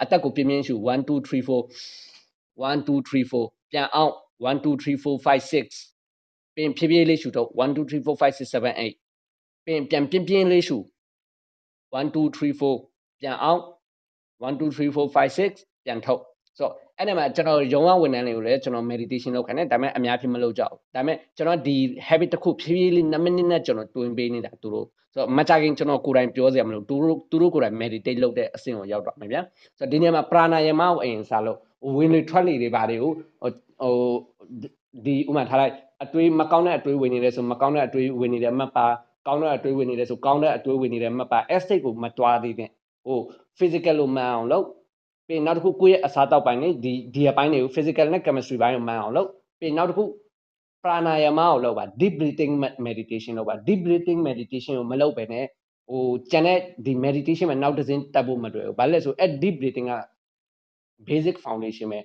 [0.02, 2.15] အတက်ကိုပြင်းပြင်းရှူ1 2 3 4
[2.56, 4.12] 1 2 3 4ပြန်အောင်
[4.44, 9.06] 1 2 3 4 5 6ပြင်ဖြည်းဖြည်းလေးရှူတော့1 2 3 4 5 6 7 8
[9.64, 10.78] ပြင်ပြန်ပြင်းပြင်းလေးရှူ
[11.92, 13.60] 1 2 3 4ပြန်အောင်
[14.44, 16.22] 1 2 3 4 5 6ပြန်ထုတ်
[16.58, 21.76] ဆိုတော့အဲ့ဒီမှာကျွန်တော်ရုံးဝဝန်ထမ်းတွေကိုလည်းကျွန်တော် meditation လုပ်ခိုင်းတယ်ဒါပေမဲ့အများကြီးမလုပ်ကြဘူးဒါပေမဲ့ကျွန်တော်ဒီ
[22.08, 29.40] habit တစ်ခုဖြည်းဖြည်းလေး9မိနစ်နဲ့ကျွန်တော်တွင်ပေးနေတာသူတို့ဆိုတော့မကြခင်ကျွန်တော်ကိုယ်တိုင်ပြောစရာမလိုသူတို့သူတို့ကိုယ်တိုင် meditate လုပ်တဲ့အဆင့်ကိုရောက်တော့မယ်ဗျာ
[29.78, 31.58] ဆိုတော့ဒီနေရာမှာ pranayama ကိုအရင်စားလို့
[31.96, 33.94] ဝင်လေထွက်လေတွေဘာတွေကိုဟို
[35.04, 38.86] ဒီဥမာထားလိုက်အတွေးမကောင်းတဲ့အတွေးဝင်နေတယ်ဆိုမကောင်းတဲ့အတွေးဝင်နေတယ်မှတ်ပါ
[39.26, 42.70] ကောင်းတဲ့အတွေးဝင်နေတယ်ဆိုကောင်းတဲ့အတွေးဝင်နေတယ်မှတ်ပါ estate ကိုမတွားသေးတဲ့
[43.06, 43.18] ဟို
[43.58, 44.66] physical လို့မှန်အောင်လုပ်
[45.26, 49.28] ပြီးနောက်တစ်ခုကိုယ့်ရဲ့အစားတောက်ပိုင်းနေဒီဒီအပိုင်းတွေကို physical နဲ့ chemistry ဘိုင်းကိုမှန်အောင်လုပ်
[49.60, 50.04] ပြီးနောက်တစ်ခု
[50.82, 52.52] pranayama ကိုလုပ်ပါ deep breathing
[52.86, 55.44] meditation လုပ်ပါ deep breathing meditation ကိုမလုပ်ပဲနဲ့
[55.90, 59.92] ဟိုကျန်တဲ့ဒီ meditation မှာနောက်တစ်စင်းတက်ဖို့မတွေ့ဘူးဘာလဲဆိုအဲ့ deep breathing က
[61.08, 62.00] basic foundation ပဲ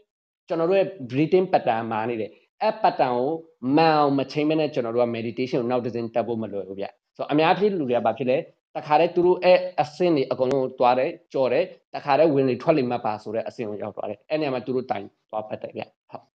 [0.47, 2.31] ကျွန်တော်တို့ရဲ့ breathing pattern မှာနေတယ်
[2.61, 3.29] အဲ့ pattern ကို
[3.77, 6.85] မှန်အောင်မချိန်မနဲ့ကျွန်တော်တို့က meditation ကိုနောက်တစ်စင်းတက်ဖို့မလွယ်ဘူးဗျ
[7.15, 8.37] ဆိုတော့အများကြီးလူတွေကဘာဖြစ်လဲ
[8.75, 11.65] တခါတည်းသူတို့အဲ့အဆင့်တွေအကုန်လုံးတွားတယ်ကြော်တယ်
[11.95, 16.25] တခါတည်းဝင်လေထွက်လေမှတ်ပါဆိုတဲ့အဆင့်ကိုရောက်သွားတယ်အဲ့နေရာမှာသူတို့တိုင်သွားဖတ်တယ်ဗျဟုတ်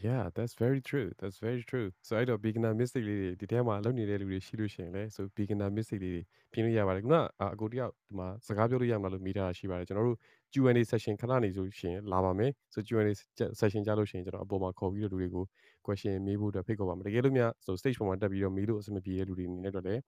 [0.00, 6.00] Yeah that's very true that's very true so အဲ့တော့ beginner mistake လေးတွေဒီထဲမှာလုပ်နေတဲ့လူတွေရှိလို့ရှိရင်လည်း so beginner mistake
[6.04, 6.22] လေးတွေ
[6.52, 10.18] ပြင်လို့ရပါတယ်ခုနအကိုတယောက်ဒီမှာစကားပြောလို့ရမှာလို့မိထားတာရှိပါတယ်ကျွန်တော်တို့
[10.52, 13.12] Q&A session ခဏနေဆိုရှင်လာပါမယ် so Q&A
[13.60, 15.44] session ကြလို့ရှိရင်ကျွန်တော်အပေါ်မှာခေါ်ပြီးတော့လူတွေကို
[15.86, 20.00] question မေးဖို့အတွက်ဖိတ်ခေါ်ပါမယ်တကယ်လို့များ so stage ပေါ်မှာတက်ပြီးတော့မေးလို့အဆင်မပြေတဲ့လူတွေအနေနဲ့တော့လည်း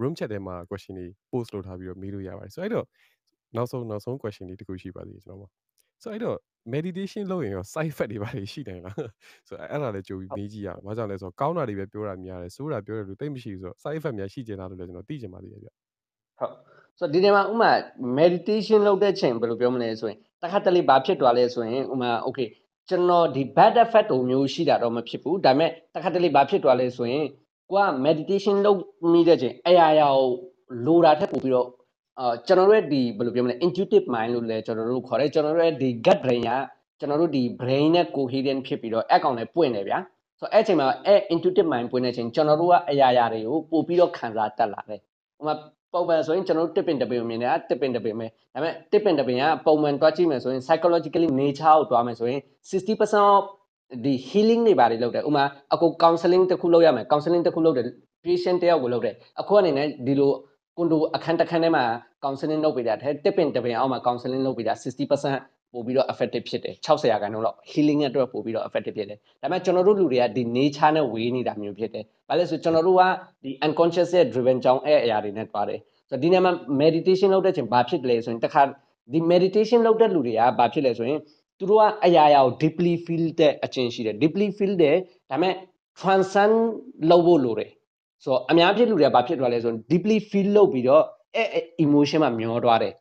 [0.00, 2.86] room chat ထဲမှာ question တွေ post လုပ်ထားပြီးတော့မေးလို့ရပါတယ်ဆိုအဲ့တော့
[3.56, 5.48] နောက်ဆုံးနောက်ဆုံး question လေးတစ်ခုရှိပါသေးတယ်ကျွန်တော်ပါ
[6.02, 6.38] ဆိုအဲ့တော့
[6.74, 8.96] meditation လုပ်ရင်ရော side effect တွေပါရှိနိုင်လား
[9.48, 16.52] ဆိုအဲ့ဒါလည်းကြိုပြီးမေးကြည့်ရအောင်ဘာကြောင့်လဲဆိုတော့ကောင်းတာတွေပဲပြောတာများတယ်ဆိုးတာပြောတယ်လို့တိတ်မရှိဘူးဆိုတော့ side effect များရှိကျင်လားလို့လည်းကျွန်တော်သိချင်ပါသေးတယ်ဗျဟုတ်
[16.98, 17.72] ဆိုတော့ဒီနေရာမှာဥမာ
[18.18, 22.48] meditation လုပ်တဲ့ချိန်ဘယ်လိုပြောမလဲဆိုရင်တခါတလေဘာဖြစ်သွားလဲဆိုရင်ဥမာ okay
[22.88, 27.26] ကျွန်တော်ဒီ bad effect တို့မျိုးရှိတာတော့မဖြစ်ဘူးဒါပေမဲ့တခါတလေဘာဖြစ်သွားလဲဆိုရင်
[27.70, 28.78] ကိုက meditation လုပ်
[29.12, 30.28] မိတဲ့ချိန်အရာရာကို
[30.86, 31.68] လိုတာထက်ပိုပြီးတော့
[32.20, 36.50] အာကျွန်တော်တို့ရဲ့ဒီဘယ်လိုပြောမလဲ intuitive mind လို့လည်းကျွန်တော်တို့ခေါ်တယ်ကျွန်တော်တို့ရဲ့ဒီ gut brain က
[36.98, 39.98] ကျွန်တော်တို့ဒီ brain နဲ့ coherent ဖြစ်ပြီးတော့အကောင်လည်းပွင့်တယ်ဗျာ
[40.38, 45.00] ဆိုတော့အဲ့ချိန်မှာအဲ့ intuitive mind ပွင့်တဲ့ချိန်ကျွန်တော်တို့ကအရာရာတွေကိုပို့ပြီးတော့ခံစားတတ်လာတယ်
[45.36, 45.54] ဟိုမှာ
[45.92, 52.40] ပုံမှန်ဆိုရင်ကျွန်တော်တို့တစ်ပင်တစ်ပင်ကိုမြင်နေတာတစ်ပင်တစ်ပင်ပဲဒါပေမဲ့တစ်ပင်တစ်ပင်ကပုံမှန်တွားကြည့်မယ်ဆိုရင် psychologically nature ကိုတွားမယ်ဆိုရင်
[52.70, 53.42] 60% of
[54.04, 57.86] ဒီ healing တွေပါတယ်လုပ်တယ်ဥမာအခု counseling တစ်ခုလုပ်ရမယ် counseling တစ်ခုလုပ်တယ်
[58.24, 60.32] patient တယောက်ကိုလုပ်တယ်အခုအနေနဲ့ဒီလို
[60.76, 61.84] ကွန်ဒိုအခန်းတစ်ခန်းထဲမှာ
[62.24, 73.02] counseling လုပ်ပေးတာတဲ့တစ်ပင်တစ်ပင်အောက်မှာ counseling လုပ်ပေးတာ60%ပို့ပြီးတော့ effective ဖြစ်တယ်60ရာခိုင်နှုန်းလောက် healing အတွက်ပို့ပြီးတော့ effective ဖြစ်တယ်ဒါပေမဲ့ကျွန်တော်တို့လူတွေကဒီ nature နဲ့ဝေးနေတာမျိုးဖြစ်တယ်ဘာလဲဆိုကျွန်တော်တို့က
[73.44, 78.62] ဒီ unconscious ရဲ့ driven ကြောင်းအဲ့အရာတွေနဲ့တွားတယ်ဆိုတော့ဒီနေရာမှာ meditation လုပ်တဲ့ချိန်ဘာဖြစ်လဲဆိုရင်တခါ
[79.12, 81.18] ဒီ meditation လုပ်တဲ့လူတွေကဘာဖြစ်လဲဆိုရင်
[81.58, 84.96] သူတို့ကအရာရာကို deeply feel တဲ့အချင်းရှိတယ် deeply feel တဲ့
[85.30, 85.54] ဒါပေမဲ့
[86.00, 86.56] transcend
[87.10, 87.70] လုပ်ဖို့လိုတယ်
[88.24, 91.04] ဆိုတော့အများဖြစ်လူတွေကဘာဖြစ်သွားလဲဆိုရင် deeply feel လုပ်ပြီးတော့
[91.36, 91.44] အဲ
[91.84, 92.94] emotion မှာမျောသွားတယ်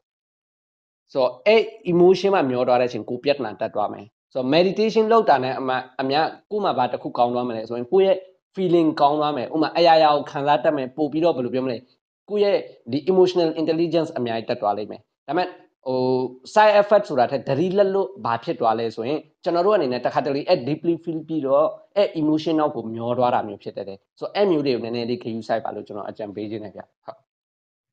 [1.13, 1.57] ဆိုတော့အဲ
[1.91, 8.17] emotion မှာမျောသွားတဲ့အချိန်ကိုပြဿနာတက်သွားမယ်ဆိုတော့ meditation လုပ်တာနဲ့အမှအများကိုမှဘာတစ်ခုကောင်းသွားမလဲဆိုရင်ကိုယ့်ရဲ့
[8.55, 11.77] feeling ကောင်းသွားမယ်ဥပမာအရာရာကိုခံစားတတ်မယ်ပို့ပြီးတော့ဘယ်လိုပြောမလဲ
[12.29, 12.57] ကိုယ့်ရဲ့
[12.91, 15.47] ဒီ emotional intelligence အများကြီးတက်သွားလိမ့်မယ်ဒါပေမဲ့
[15.87, 15.99] ဟို
[16.53, 21.67] side effect ဆိုတာထက်ဒရီလက်လို့ဘာဖြစ်သွားလဲဆိုရင်ကျွန်တော်တို့အနေနဲ့တစ်ခါတလေအဲ့ deeply feel ပြီးတော့
[21.97, 27.17] အဲ့ emotion နောက်ကိုမျောသွားတာမျိုးဖြစ်တတ်တယ်ဆိုတော့အဲ့မျိုးတွေကိုနည်းနည်းလေးခယူဆိုင်ပါလို့ကျွန်တော်အကြံပေးခြင်းနဲ့ဗျဟုတ်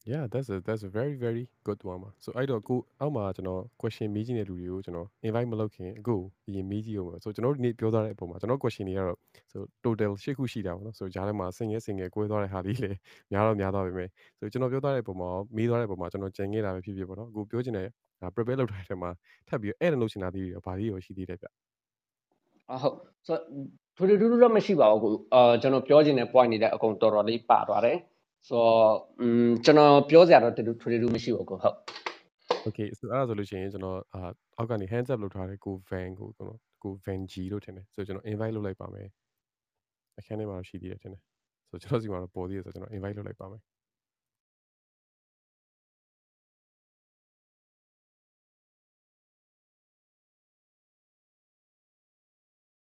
[0.08, 5.48] Yeah that's a that's a very very good one ပါ so အဲ့တော့ကိုအောက်မှာကျွန်တော် question မေးချင်တဲ့လူတွေကိုကျွန်တော် invite
[5.52, 6.16] မလုပ်ခင်အခု
[6.48, 9.18] အရင်မေးကြည့်အောင်ပါ so ကျွန်တော်ဒီနေ့ပြောထားတဲ့အပေါ်မှာကျွန်တော် question တွေကတော့
[9.52, 12.98] so total ၈ခုရှိတာပေါ့နော် so ဂျားထဲမှာ single single ကွဲသွားတဲ့ဟာလေးလည်း
[13.32, 14.08] များတော့များသွားပြီမယ်
[14.38, 17.88] so ကျွန်တော်ပြောထားတဲ့အပေါ်မှာမေးသွားတဲ့အပေါ်မှာကျွန်တော်ကြံခဲ့တာပဲဖြစ်ဖြစ်ပေါ့နော်အခုပြောချင်တဲ့
[18.34, 19.10] prepare လုပ်ထားတဲ့ထဲမှာ
[19.48, 21.46] ထပ်ပြီးအဲ့ဒါလုပ်ချင်တာလေးတွေရောဘာလေးရောရှိသေးတယ်ဗျ
[22.72, 23.36] အဟုတ်ဆို
[23.96, 27.98] ထူထူထူထူတော့မရှိပါဘူးကိုအာကျွန်တော်ပြောချင်တဲ့ point တွေလည်းအကုန်တော်တော်လေးပါသွားတယ်
[28.46, 28.90] ဆိုတော့
[29.20, 31.76] อืมကျွန်တော်ပြောစရာတော့ထူထူထူထူမရှိဘူးကိုဟုတ်
[32.66, 34.20] Okay so အဲ့ဒါဆိုလို့ရှိရင်ကျွန်တော်အာ
[34.56, 39.08] အောက်ကနေ hands up လုပ်ထားတဲ့ကို van ကိုကျွန်တော်ကို van g လို့ထင်တယ်ဆိုကျွန်တော် invite လုပ်လိုက်ပါမယ်
[40.18, 41.22] အခန်းထဲမှာတော့ရှိသေးတယ်ထင်တယ်
[41.70, 43.60] ဆိုကျွန်တော်စီမှာတော့ပေါ်သေးတယ်ဆိုကျွန်တော် invite လုပ်လိုက်ပါမယ်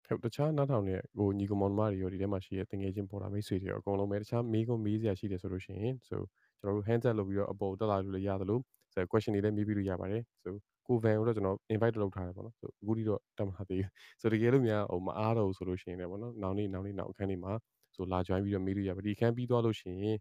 [0.08, 6.16] ဟုတ်တခြားနားထောင်တဲ့ဟိုညီကောင်မောင်နှမတွေရောဒီထဲမှာရှိတဲ့တငယ်ချင်းပေါ်တာမိတ်ဆွေတွေရောအကုန်လုံးပဲတခြားမေးခွန်းမေးစရာရှိတယ်ဆိုလို့ရှိရင် so
[6.60, 8.58] ကျွန်တော်တို့ hands up လုပ်ပြီးတော့အပေါ်တက်လာလို့လည်းရသလို
[8.94, 10.48] ဆို question တွေလည်းမေးပြီးလို့ရပါတယ် so
[10.86, 13.90] ကို van ကိုတော့ကျွန်တော် invite လုပ်ထားတယ်ပေါ့နော် so အခုထိတော့တက်မှာသေးဘူး
[14.20, 17.52] so တကယ်လို့များဟိုမအားတော့ဘူးဆိုလို့ရှိရင်လည်းပေါ့နော်နောက်နေ့နောက်နေ့နောက်အခန်းလေးမှာ
[17.94, 20.16] so လာ join ပြီးတော့မေးလို့ရပါဒီအခန်းပြီးသွားလို့ရှိရင်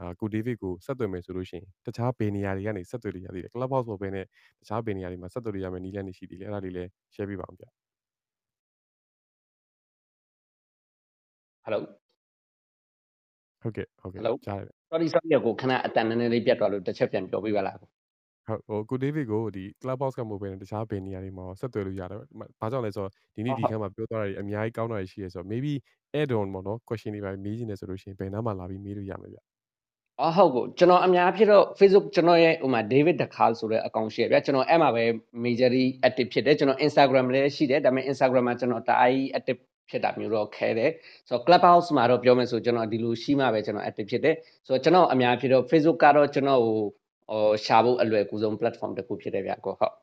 [0.00, 4.24] အာကိုဒေးဗစ်ကိုဆက်သွယ်မယ်ဆိုလို့ရှိရင်တခြားဘယ်နေရာတွေကနေဆက်သွယ်လို့ရသေးတယ် club house ပေါ်ပဲနဲ့
[4.60, 7.81] တခြားဘယ်နေရာတွေမှာဆက်သွယ်လို့ရမယ်နည်းလမ်းတွေရှိသေးတယ်အဲ့ဒါလေးလည်း share ပေးပါအောင်ဗျ
[11.66, 11.80] hello
[13.62, 14.34] ဟုတ်ကဲ့ဟုတ်ကဲ့ Hello?
[14.46, 17.88] ကြားရတယ် sorry sorry ကိုခဏအတန်နည်းနည်းလေးပြတ်သွားလို့တစ်ချက်ပြန်ပြောပြပါလားကို
[18.46, 22.20] ဟုတ်ဟိုကိုဒေးဗစ်ကိုဒီ Clubhouse ကမဟုတ်ဘဲနဲ့တခြားဘယ်နေရာတွေမှာဆက်သွယ်လို့ရတယ်။
[22.60, 25.72] ဘာကြောင့်လဲဆိုတော့ဒီနေ့ဒီခန်းမှာပြောသွားတာတွေအများကြီးကောင်းတာတွေရှိရဲဆိုတော့ maybe
[26.20, 29.38] add on ပေါ့နော် question တွေပါမေးချင်တယ်ဆိုလို့ရှိရင်ဘယ်နားမှာလာပြီးမေးလို့ရမှာဗျ
[30.20, 35.04] အော်ဟုတ်ကိုကျွန်တော်အများဖြစ်တော့ Facebook ကျွန်တော်ရဲ့ဟိုမှာ David Dakal ဆိုတဲ့ account ရှိရဗျာကျွန်တော်အဲ့မှာပဲ
[35.44, 39.60] majorly active ဖြစ်တယ်ကျွန်တော် Instagram လည်းရှိတယ်ဒါပေမဲ့ Instagram မှာကျွန်တော်တအားကြီး active
[39.92, 40.90] ဖြစ်တာမျိုးတော့ခဲတယ်
[41.28, 44.34] ဆိုတော့ Clubhouse မှာတော့ပြောမယ်ဆိုကျွန်တော်ဒီလိုရှိမှပဲကျွန်တော် active ဖြစ်တယ်
[44.66, 46.78] ဆိုတော့ကျွန်တော်အများဖြစ်တော့ Facebook ကတော့ကျွန်တော်ဟို
[47.30, 49.94] ဟိုရှာဖို့အလွယ်ကူဆုံး platform တစ်ခုဖြစ်တယ်ဗျာကိုဟုတ်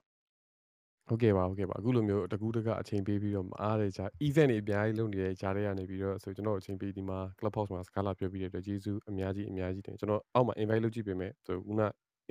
[1.10, 11.82] ဟုတ်ကဲ့ပါဟုတ်ကဲ့ပါအခုလိုမျိုးတကူးတကအချိန်ပေးပြီးတော့မအားတဲ့ဂျာ event တွေအများကြီးလုပ်နေတဲ့ဂျာတွေကနေပြီးတော့ဆိုကျွန်တော်အချိန်ပေးဒီမှာ Clubhouse မှာစကားလာပြောပြီးတဲ့အတွက်ကျေးဇူးအများကြီးအများကြီးတင်ကျွန်တော်အောက်မှာ invite လုပ်ကြည့်ပေးမယ်ဆိုခုန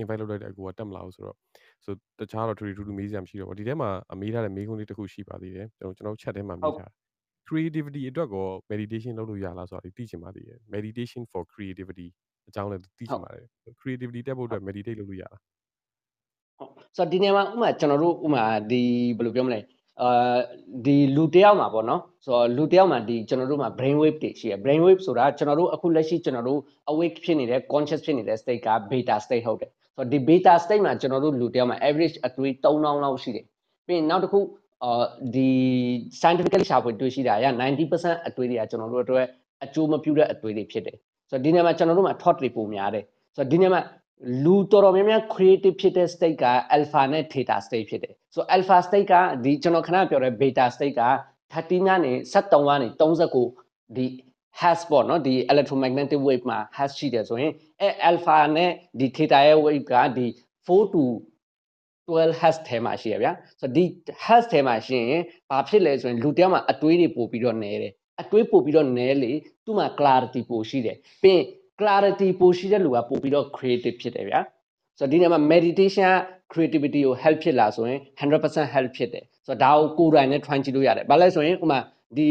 [0.01, 1.36] invite လုပ်လိုက်တဲ့အကူကတက်မလာဘူးဆိုတော့
[1.85, 6.90] ဆိုတခြားတော့ထူထူထူမေးစရာမရှိတော့ဘူးဒီထဲမှာအမေးထားတဲ့မေးခွန်းလေးတစ်ခုရှိပါသေးတယ်ကျွန်တော်ကျွန်တော် chat ထဲမှာမေးထား
[7.49, 12.09] creativity အတွက်ကို meditation လုပ်လို့ရလားဆိုတာသိချင်ပါသေးတယ် meditation for creativity
[12.49, 13.47] အကြောင်းလည်းသိချင်ပါတယ်
[13.81, 15.41] creativity တက်ဖို့အတွက် meditate လုပ်လို့ရလား
[16.59, 18.83] ဟုတ်ဆိုတော့ဒီနေရာမှာဥမာကျွန်တော်တို့ဥမာဒီ
[19.19, 19.61] ဘယ်လိုပြောမလဲ
[20.03, 20.39] အာ
[20.85, 26.61] ဒီလူတယောက်မှာပေါ့နော်ဆိုတော့လူတယောက်မှာဒီကျွန်တော်တို့မှာ brain wave တွေရှိရ brain wave ဆိုတာကျွန်တော်တို့အခုလက်ရှိကျွန်တော်တို့
[26.93, 33.45] awake ဖြစ်နေတဲ့ conscious ဖြစ်နေတဲ့ state က beta state ဟုတ်တယ်ဆိုတော့ဒီ beta state မှာကျွန်တော်တို့လူတယောက်မှာ average အသွေး3000လောက်ရှိတယ်
[33.87, 34.41] ပြီးရင်နောက်တစ်ခု
[34.85, 35.51] အာဒီ
[36.21, 37.47] scientifically ရှာဖွေတွေ့ရှိတာက
[37.87, 39.27] 90%အသွေးတွေကကျွန်တော်တို့အတွက်
[39.65, 40.97] အကျိုးမပြုတဲ့အသွေးတွေဖြစ်တယ်
[41.31, 43.05] ဆိုတော့ဒီနေရာမှာကျွန်တော်တို့မှာ thought တွေပုံများတယ်
[43.37, 43.83] ဆိုတော့ဒီနေရာမှာ
[44.45, 46.47] လူတော်တော်များများ creative ဖြစ်တဲ့ state က
[46.77, 49.15] alpha နဲ့ theta state ဖြစ်တယ်ဆိုတော့ alpha state က
[49.45, 51.05] ဒီကျွန်တော်ခဏပြောတဲ့ beta state က
[51.55, 54.07] 13ကနေ73ကနေ39ဒီ
[54.61, 60.27] has ပေါ့နော်ဒီ electromagnetic wave မှာ has ရှိတယ်ဆိုရင်အဲ alpha နဲ့ဒီ theta ရဲ့ wave ကဒီ
[60.67, 61.03] 4 to
[62.09, 63.85] 12 has ထဲမှာရှိရဗျာဆိုတော့ဒီ
[64.24, 69.32] has ထဲမှာရှိရင်ဘာဖြစ်လဲဆိုရင်လူတယောက်မှာအတွေးတွေပို့ပြီးတော့နဲတယ်အတွေးပို့ပြီးတော့နဲလေ
[69.64, 71.44] သူ့မှာ clarity ပိုရှိတယ်ပြီးရင်
[71.80, 74.40] clarity ပိုရှိတဲ့လူကပို့ပြီးတော့ creative ဖြစ်တယ်ဗျာ
[74.98, 76.14] ဆိုတော့ဒီနေရာမှာ meditation က
[76.52, 81.78] creativity ကို help ဖြစ်လာဆိုရင်100% help ဖြစ်တယ်ဆိုတော့ဒါကိုကိုယ်တိုင်နဲ့ try ကြည့်လို့ရတယ်ဘာလဲဆိုရင်ဥမာ
[82.16, 82.28] ဒီ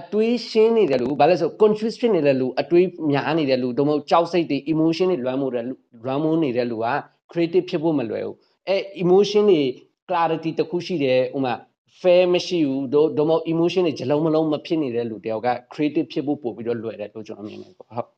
[0.00, 5.74] အတွေးရှင်းနေတဲ့လူဘာလဲဆို confuse ဖြစ်နေတဲ့လူအတွေးများနေတဲ့လူတို့မဟုတ်ကြောက်စိတ်တွေ emotion တွေလွမ်းမိုးတဲ့လူ
[6.06, 6.88] လွမ်းမိုးနေတဲ့လူက
[7.32, 8.36] creative ဖြစ်ဖို့မလွယ်ဘူး
[8.70, 9.62] အဲ emotion တွေ
[10.08, 11.54] clarity တစ်ခုရှိတယ်ဥမာ
[12.00, 18.08] fair မရှိဘူးတို့တို့မဟုတ် emotion တွေဂျလုံးမလုံးမဖြစ်နေတဲ့လူတယောက်က creative ဖြစ်ဖို့ပို့ပြီးတော့လွယ်တယ်လို့ကျွန်တော်မြင်တယ်ပေါ့ဟုတ်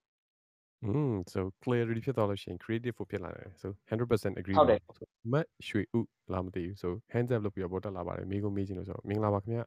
[0.84, 3.68] อืม so clarity ဖြစ်သွားလို့ရှိရင် creative ဖို့ဖြစ်လာတယ် so
[4.00, 6.00] 100% agree ဟုတ်တယ်ပါ so မတ်ရွှေဥ
[6.32, 9.60] လာမသိဘူး so hands up လုပ်ပြီးတော့ပေါ်တက်လာပါတယ်မိကုံးမေးချင်လို့ဆိုတော့မင်္ဂလာပါခင်ဗျ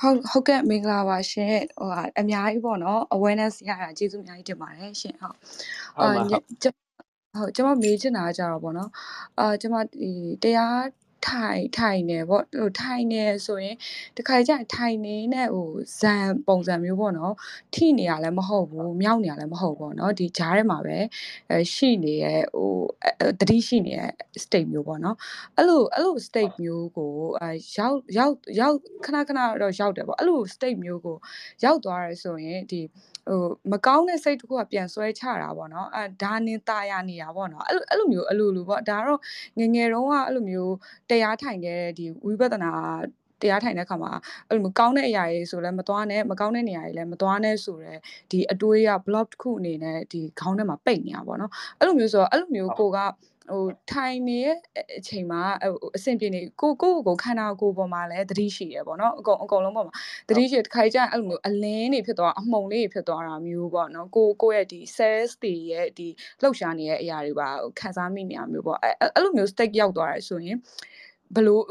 [0.00, 5.36] ဟုတ်ဟုတ်ကဲ့မင်္ဂလာပါရှင်ဟိုဟာအများကြီးပေါ့နော် awareness ရတာကျေးဇူးအများကြီးတင်ပါတယ်ရှင်ဟုတ်
[5.96, 6.32] ဟုတ်ပါည
[7.38, 8.90] ဟုတ်ကျဟုတ်ကျွန်မမေးချင်တာကကြတော့ပေါ့နော်
[9.38, 10.10] အာကျွန်မဒီ
[10.42, 10.84] တရား
[11.28, 13.76] ထိုင်ထိုင်နေပေါ့ဟိုထိုင်နေဆိုရင်
[14.16, 15.70] တခါကျရင်ထိုင်နေနဲ့ဟို
[16.00, 17.34] ဇန်ပုံစံမျိုးပေါ့နော်
[17.74, 20.98] ထိနေရလည်းမဟုတ်ဘူးမြောက်နေရလည်းမဟုတ်ဘူးပေါ့နော်ဒီဂျားထဲမှာပဲ
[21.50, 22.74] အဲရှိနေရဲ့ဟို
[23.40, 24.12] တတိရှိနေတဲ့
[24.44, 25.16] state မျိုးပေါ့နော်
[25.56, 31.16] အဲ့လိုအဲ့လို state မျိုးကိုအဲရောက်ရောက်ရောက်ခဏခဏတော့ရောက်တယ်ပေါ့အဲ့လို state မျိုးကို
[31.64, 32.80] ရောက်သွားရဆိုရင်ဒီ
[33.29, 39.19] ဟိုမကောင်းတဲ့စိတ်တစ်ခုကပြန်ဆွဲချတာပေါ့နော်အဲဒါနင်းตายရနေတာပေါ့နော်အဲ့လိုအဲ့လိုမျိုးအလိုလိုပေါ့ဒါတော့
[39.59, 40.75] ငငယ်တုန်းကအဲ့လိုမျိုး
[41.09, 42.71] တရားထိုင်ခဲ့တဲ့ဒီဝိပဿနာ
[43.41, 44.11] တရားထိုင်တဲ့ခါမှာ
[44.47, 47.99] အဲ့လိုကောင်းတဲ့အရာတွေဆိုလည်းမသွားနဲ့မကောင်းတဲ့နေရာတွေလည်းမသွားနဲ့ဆိုတော့
[48.31, 52.99] ဒီအတွေးက block တစ်ခုအနေနဲ့ဒီခေါင်းထဲမှာပိတ်နေတာပေါ့နော်အဲ့လိုမျိုးဆိုတော့အဲ့လိုမျိုးကိုက
[53.48, 54.56] ဟိုထိုင်နေရဲ့
[54.98, 55.42] အချိန်မှာ
[55.96, 59.94] အဆင်ပြေနေကိုကိုကိုခန္ဓာကိုယ်ပေါ်မှာလည်းသတိရှိရပေါ့နော်အကုန်အကုန်လုံးပေါ်မှာ
[60.28, 66.08] သတိရှိတခါကြအဲ့လိုမျိုးအလင်းတွေဖြစ်သွားအမှုန်လေးတွေဖြစ်သွားတာမျိုးပေါ့နော်ကိုကိုရဲ့ဒီ cells တွေရဲ့ဒီ
[66.40, 67.48] လှုပ်ရှားနေတဲ့အရာတွေပါ
[67.80, 70.56] ခံစားမိနေရမျိုးပေါ့အဲ့အဲ့လိုမျိုး state ရောက်သွားတယ်ဆိုရင်
[71.36, 71.64] ဘလို့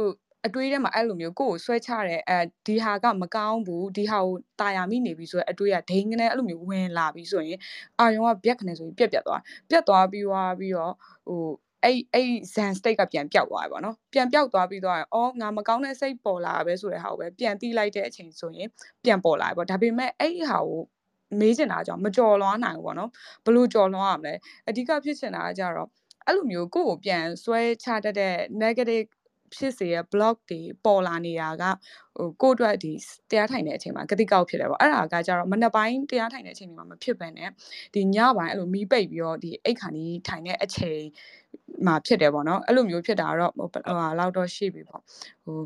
[0.47, 7.59] အတွေးထဲမှာအဲ့လိုမျိုးကိုယ်ကိုဆွဲချတဲ့အဲဒီဟာကမကောင်းဘူးဒီဟာကိုတာယာမိနေပြီဆိုတော့အတွေးကဒိန်ကနေအဲ့လိုမျိုးဝင်လာပြီဆိုရင်
[7.99, 10.93] အာယုံကပြက်ကနေဆိုပြီးပြက်ပြက်သွားပြက်သွားပြီးွားပြီးတော့
[11.27, 11.43] ဟို
[11.83, 18.67] အဲ့အဲ့ zan state ကပြန်ပြောက်သွားပြီပေါ့နော်ပြန်ပြောက်သွားပြီးတော့အော်ငါမကောင်းတဲ့စိတ်ပေါ်လာပဲဆိုတဲ့ဟာကိုပဲပြန်တီးလိုက်တဲ့အချိန်ဆိုရင်
[19.03, 20.81] ပြန်ပေါ်လာပြီပေါ့ဒါပေမဲ့အဲ့ဟာကို
[21.39, 23.09] မေးချင်တာကြောင့်မကြော်လွားနိုင်ဘူးပေါ့နော်
[23.45, 24.33] ဘလို့ကြော်လွားရမလဲ
[24.67, 25.89] အဓိကဖြစ်ချင်တာကကြတော့
[26.25, 29.07] အဲ့လိုမျိုးကိုယ့်ကိုပြန်ဆွဲချတတ်တဲ့ negative
[29.55, 31.63] ဖြစ်စေရဲ့ block တွေပေါ်လာနေတာက
[32.17, 32.91] ဟိုကိုယ့်အတွက်ဒီ
[33.31, 37.49] တရားထိုင်တဲ့အချိန်မှာကတိကောက်ဖြစ်တယ်ပေါ့အဲ့ဒါကကြတော့မနက်ပိုင်းတရားထိုင်တဲ့အချိန်တွေမှာမဖြစ်ဘဲနဲ့
[37.93, 41.01] ဒီညပိုင်းအဲ့လိုမီးပိတ်ပြီးတော့ဒီအိတ်ခါကြီးထိုင်တဲ့အချိန်
[41.85, 45.01] မှာဖြစ်တယ်ပေါ့နော်အဲ့လိုမျိုးဖြစ်တာတော့ဟိုဟာလောက်တော့ရှိပြီပေါ့
[45.45, 45.59] ဟို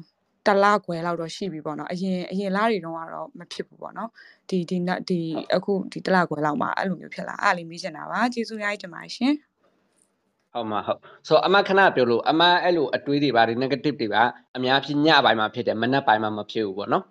[0.48, 4.10] တလားခွဲလောက်တော့ရှိပြီပေါ့နော်အရင်အရင်လားတွေတော့ကတော့မဖြစ်ဘူးပေါ့နော်
[4.50, 4.78] ဒီဒီ
[5.10, 5.20] ဒီ
[5.56, 9.34] အခုဒီတလားခွဲလောက်မှာအဲ့လိုမျိုးဖြစ်လာအဲ့လေးမေးချင်တာပါကျေးဇူးများကြီးတင်ပါတယ်ရှင်
[10.54, 14.24] ဟုတ်မှာဟုတ်ဆိုအမခဏပြောလို့အမအဲ့လိုအတွေးတွေပါတွေ negative တွေပါ
[14.58, 17.04] အများကြီးညပိုင်းမှာဖြစ်တယ်မနက်ပိုင်းမှာမဖြစ်ဘူးပေါ့နော်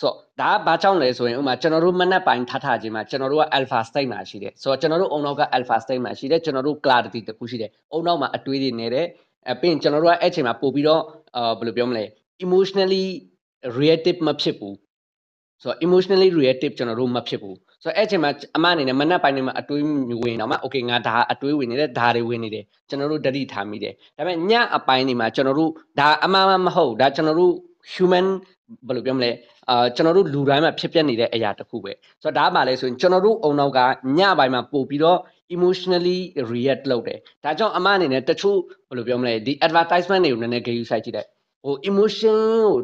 [0.00, 9.06] ဆိုတော့ဒါကဘာကြောင့်လဲဆိုရင်ဥမာကျွန်တော်တို့မနက်ပိုင်းထထခြင်းမှာကျွန်တော်တို့က alpha state မှာရှိတယ်ဆိုတော့ကျွန်တော်တို့အုံနောက်က alpha state မှာရှိတယ်ကျွန်တော်တို့ clarity တခုရှိတယ်အုံနောက်မှာအတွေးတွေနေတယ်
[9.52, 11.02] အပြင်ကျွန်တော်တို့ကအဲ့ချိန်မှာပို့ပြီးတော့
[11.36, 12.04] အာဘယ်လိုပြောမလဲ
[12.44, 13.04] emotionally
[13.78, 14.76] reactive မဖြစ်ဘူး
[15.62, 19.84] ဆိုတော့ emotionally reactive ကျွန်တော်တို့မဖြစ်ဘူး ဆိုတော့အဲ့ချိန်မှာအမအနေနဲ့မနက်ပိုင်းတွေမှာအတွေး
[20.22, 27.52] ဝင်တော့မှ okay ငါဒါအတွေးဝင်နေတယ်ဒါတွေဝင်နေတယ်ကျွန်တော်တို့တတိထားမိတယ်ဒါပေမဲ့ညအပိုင်းတွေမှာကျွန်တော်တို့ဒါအမမမဟုတ်ဒါကျွန်တော်တို့
[27.92, 28.26] human
[28.86, 29.30] ဘယ်လိုပြောမလဲ
[29.70, 31.92] အာကျွန်တော်တို့လူတိုင်းမှာဖြစ်ပျက်နေတဲ့အရာတစ်ခုပဲ
[32.22, 33.78] ဆိုတော့ဒါမှလည်းဆိုရင်ကျွန်တော်တို့အုံနောက်က
[34.18, 35.18] ညပိုင်းမှာပို့ပြီးတော့
[35.56, 36.18] emotionally
[36.52, 38.58] react လုပ်တယ်ဒါကြောင့်အမအနေနဲ့တချို့
[38.88, 41.26] ဘယ်လိုပြောမလဲဒီ advertisement တွေကိုနည်းနည်းဂရုစိုက်ကြည့်တယ်
[41.64, 42.76] ဟို emotion ကို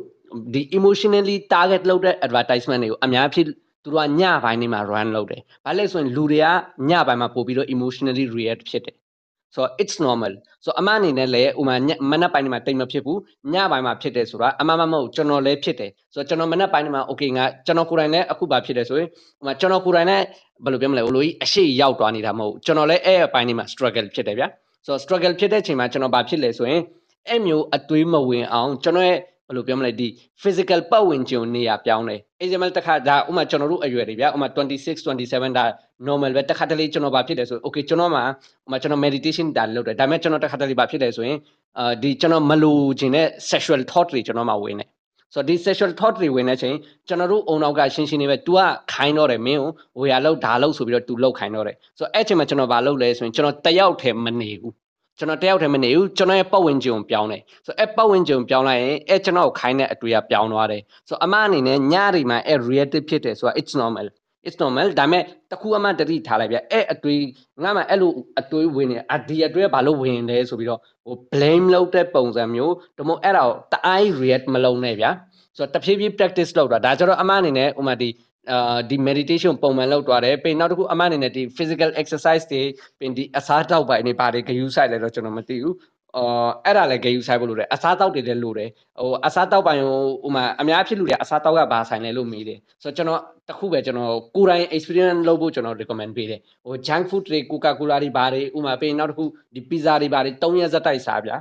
[0.54, 3.46] ဒီ emotionally target လုပ်တဲ့ advertisement တွေကိုအများဖြစ်
[3.82, 6.46] သူတို့ကညပိုင်းနေမှာ run လုပ်တယ်။ဘာလဲဆိုရင်လူတွေက
[6.90, 8.96] ညပိုင်းမှာပို့ပြီးတော့ emotionally react ဖြစ်တယ်။
[9.54, 10.32] ဆိုတော့ it's normal
[10.64, 11.76] ဆိုတော့အမအနေနဲ့လည်းဥမာ
[12.10, 13.20] မနက်ပိုင်းမှာတိတ်မဖြစ်ဘူး
[13.54, 19.08] ညပိုင်းမှာဖြစ်တယ်ဆိုတာအမမမဟုတ်ကျွန်တော်လည်းဖြစ်တယ်ဆိုတော့ကျွန်တော်မနက်ပိုင်းမှာ okay ငါကျွန်တော်ကိုယ်တိုင်လည်းအခုပါဖြစ်တယ်ဆိုရင်
[19.40, 20.24] ဥမာကျွန်တော်ကိုယ်တိုင်လည်း
[20.64, 24.46] ဘယ်လိုပြောမလဲဟိုလိုကြီးအရှိရောက်သွားနေတာမဟုတ်ကျွန်တော်လည်းအဲ့အပိုင်းတွေမှာ struggle ဖြစ်တယ်ဗျာ
[24.86, 26.82] ဆိုတော့ struggle ဖြစ်တဲ့အချိန်မှာကျွန်တော်ဘာဖြစ်လဲဆိုရင်
[27.28, 29.18] အဲ့မျိုးအတွေးမဝင်အောင်ကျွန်တော်ရဲ့
[29.50, 30.08] ဘယ်လိုပြောမလဲဒီ
[30.42, 35.64] physical ပတ်ဝန်းကျင်နေရာပြောင်းတယ် example တစ်ခါဒါဥမာကျွန်တော်တို့အရွယ်တွေဗျာဥမာ26 27ဒါ
[36.08, 38.24] normal ပဲတစ်ခါတလေကျွန်တော်ဘာဖြစ်လဲဆို okay ကျွန်တော်မှာ
[38.66, 41.38] ဥမာကျွန်တော် meditation ဒါလုပ်တယ်ဒါပေမဲ့ကျွန်တော်တစ်ခါတလေဘာဖြစ်လဲဆိုရင်
[41.78, 44.88] အာဒီကျွန်တော်မလိုချင်တဲ့ sexual thought တွေကျွန်တော်မှာဝင်တယ်
[45.34, 46.76] ဆိုတော့ဒီ sexual thought တွေဝင်တဲ့အချိန်
[47.08, 48.60] ကျွန်တော်တို့အုံနောက်ကရှင်းရှင်းလေးပဲ तू က
[48.92, 49.70] ခိုင်းတော့တယ်မင်းကို
[50.00, 54.74] ဝေရလောက်ဒါလောက်ဆိုပြီးတော့ तू လောက်ခိုင်းတော့တယ်ဆိုတော့အဲ့ချိန်မှာကျွန်တော်ဘာလုပ်လဲဆိုရင်ကျွန်တော်တယောက်တည်းမနေဘူး
[55.20, 64.06] ကျွန်တော်တယောက်တည်းမနေဘူးကျွန်တော်ရဲ့ပတ်ဝန်းကျင်ကိုပြောင်းတယ်ဆိုတော့အဲ့ပတ်ဝန်းကျင်ကိုပြောင်းလိုက်ရင်အဲ့ကျွန်တော်ကိုခိုင်းတဲ့အတွေ့အပြောင်းသွားတယ်ဆိုတော့အမအနေနဲ့ညတွေမှာအဲ့ reactive ဖြစ်တယ်ဆိုတာ it's normal
[64.46, 67.22] it's normal ဒါပေမဲ့တခုအမှတတိထားလိုက်ဗျအဲ့အတွေး
[67.62, 75.10] ငါမှအဲ့လိုအတွေးဝင်နေအဒီအတွေးဘာလို့ဝင်လဲဆိုပြီးတော့ဟို blame လုပ်တဲ့ပုံစံမျိုးဒါမှမဟုတ်အဲ့ဒါကိုတအား react မလုပ်နဲ့ဗျာ
[75.56, 78.08] ဆိုတော့တဖြည်းဖြည်း practice လုပ်တာဒါကြတော့အမအနေနဲ့ဥမာဒီ
[78.48, 82.62] အာဒီ meditation ပုံမှန်လုပ်သွားတယ်ပြီးနောက်တစ်ခုအမအနေနဲ့ဒီ physical exercise တွေ
[82.98, 85.76] ပြီးဒီအစားတောက်ပိုင်းတွေဘာတွေဂရုစိုက်လဲတော့ကျွန်တော်မသိဘူး
[86.16, 101.36] အော်အဲ့ဒါလည်းဂရုစိုက်ဖို့လိုတယ်အစားတောက်တွေလည်းလိုတယ်ဟိုအစားတောက်ပိုင်းဟိုဥမာအများဖြစ်လူတွေအစားတောက်ကဘာဆိုင်လဲလို့မေးတယ်ဆိုတော့ကျွန်တော်တခုပဲကျွန်တော်ကိုယ်တိုင် experience လုပ်ဖို့ကျွန်တော် recommend ပေးတယ်ဟို junk food တွေ coca cola တွေဘာတွေဥမာပြီးနောက်တစ်ခုဒီ pizza တွေဘာတွေ၃ရက်ဇက်တိုက်စားဗျာ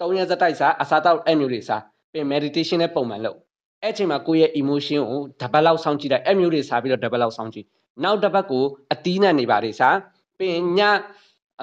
[0.00, 1.82] ၃ရက်ဇက်တိုက်စားအစားတောက်အဲ့မျိုးတွေစား
[2.12, 3.38] ပြီး meditation နဲ့ပုံမှန်လုပ်
[3.84, 7.66] အဲ့ချိန်မှာကိုယ့်ရဲ့ emotion ကိုတပတ်လောက်စောင့်ကြည့်လိုက်အဲ့မျိုးတွေစားပြီးတော့တပတ်လောက်စောင့်ကြည့်
[8.04, 9.96] နောက်တစ်ပတ်ကိုအတီးနဲ့နေပါတွေစား
[10.38, 10.80] ပြီးရင်ည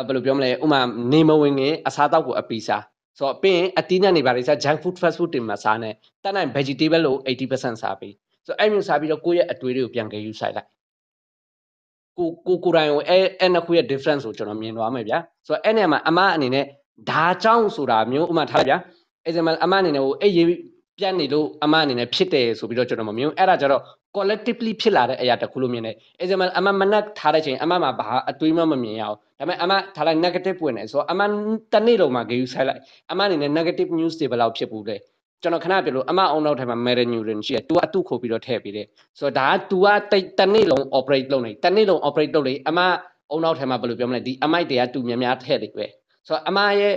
[0.07, 0.81] ဘယ်လိုပြောမလဲဥမာ
[1.11, 2.83] နေမဝင်ခင်အစားတောက်ကိုအပီစား
[3.17, 5.89] ဆိုတော့ပြီးရင်အတီးနဲ့နေပါတွေစား junk food fast food တွေမှာစားနေ
[6.23, 8.13] တတ်နိုင် vegetable လို့80%စားပြီး
[8.45, 10.67] ဆိုတော့အဲ့မျိုးစားပြီးတော့ကိုယ့်ရဲ့အတွေးတွေကိုပြန်ကြည့်ယူဆိုင်လိုက်
[12.17, 15.17] ကိုကိုကိုယ်တိုင်ကိုအဲ့အဲ့နှစ်ခုရဲ့ difference ကိုကျွန်တော်မြင်သွားမယ်ဗျာ
[15.47, 16.65] ဆိုတော့အဲ့နေရာမှာအမအနေနဲ့
[17.09, 18.77] ဒါကြောင့်ဆိုတာမျိုးဥမာထားဗျာ
[19.27, 20.47] example အမအနေနဲ့ဟိုအဲ့ရေး
[21.00, 23.82] ပြတ်နေလို့အမအနေနဲ့ဖြစ်တယ်ဆိုပြီးတော့ကျွန်တော်မမြင်ဘူးအဲ့ဒါကြတော့
[24.16, 31.20] collectively ဖြစ်လာတဲ့အရာတစ်ခုလို့မြင်တယ် example အမမနက်ထားတဲ့ချိန်အမမှာဘာအတွေးမှမမြင်ရအောင်ဒါပေမဲ့အမထားလိုက် negative ဝင်တယ်ဆိုတော့အမ
[31.72, 32.80] တစ်နေ့လုံးမှာ gauge ဆိုင်လိုက်
[33.12, 34.96] အမအနေနဲ့ negative news တွေဘယ်လောက်ဖြစ်ဘူးလဲ
[35.42, 38.86] ကျွန်တော်ခဏပြောလို့အမအောင်နောက်ထဲမှာ meta neuron ရှိတယ်။ तू ကအတုခိုပြီးတော့ထည့်ပေးတယ်။
[39.18, 42.80] ဆိုတော့ဒါက तू ကတိတ်တစ်နေ့လုံး operate လုပ်နေ။တစ်နေ့လုံး operate လုပ်လေအမ
[43.30, 45.86] အောင်နောက်ထဲမှာဘယ်လိုပြောမလဲဒီအမိုက်တွေက तू များများထည့်တယ်ပဲ။
[46.26, 46.94] ဆိုတော့အမရဲ့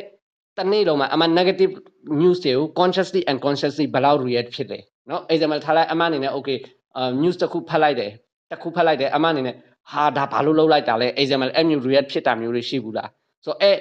[0.59, 1.73] တစ်နေ့လုံးမှာအမ negative
[2.21, 4.79] news တွေကို consciously and consciously ဘယ်လောက် react ဖြစ်လဲ။
[5.11, 6.59] နော် example ထားလိုက်အမအနေနဲ့ okay
[7.23, 8.11] news တစ်ခုဖတ်လိုက်တယ်။
[8.51, 9.57] တစ်ခုဖတ်လိုက်တယ်အမအနေနဲ့
[9.93, 13.09] ဟာဒါဘာလို့လုပ်လိုက်တာလဲ example အဲ့မျိုး react ဖြစ်တာမျိုးတွေရှိဘူးလား။
[13.45, 13.77] ဆိုတော့အဲ့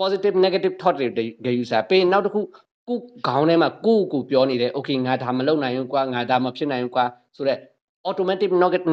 [0.00, 1.08] positive negative thought တွေ
[1.44, 2.40] ဂယူစားပေးနောက်တစ်ခု
[2.88, 7.04] ကိုခေါင်းထဲမှာကိုကိုပြောနေတယ် okay ငါဒါမလုပ်နိုင်ဘူးကွာငါဒါမဖြစ်နိုင်ဘူးကွာ
[7.36, 7.60] ဆိုတော့
[8.08, 8.50] automatic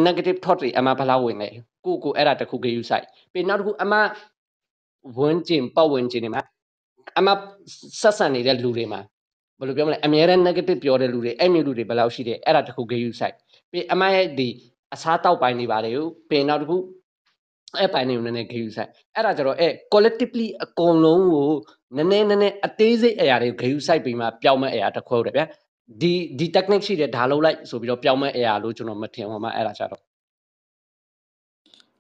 [0.08, 1.50] negative thought တွေအမှဘယ်လောက်ဝင်လဲ
[1.86, 4.00] ကိုကိုအဲ့ဒါတခုဂယူဆိုင်ပြီးနောက်တစ်ခုအမှ
[5.18, 6.42] ဝင်ကျင်ပတ်ဝင်ကျင်နေမှာ
[7.18, 7.32] အမှ
[8.02, 9.02] ဆက်ဆံနေတဲ့လူတွေမှာ
[9.60, 13.36] ဘယ်လိုပြောမလဲအများရန် negative ပြောတဲ့လူတွေအဲ့မျိုးလူတွေဘယ်လောက်ရှိတယ်အဲ့ဒါတခုဂယူဆိုင်
[13.72, 14.50] ပြီးအမှရဲ့ဒီ
[14.94, 15.94] အစားတောက်ပိုင်းနေပါတယ်
[16.30, 16.78] ပြီးနောက်တစ်ခု
[17.80, 21.52] အဲ့ပိုင်းတွေကိုနည်းနည်းဂယူဆိုင်အဲ့ဒါကြတော့အဲ့ collectively အကုန်လုံးကို
[21.98, 25.46] နည်းနည်းနည်းနည်းအသေးစိတ်အရာတွေကိုဂယူဆိုင်ပြီးမှပျောက်မဲ့အရာတစ်ခုဟုတ်တယ်ဗျာ
[26.02, 30.02] ဒီဒီ technique ရှိတယ်ဒါလုပ်လိုက်ဆိုပြီးတော့ပျောက်မဲ့အရာလို့ကျွန်တော်မထင်ဘူးမှအဲ့ဒါကြတော့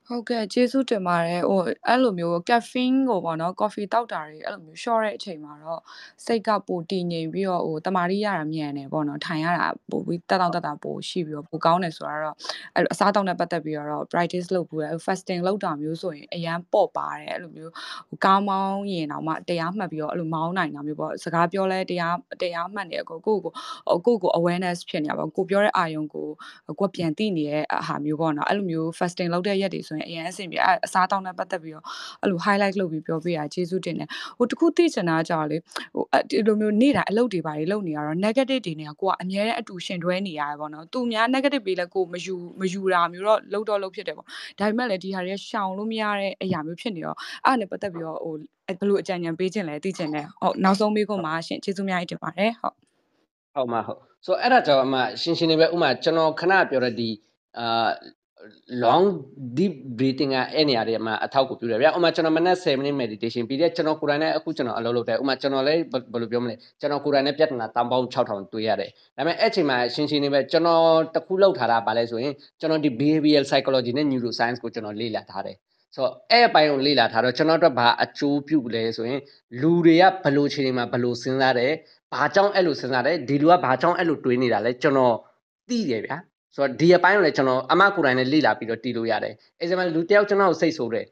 [0.08, 5.82] ဟုတ်ကဲ့ကျေးဇူးတင်ပါတယ်ဟိုအဲ့လိုမျိုး caffeine ကိုပေါ့နော် coffee တောက်တာတွေအဲ့လိုမျိုး short တဲ့အချိန်မှာတော့
[6.26, 12.36] စိတ်ကပိုတည်ငြိမ်ပြီးတော့ဟိုတမာရီရတာမြန်တယ်ပေါ့နော်ထိုင်ရတာပိုပြီးတက်တောင့်တက်တာပိုရှိပြီးတော့ပိုကောင်းတယ်ဆိုတော့
[12.76, 17.72] အဲ့အစားတောက်နဲ့ပတ်သက်ပြီးတော့ practice လုပ်ဘူးလေ fasting လုပ်တာမျိုးဆိုရင်အရန်ပေါ့ပါတယ်အဲ့လိုမျိုး
[18.10, 23.52] ဟိုကားမောင်းရင်တော့မှတရားမှတ်ပြီးတော့အဲ့လိုမောင်းနိုင်တာမျိုးပေါ့စကားပြောလဲတရားတရားမှတ်နေကိုကိုကို
[24.06, 26.28] ကိုကို awareness ဖြစ်နေတာပေါ့ကိုပြောတဲ့အာယုံကို
[26.80, 31.86] ကိုပြန်သိနေတဲ့ဟာမျိုးပေါ့နော်အဲ့လိုမျိုး fasting လုပ်တဲ့ရက်တွေဆိုရင်အရင်အဆင်ပြေအစားတောင်းနဲ့ပတ်သက်ပြီးတော့
[32.22, 35.58] အဲ့လို highlight လုပ်ပြီးပြောပြရကျေးဇူးတင်တယ်ဟိုတခုသိချင်တာကြောင့်လေ
[35.96, 44.28] ဟိုဒီလိုမျိုးနေတာအလုပ်တွေပါလေလုပ်နေရတော့ negative တွေနေကိုကအများနဲ့အတူရှင်တွဲနေရတယ်ပေါ့နော်သူများ negative ပေးလဲကိုမယူမယူတာမျိုးတော့လုပ်တော့လုပ်ဖြစ်တယ်ပေါ့
[44.60, 48.36] ဒါပေမဲ့လည်းဒီဟာတွေရှောင်လို့မရတဲ့အရာမျိုးဖြစ်နေတော့အဲ့ဒါနဲ့ပတ်သက်ပြီးတော့ဟို
[48.80, 52.76] ဘယ်လိုအကြံဉာဏ်ပေးခြင်းလဲသိချင်တယ်ဟုတ်နောက်ဆုံးမေးခွန်းမှာရှင်ကျေးဇူးများကြီးတင်ပါတယ်ဟုတ်
[53.56, 57.10] ဟုတ်မှာဟုတ်ဆိုတော့အဲ့ဒါကြောင့်အမရှင်းရှင်းလေးပဲဥမာကျွန်တော်ခဏပြောတဲ့ဒီ
[57.60, 57.90] အာ
[58.84, 59.06] long
[59.58, 70.84] deep breathing ကအဲ့နေရာတွေမှာအထောက်ကိုပြုတယ်ဗျာဥမာကျွန်တော်မနက်7 minute meditation ပြီးတဲ့ကျွန်တော်ကိုယ်တိုင်လည်းအခုကျွန်တော်အလုပ်လုပ်တယ်ဥမာကျွန်တော်လည်းဘယ်လိုပြောမလဲကျွန်တော်ကိုယ်တိုင်လည်းပြဿနာတောင်းပေါင်း6000တွေ့ရတယ်ဒါပေမဲ့အဲ့ချိန်မှာရှင်းရှင်းလေးပဲကျွန်တော်
[71.16, 75.58] တခုလောက်ထားတာပါလဲဆိုရင်ကျွန်တော်ဒီ behavioral psychology နဲ့ neuroscience ကိုကျွန်တော်လေ့လာထားတယ်
[75.96, 79.20] ဆိုတော့အဲ့အပိုင်းကိုလေ့လာထားတော့ကျွန်တော်တို့ဘာအကျိုးပြုလဲဆိုရင်
[79.62, 81.72] လူတွေကဘယ်လိုခြေနေမှာဘယ်လိုစဉ်းစားတယ်
[82.14, 85.16] ဘာကြောင့်အဲ့လိုစဉ်းစားတယ်ဒီလူကဘာကြောင့်အဲ့လိုတွေးနေတာလဲကျွန်တော်
[85.70, 86.18] သိတယ်ဗျာ
[86.56, 91.06] ဆိုတော့ဒီအပိုင်းကိုလည်းကျွန်တော်အမကိုယ်တိုင်လည်းလေ့လာပြီးတော့တည်လို့ရတယ်အဲဒါမှလူတယောက်ကျွန်တော်ကိုစိတ်ဆိုးတယ်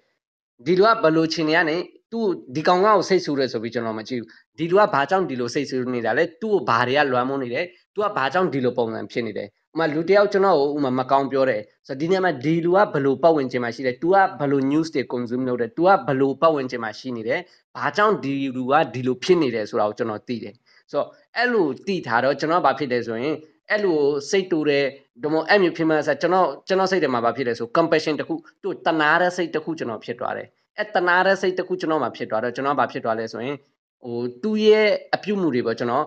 [0.66, 1.78] ဒီလူကဘယ်လိုချင်နေရနေ
[2.12, 17.40] သူ့ဒီကောင်ကောက်ကိုစိတ်ဆိုးတယ်ဆိုပြီးကျွန်တော်မကြည့်ဘူးဒီလူကဘာကြောင့်ဒီလိုစိတ်ဆိုးနေတာလဲသူ့ကိုဘာတွေကလွမ်းမုန်းနေတယ်သူကဘာကြောင့်ဒီလိုပုံစံဖြစ်နေတယ်ဥမာလူတယောက်ကျွန်တော်ကိုဥမာမကောင်းပြောတယ်ဆိုတော့ဒီနေရာမှာဒီလူကဘယ်လိုပတ်ဝန်းကျင်မှာရှိတယ် तू ကဘယ်လို news တွေ consume လုပ်တယ် तू ကဘယ်လိုပတ်ဝန်းကျင်မှာရှိနေတယ်
[17.76, 20.56] ဘာကြောင့်ဒီလူကဒီလိုဖြစ်နေတယ်ဆိုတာကိုကျွန်တော်သိတယ်
[20.92, 21.08] ဆိုတော့
[21.38, 23.36] အဲ့လိုသိထားတော့ကျွန်တော်ဘာဖြစ်တယ်ဆိုရင်
[23.72, 24.00] အဲ့လို
[24.30, 24.86] စိတ်တူတယ်
[25.24, 28.34] ဒမိုအဲ့မျိုးဖြစ်မှဆိုကျွန်တော်ကျွန်တော်စိတ်ထဲမှာဘာဖြစ်လဲဆို compassion တခု
[28.64, 33.56] သူ့တနာတဲ့စိတ်တခုကျွန်တော်ဖြစ်သွားတယ်အဲ့တနာတဲ့စိတ်တခုကျွန်တော်မှာဖြစ်သွားတော့ကျွန်တော်ဘာဖြစ်သွားလဲဆိုရင်
[34.04, 36.06] ဟိုသူ့ရဲ့အပြုမှုတွေပေါ့ကျွန်တော်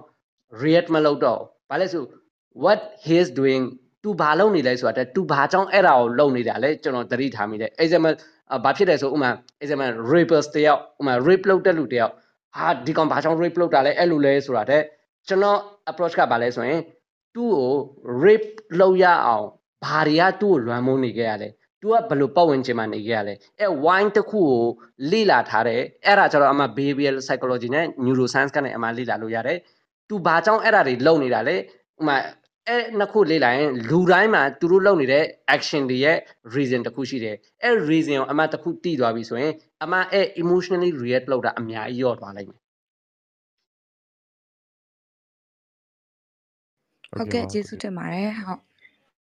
[0.62, 2.02] react မလုပ်တော့ဘာလဲဆို
[2.64, 3.62] what he is doing
[4.02, 8.14] သူဘာလုပ်နေလဲဆိုတာတဲ့သူဘာကြောင့်အဲ့ဒါကိုလုပ်နေတာလဲကျွန်တော်သတိထားမိတယ် example
[8.64, 9.30] ဘာဖြစ်လဲဆိုဥမာ
[9.62, 12.12] example rapers တယောက်ဥမာ rape လုပ်တဲ့လူတယောက်
[12.56, 14.82] ဟာဒီကောင်ဘာကြောင့် rape လုပ်တာလဲအဲ့လိုလဲဆိုတာတဲ့
[15.28, 15.58] ကျွန်တော်
[15.90, 16.80] approach ကဘာလဲဆိုရင်
[17.34, 17.74] သူ့ကို
[18.24, 18.50] rape
[18.80, 19.46] လုပ်ရအောင်
[19.84, 21.48] ဘာတွေကသူ့ကိုလွမ်းမိုးနေခဲ့ရလဲ
[21.80, 24.62] သူကဘယ်လိုပတ်ဝန်းကျင်မှာနေခဲ့ရလဲအဲ wine တစ်ခုကို
[25.10, 29.58] လေ့လာထားတယ်အဲ့ဒါကျတော့အမှ behavioral psychology နဲ့ neuroscience ကနေအမှလေ့လာလို့ရတယ်
[30.08, 31.60] သူဘာကြောင့်အဲ့ဒါတွေလုပ်နေတာလဲဥ
[32.08, 32.16] မာ
[32.68, 35.24] အဲနှစ်ခုလေ့လာရင်လူတိုင်းမှာသူတို့လုပ်နေတဲ့
[35.56, 36.18] action တွေရဲ့
[36.54, 39.52] reason တစ်ခုရှိတယ်အဲ reason ကိုအမှတစ်ခုတည်သွားပြီဆိုရင်
[39.84, 42.63] အမှအဲ emotionally react လုပ်တာအများကြီးရော့သွားလိမ့်မယ်
[47.18, 48.60] ဟုတ်ကဲ့ကျေးဇူးတင်ပါတယ်ဟုတ်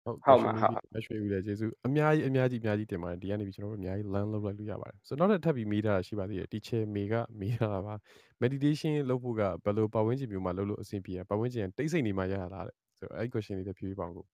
[0.04, 7.94] ဟုတ်ဟုတ်မှာဟုတ်မရွှေဘူးလေကျေးဇူးအများကြီးအများကြီးအများကြီးတင်ပါတယ်ဒီကနေပြီးကျွန်တော်တို့အများကြီး learn လုပ်လိုက်လို့ရပါတယ်ဆိုတော့နောက်ထပ်ထပ်ပြီးမေးတာရှိပါသေးတယ် teacher မေကမေးတာပါ
[8.42, 14.24] meditation လုပ်ဖို့ကဘယ်လိုပတ်ဝန်းကျင်မျိုးမှာလုပ်လို့အဆင်ပြေရပတ်ဝန်းကျင်တိတ်ဆိတ်နေမှရတာတဲ့ဆိုတော့အဲ့ဒီ question လေးလည်းဖြေပြပါဦး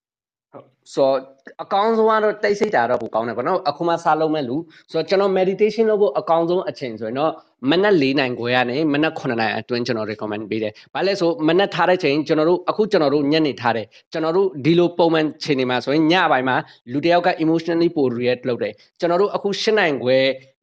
[0.94, 1.16] ဆိုတော့
[1.62, 4.56] အကောင်းဆုံးကတော့တိတ်ဆိတ်တာတော့ပိုကောင်းတယ်ဗောနော်အခုမှစလုံးမဲ့လူ
[4.92, 7.32] ဆိုတော့ကျွန်တော် meditation လုပ်ဖို့အကောင်းဆုံးအချိန်ဆိုရင်တော့
[7.70, 16.56] မနက်၄နိုင်ခွဲကနေမနက်9နိုင်အတွင်းကျွန်တော် recommend ပေးတယ်။ဘာလဲဆိုမနက်ထားတဲ့ချိန်ကျွန်တော်တို့အခုကျွန်တော်တို့ညနေထားတယ်။ကျွန်တော်တို့ဒီလိုပုံမှန်ချိန်တွေမှာဆိုရင်ညပိုင်းမှာ
[16.92, 20.18] လူတယောက်က emotionally ပို react လုပ်တယ်။ကျွန်တော်တို့အခု၈နိုင်ခွဲ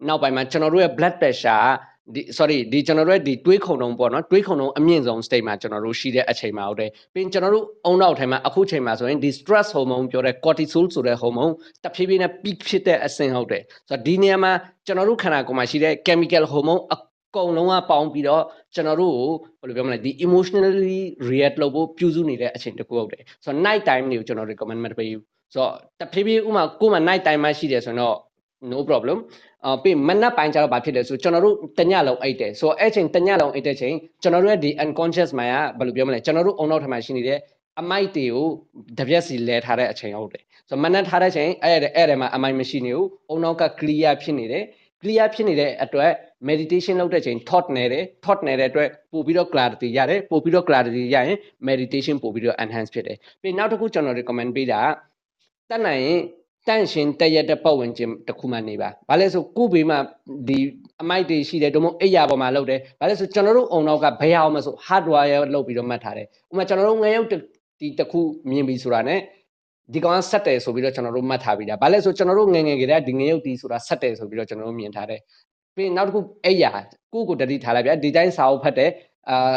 [0.07, 1.67] နောက်ပိုင်းမှာကျွန်တော်တို့ရဲ့ blood pressure
[2.11, 11.53] ဒီ sorry ဒီကျွန်တော်တို့ရဲ့ဒီတွေးခုံတုံးပေါ့နော်တွေးခုံတုံးအမြင့်ဆုံး state မှာကျွန်တော်တို့ရှိတဲ့အချိန်မှာဟုတ်တယ်ပြီးရင်ကျွန်တော်တို့အုံနောက်ထဲမှာအခုချိန်မှာဆိုရင်ဒီ stress hormone ပြောတဲ့ cortisol ဆိုတဲ့ hormone
[11.83, 14.51] တဖြည်းဖြည်းနဲ့ peak ဖြစ်တဲ့အဆင့်ဟုတ်တယ်ဆိုတော့ဒီနေရာမှာ
[14.85, 16.97] ကျွန်တော်တို့ခန္ဓာကိုယ်မှာရှိတဲ့ chemical hormone အ
[17.35, 18.43] ကုန်လုံးကပေါင်းပြီးတော့
[18.75, 19.15] ကျွန်တော်တို့
[19.61, 20.99] ကိုဘယ်လိုပြောမလဲဒီ emotionally
[21.29, 25.23] react လုပ်ဖို့ပြုစုနေတဲ့အချိန်တစ်ခုဟုတ်တယ်ဆိုတော့ night time တွေကိုကျွန်တော် recommend မပေးဘူး
[25.53, 28.17] ဆိုတော့တဖြည်းဖြည်းဥမာကိုယ်မှာ night time မှရှိတယ်ဆိုတော့
[28.71, 29.17] no problem
[29.65, 37.39] အာပြီးမနက်ပိုင်းကျတော့ဘာဖြစ်လဲဆိုကျွန်တော်တို့တညလုံးအိတ်တယ်ဆိုတော့အဲ့ချိန်တညလုံးအိတ်တဲ့ချိန်ကျွန်တော်တို့ရဲ့ဒီ unconscious mind ကဘယ်လိုပြောမလဲကျွန်တော်တို့အုံနောက်ထမှာရှိနေတဲ့
[37.81, 38.47] အမိုက်တွေကို
[38.99, 44.63] တပြက်စီလဲထားတဲ့အချိန်ဟုတ်တယ်ဆိုတော့မနက်ထားတဲ့ချိန်အဲ့အဲ့အဲ့မှာအမိုက်မရှိနေဘူးအုံနောက်က clear ဖြစ်နေတယ်
[45.01, 46.11] clear ဖြစ်နေတဲ့အတွက်
[46.49, 51.37] meditation လုပ်တဲ့ချိန် thought နေတယ် thought နေတဲ့အတွက်ပို့ပြီးတော့ clarity ရတယ်ပို့ပြီးတော့ clarity ရရင်
[51.69, 54.81] meditation ပို့ပြီးတော့ enhance ဖြစ်တယ်ပြီးနောက်တစ်ခုကျွန်တော် recommend ပေးတာ
[55.69, 56.21] ကတတ်နိုင်ရင်
[56.67, 59.97] တန့်ရှင်တရက်တဲ့ပတ်ဝန်းကျင်တစ်ခုမှနေပါ။ဘာလဲဆိုကို့ဘေးမှာ
[60.47, 60.57] ဒီ
[61.01, 68.19] အမိုက်တွေရှိတယ်ဒုမို့အိယာပေါ်မှာလုပ်တယ်။ဘာလဲဆိုကျွန်တော်တို့အုံနောက်ကဘယ်အောင်မဆို hardware လုပ်ပြီးတော့မှတ်ထားတယ်။ဥပမာကျွန်တော်တို့ငရုတ်ဒီတစ်ခု
[68.49, 69.15] မြင်ပြီဆိုတာ ਨੇ
[69.93, 75.19] ဒီကောင်ကဆက်တယ်ဆိုပြီးတော့ကျွန်တော်တို့မှတ်ထားပြီးတာ။ဘာလဲဆိုကျွန်တော်တို့ငငယ်ကလေးကဒီငရုတ်တီဆိုတာဆက်တယ်ဆိုပြီးတော့ကျွန်တော်တို့မြင်ထားတယ်။
[75.75, 76.71] ပြီးနောက်တစ်ခုအိယာ
[77.13, 78.89] ကိုကိုတတိထားလိုက်ဗျာဒီတိုင်းစာအုပ်ဖတ်တယ်
[79.29, 79.55] အာ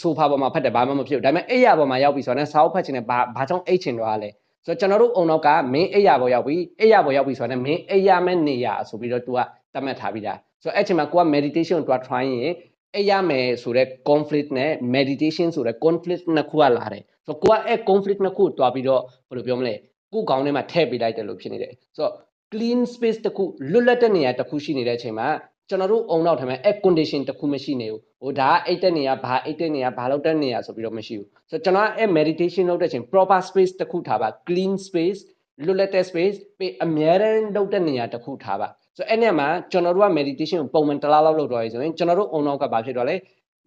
[0.00, 4.30] ဆိုဖာပေါ်မှာဖတ်တယ်ဘာမှမဖြစ်ဘူးဒါပေမဲ့အိယာပေါ်မှာရောက်ပြီဆိုတော့ ਨੇ စာအုပ်ဖတ်ခြင်းနဲ့ဘာဘာကြောင့်အိတ်ချင်တော့လဲ။
[4.66, 9.38] ဆိုတော့ကျွန်တော်တို့အုံနောက်ကမင်းအိယာပေါ်ရောက်ပြီအိယာပေါ်ရောက်ပြီဆိုတော့မင်းအိယာမဲ့နေရဆိုပြီးတော့ तू က
[9.74, 12.54] တတ်မှတ်ထားပြီးသားဆိုတော့အဲ့ချိန်မှာကိုက meditation ကို try ရင်
[12.96, 19.74] အိယာမယ်ဆိုတဲ့ conflict နဲ့ meditation ဆိုတဲ့ conflict နှစ်ခုကလာတယ်ဆိုတော့ကိုကအဲ့ conflict နှစ်ခုကိုတွားပြီးတော့ဘယ်လိုပြောမလဲ
[20.12, 22.14] ကိုကောင်းထဲမှာထည့်ပေးလိုက်တယ်လို့ဖြစ်နေတယ်ဆိုတော့
[22.52, 23.42] clean space တခု
[23.72, 25.28] လွတ်လပ်တဲ့နေရာတခုရှိနေတဲ့အချိန်မှာ
[25.68, 35.20] ကျွန်တော်တို့အုံနောက်ထဲမှာ air condition တခုမရှိနေဘူးဟိုဒါကအိတ်တဲ့နေရာဘာအိတ်တဲ့နေရာဘာလောက်တဲ့နေရာဆိုပြီးတော့မရှိဘူးဆိုတော့ကျွန်တော်ကအဲ့ meditation လုပ်တဲ့ချိန် proper space တခုထားပါ clean space
[35.64, 43.16] လွတ်လပ်တဲ့ space ပြီးအများရန်လုပ်တဲ့နေရာတခုထားပါဆိုတော့အဲ့နေရာမှာကျွန်တော်တို့က meditation ကိုပုံမှန်တစ်လားလောက်လုပ်တော့ရဆိုရင်ကျွန်တော်တို့အုံနောက်ကဘာဖြစ်တော့လဲ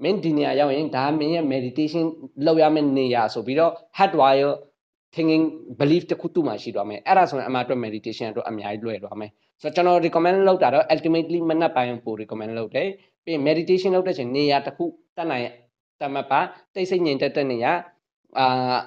[0.04, 2.06] မင်းဒီနေရာရောက်ရင်ဒါမင်းရဲ့ meditation
[2.46, 4.52] လုပ်ရမယ့်နေရာဆိုပြီးတော့ hardwire
[5.16, 5.44] thinking
[5.80, 9.32] belief တစ်ခုတူမှရှိသွားမယ်အဲ့ဒါဆိုရင်အမှအတွက် meditation အတွက်အများကြီးလွယ်သွားမယ်
[9.62, 12.88] ဆိုတော့ကျွန်တော် recommend လုပ်တာတော့ ultimately မနက်ပိုင်းကို recommend လုပ်တယ်
[13.24, 14.86] ပြီးရင် meditation လုပ်တဲ့ချိန်နေရာတစ်ခု
[15.18, 15.46] တတ်နိုင်
[16.02, 16.40] တတ်မှတ်ပါ
[16.74, 17.72] တိတ်ဆိတ်ငြိမ်သက်တဲ့နေရာ
[18.40, 18.78] အာ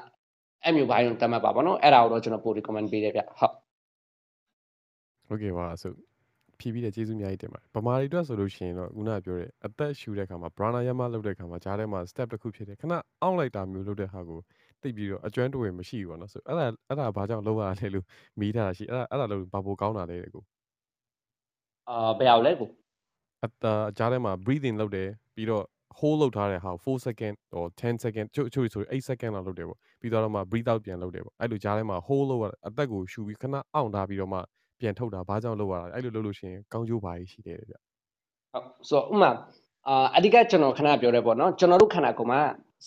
[0.65, 3.55] အဲ့မျိုးဘိုင်းကိုတတ်မှတ်ပါပေါ့နော်အဲ့ဒါကိုတော့ကျွန်တော်ပို recommend ပေးတယ်ဗျဟုတ်
[5.33, 5.93] Okay ပါဆို
[6.61, 12.93] ဖြီးပြီးတဲ့ကျေးဇူးအများကြီးတင်ပါတယ်ဗမာတွေအတွက်ဆိုလို့ရှိရင်တော့ခုနကပြောတဲ့အသက်ရှူတဲ့ခါမှာ pranayama လုပ်တဲ့ခါမှာကြားထဲမှာ step တစ်ခုဖြစ်တယ်ခဏ
[13.23, 14.41] အောင့်လိုက်တာမျိုးလုပ်တဲ့ဟာကို
[14.83, 18.05] တိတ်ပြီးတော့အကျွမ်းတဝယ်မရှိဘူးပေါ့နော်ဆိုအဲ့ဒါအဲ့ဒါဘာကြောင့်လုပ်ရလဲလို့
[18.41, 20.43] မီးထားတာရှိအဲ့ဒါအဲ့ဒါလို့ဘာပိုကောင်းတာလဲကို
[21.91, 22.69] အာဘယ်အောင်လဲကို
[23.45, 25.65] အတာကြားထဲမှာ breathing လုပ်တယ်ပြီးတော့
[25.99, 34.39] hold လုပ်ထားတဲ့ဟာ4 second or 10 second ချို့ချို့ဆို8 second လောက်လုပ်တယ်ပေါ့ပြီးတော့မှ breathe out ပြန်လုပ်တယ်ပေါ့အဲ့လိုကြားထဲမှာ hold လုပ်ရအသက်ကိုရှူပြီးခဏအောင့်ထားပြီးတော့မှ
[34.81, 37.79] ပြန်ထုတ်တာဘာကြောင့်လုပ်ရတာအဲ့လိုလုပ်လို့ရှိရင်ကောင်းကျိုးပါရှိတယ်ဗျဟု
[38.61, 39.31] တ်ဆိုဥမာ
[39.89, 42.41] အာအဓိကကျွန်တော်ခဏပြောရဲပေါ့နော်ကျွန်တော်တို့ခန္ဓာကိုယ်မှာ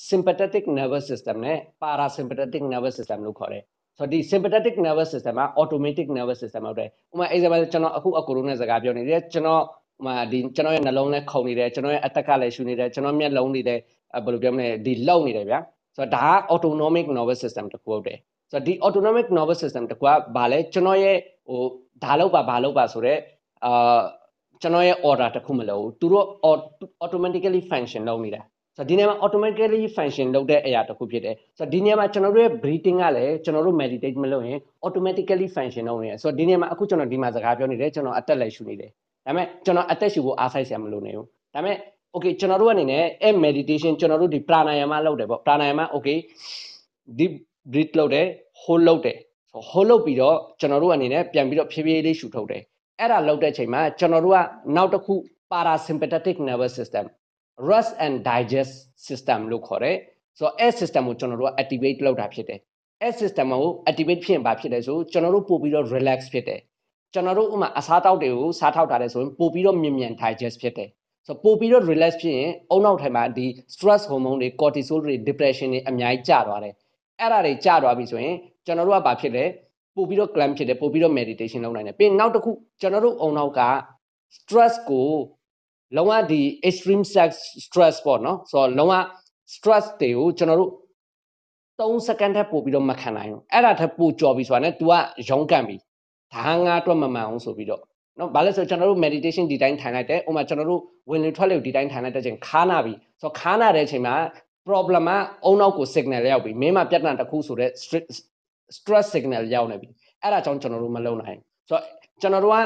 [0.10, 3.64] sympathetic nervous system နဲ့ parasympathetic nervous system လို့ခေါ်တယ်
[3.98, 9.64] ဆိုတော့ဒီ sympathetic nervous system က automatic nervous system ဟုတ်တယ်ဥပမာ example ကျွန်တော်အခုအကူလုံးနဲ့စကားပြောနေတယ်ကျွန်တော်
[10.00, 13.82] ဥမာဒီကျွန်တော်ရဲ့နှလုံးနဲ့ခုန်နေတယ်ကျွန်တော်ရဲ့အသက်ကလည်းရှူနေတယ်ကျွန်တော်မျက်လုံးတွေလည်း
[14.26, 15.60] ဘယ်လိုပြောမလဲဒီလှုပ်နေတယ်ဗျာ
[15.98, 18.18] ဆိုတော့ဒါက autonomic nervous system တခုဟုတ်တယ်
[18.52, 21.18] ဆိုတော့ဒီ autonomic nervous system တကွာဗာလဲကျွန်တော်ရဲ့
[21.48, 21.62] ဟို
[22.04, 23.20] ဒါလောက်ပါဘာလောက်ပါဆိုတော့
[23.66, 24.00] အာ
[24.62, 26.26] ကျွန်တော်ရဲ့ order တခုမလို့သူတို့
[27.04, 28.42] automatically function လုပ်နေတာ
[28.78, 38.90] ဆိုတော့ဒီနေရာမှာ automatically function လုပ်တဲ့အရာတစ်ခုဖြစ်တယ်ဆိုတော့ဒီနေရာမှာကျွန်တော်တို့ရဲ့ breathing ကလည်းကျွန်တော်တို့ meditate မလုပ်ရင် automatically function လုပ်နေတယ်ဆိုတော့ဒီနေရာမှာအခုကျွန်တော်ဒီမှာစကားပြောနေတယ်ကျွန်တော်အသက်လည်းရှူနေတယ်
[39.26, 41.78] ဒါပေမဲ့ကျွန်တော်အသက်ရှူဖို့အားဆိုင်စရာမလိုနေဘူးဒါပေမဲ့
[42.16, 46.18] okay ကျွန်တော်တို့အနေနဲ့အဲ meditation ကျွန်တော်တို့ဒီ pranayama လုပ်တယ်ပေါ့ pranayama okay
[47.18, 47.34] deep
[47.72, 48.26] breathe လုပ်တယ်
[48.62, 49.18] hold လုပ်တယ်
[49.70, 52.62] hold လုပ်ပြီးတော့ကျွန်တော်တို့အနေနဲ့ပြန်ပြီးတော့ဖြည်းဖြည်းလေးရှူထုတ်တယ်
[53.00, 54.40] အဲ့ဒါလုပ်တဲ့အချိန်မှာကျွန်တော်တို့က
[54.76, 55.14] နောက်တစ်ခု
[55.52, 57.06] parasympathetic nervous system
[57.58, 58.74] rest and digest
[59.08, 59.98] system လို့ခေါ်တယ်
[60.38, 62.60] ဆိုတော့အဲ့ system ကိုကျွန်တော်တို့က activate လုပ်တာဖြစ်တယ်
[63.02, 66.60] အဲ့ system ကို activate ဖြစ်ရင်ဘာဖြစ်လဲဆိုကျွန်တော်တို့ပို့ပြီးတော့ relax ဖြစ်တယ်
[67.14, 70.90] ကျွန်တော်တို့ဥမာအစားတောက်တွေကိုစားထောက်ထားတယ်ဆိုရင်ပို့ပြီးတော့မြင်မြန် digest ဖြစ်တယ်
[71.28, 76.74] ဆိုပို့ပြီးတော့ relax ဖြစ်ရင်အုံနောက်ထိုင်မှာဒီ stress hormone တွေ cortisol တွေ depression တွေအများကြီးကျသွားတယ်
[77.20, 78.36] အဲ့ဒါတွေကျသွားပြီဆိုရင်
[78.66, 79.46] ကျွန်တော်တို့ကဘာဖြစ်လဲ
[79.96, 82.52] ပို့ပြီးတော့ clam ဖြစ်တယ်ပို့ပြီးတော့ meditation လုပ်နိုင်တယ်ပြီးနောက်တစ်ခု
[82.82, 83.62] ကျွန်တော်တို့အုံနောက်က
[84.38, 85.10] stress ကို
[85.98, 87.30] လုံးဝဒီ extreme sex
[87.66, 88.94] stress ပေါ့နော်ဆိုတော့လုံးဝ
[89.56, 90.72] stress တွေကိုကျွန်တော်တို့
[91.80, 94.94] 3စက္ကန့်ထက်ပိုပြီးတော့မခံနိုင်ဘူးအဲ့ဒါထက်ပိုကြော်ပြီဆိုတာနဲ့ तू က
[95.30, 95.76] ရုံးကန်ပြီ
[96.34, 97.82] ဒါငါအတွက်မမှန်အောင်ဆိုပြီးတော့
[98.20, 104.16] နော်ဘာလဲဆိုကျွန်တော်တို့ meditation ဒီတိုင်းထိုင်လိုက်တယ်ဥပမာကျွန်တော်တို့ဝင်လေထွက်လေဒီတိုင်းထိုင်လိုက်တဲ့ချိန်ခါနာပြီဆိုတော့ခါနာတဲ့အချိန်မှာ
[104.68, 105.12] problem က
[105.46, 107.72] အုံနောက်ကို signal ရောက်ပြီမင်းမှာပြဿနာတစ်ခုဆိုတော့
[108.78, 109.90] stress signal ရောက်နေပြီ
[110.22, 111.40] အဲ့ဒါကြောင့်ကျွန်တော်တို့မလုပ်နိုင်
[111.70, 111.84] ဆိုတော့
[112.22, 112.58] ကျွန်တော်တို့က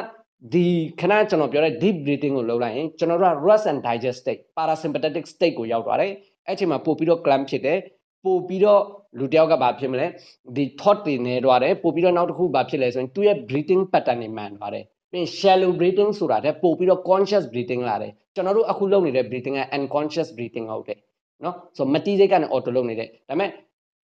[0.53, 0.65] ဒီ
[0.99, 6.11] ခဏကျွန်တော်ပြောတဲ့ deep breathing ကိုလုပ်လိုက်ရင်ကျွန်တော်တို့က rest and digest state parasympathetic state ကိုရောက်သွားတယ်
[6.45, 7.80] အဲ့အချိန်မှာပို့ပြီးတော့ clamp ဖြစ်တယ်
[8.26, 8.81] ပို့ပြီးတော့
[9.19, 10.05] လူတယောက်ကဘာဖြစ်မလဲ
[10.55, 20.65] ဒီ thought တွေနေသွားတယ်ပို့ပြီးတော့နောက်တစ်ခုဘာဖြစ်လဲဆိုရင်သူ့ရဲ့ breathing pattern တွေမှန်သွားတယ်ပြီး shallow breathing ဆိုတာတဲ့ပို့ပြီးတော့ conscious breathing လာတယ်ကျွန်တော်တို့အခုလုပ်နေတဲ့ breathing က unconscious breathing
[20.72, 20.99] ဟုတ်တယ်
[21.43, 23.51] နော်ဆိုမတိစိတ်ကနေ auto လုပ်နေတယ်ဒါပေမဲ့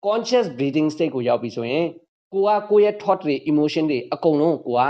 [0.06, 1.86] conscious breathing state ကိုရောက်ပြီဆိုရင်
[2.32, 4.82] ကိုကကိုယ့်ရဲ့ thought တွေ emotion တွေအကုန်လုံးကိုက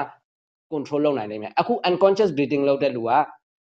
[0.72, 3.10] control လုပ်နိုင်နိုင်မယ်အခု unconscious breathing လုပ်တဲ့လူက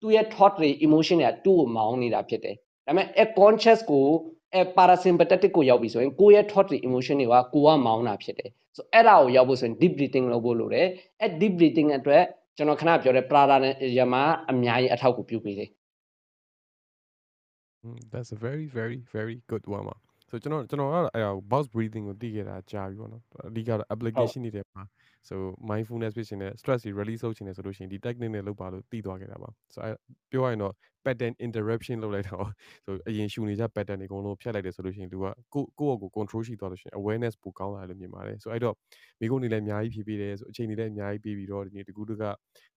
[0.01, 2.55] သူ့ရဲ့ thought တွေ emotion တွေကသူ့ကိုမောင်းနေတာဖြစ်တယ်
[2.85, 4.05] ဒါပေမဲ့ a conscious ကို
[4.53, 10.87] အဲ parasympathetic ကိုရောက်ပြီဆိုရင်ကိုယ့်ရဲ့ thought တွေ emotion တွေကကိုကမောင်းတာဖြစ်တယ်ဆိုအဲ့ဒါကိုရောက်ဖို့ဆိုရင် deep breathing လုပ်ဖို့လိုတယ်
[11.21, 12.23] အဲ deep breathing အတွက်
[12.57, 15.69] ကျွန်တော်ခဏပြောတဲ့ pranayama အများကြီးအထောက်အကူပြုပေးတယ်
[17.85, 19.95] Mm, that's a very very very good one ပါ
[20.29, 24.83] ဆိုကျွန်တော်ကျွန်တော်ကတော့အဲ့ဒါ box breathing ကိုသိခဲ့တာကြာပြီပေါ့နော်အဓိကတော့ application တွေထဲမှာ
[25.29, 25.35] so
[25.69, 29.95] mindfulness ဖြစ်ရှင်တဲ့ stress တွေ release လုပ်ရှင်တယ်ဆိုလို့ရှိရင်ဒီ technique နဲ့လုပ်ပါလို့သိသွားခဲ့တာပါ so အဲ့
[30.31, 30.73] ပြောရရင်တော့
[31.05, 32.47] pattern interruption လုပ်လိုက်တော့
[32.85, 38.75] so အရင်ရှူနေကြ pattern တွေအကုန်လုံးဖျက်လိုက်တယ်ဆိုလို့ရှိရင်သူကကိုကိုယ့်အကို control ရှိသွားလို့ရှိရင် awareness ပိုကောင်းလာတယ်လို့မြင်ပါတယ် so အဲ့တော့
[39.19, 42.23] မိကုန်းနေလည်းအများကြီးဖြည့်ပေးတယ်ဆိုအချိန်တွေလည်းအများကြီးပေးပြီးတော့ဒီနေ့တကူတက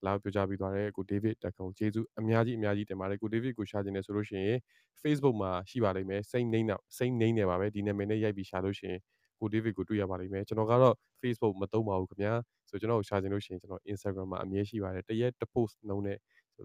[0.04, 4.58] လာပြောကြပေးသွားတယ်ကို David တက်ကောင်ကျေးဇူးအများကြီးအများကြီးတင်ပါတယ်ကို David ကိုရှာချင်တယ်ဆိုလို့ရှိရင်
[5.02, 9.00] Facebook မှာရှိပါလိမ့်မယ် same name နဲ့ same name နဲ့ပါပဲဒီနာမည်နဲ့ရိုက်ပြီးရှာလို့ရှိရင်
[9.40, 12.32] ကို David ကိုတွေ့ရပါလိမ့်မယ်ကျွန်တော်ကတော့ Facebook မသုံးပါဘူးခင်ဗျာ
[12.68, 16.18] ဆိုကျွန်တော်ကိုရှာချင်လို့ရှိရင်ကျွန်တော် Instagram မှာအမြဲရှိပါတယ်တရက်တစ် post နှုံးနဲ့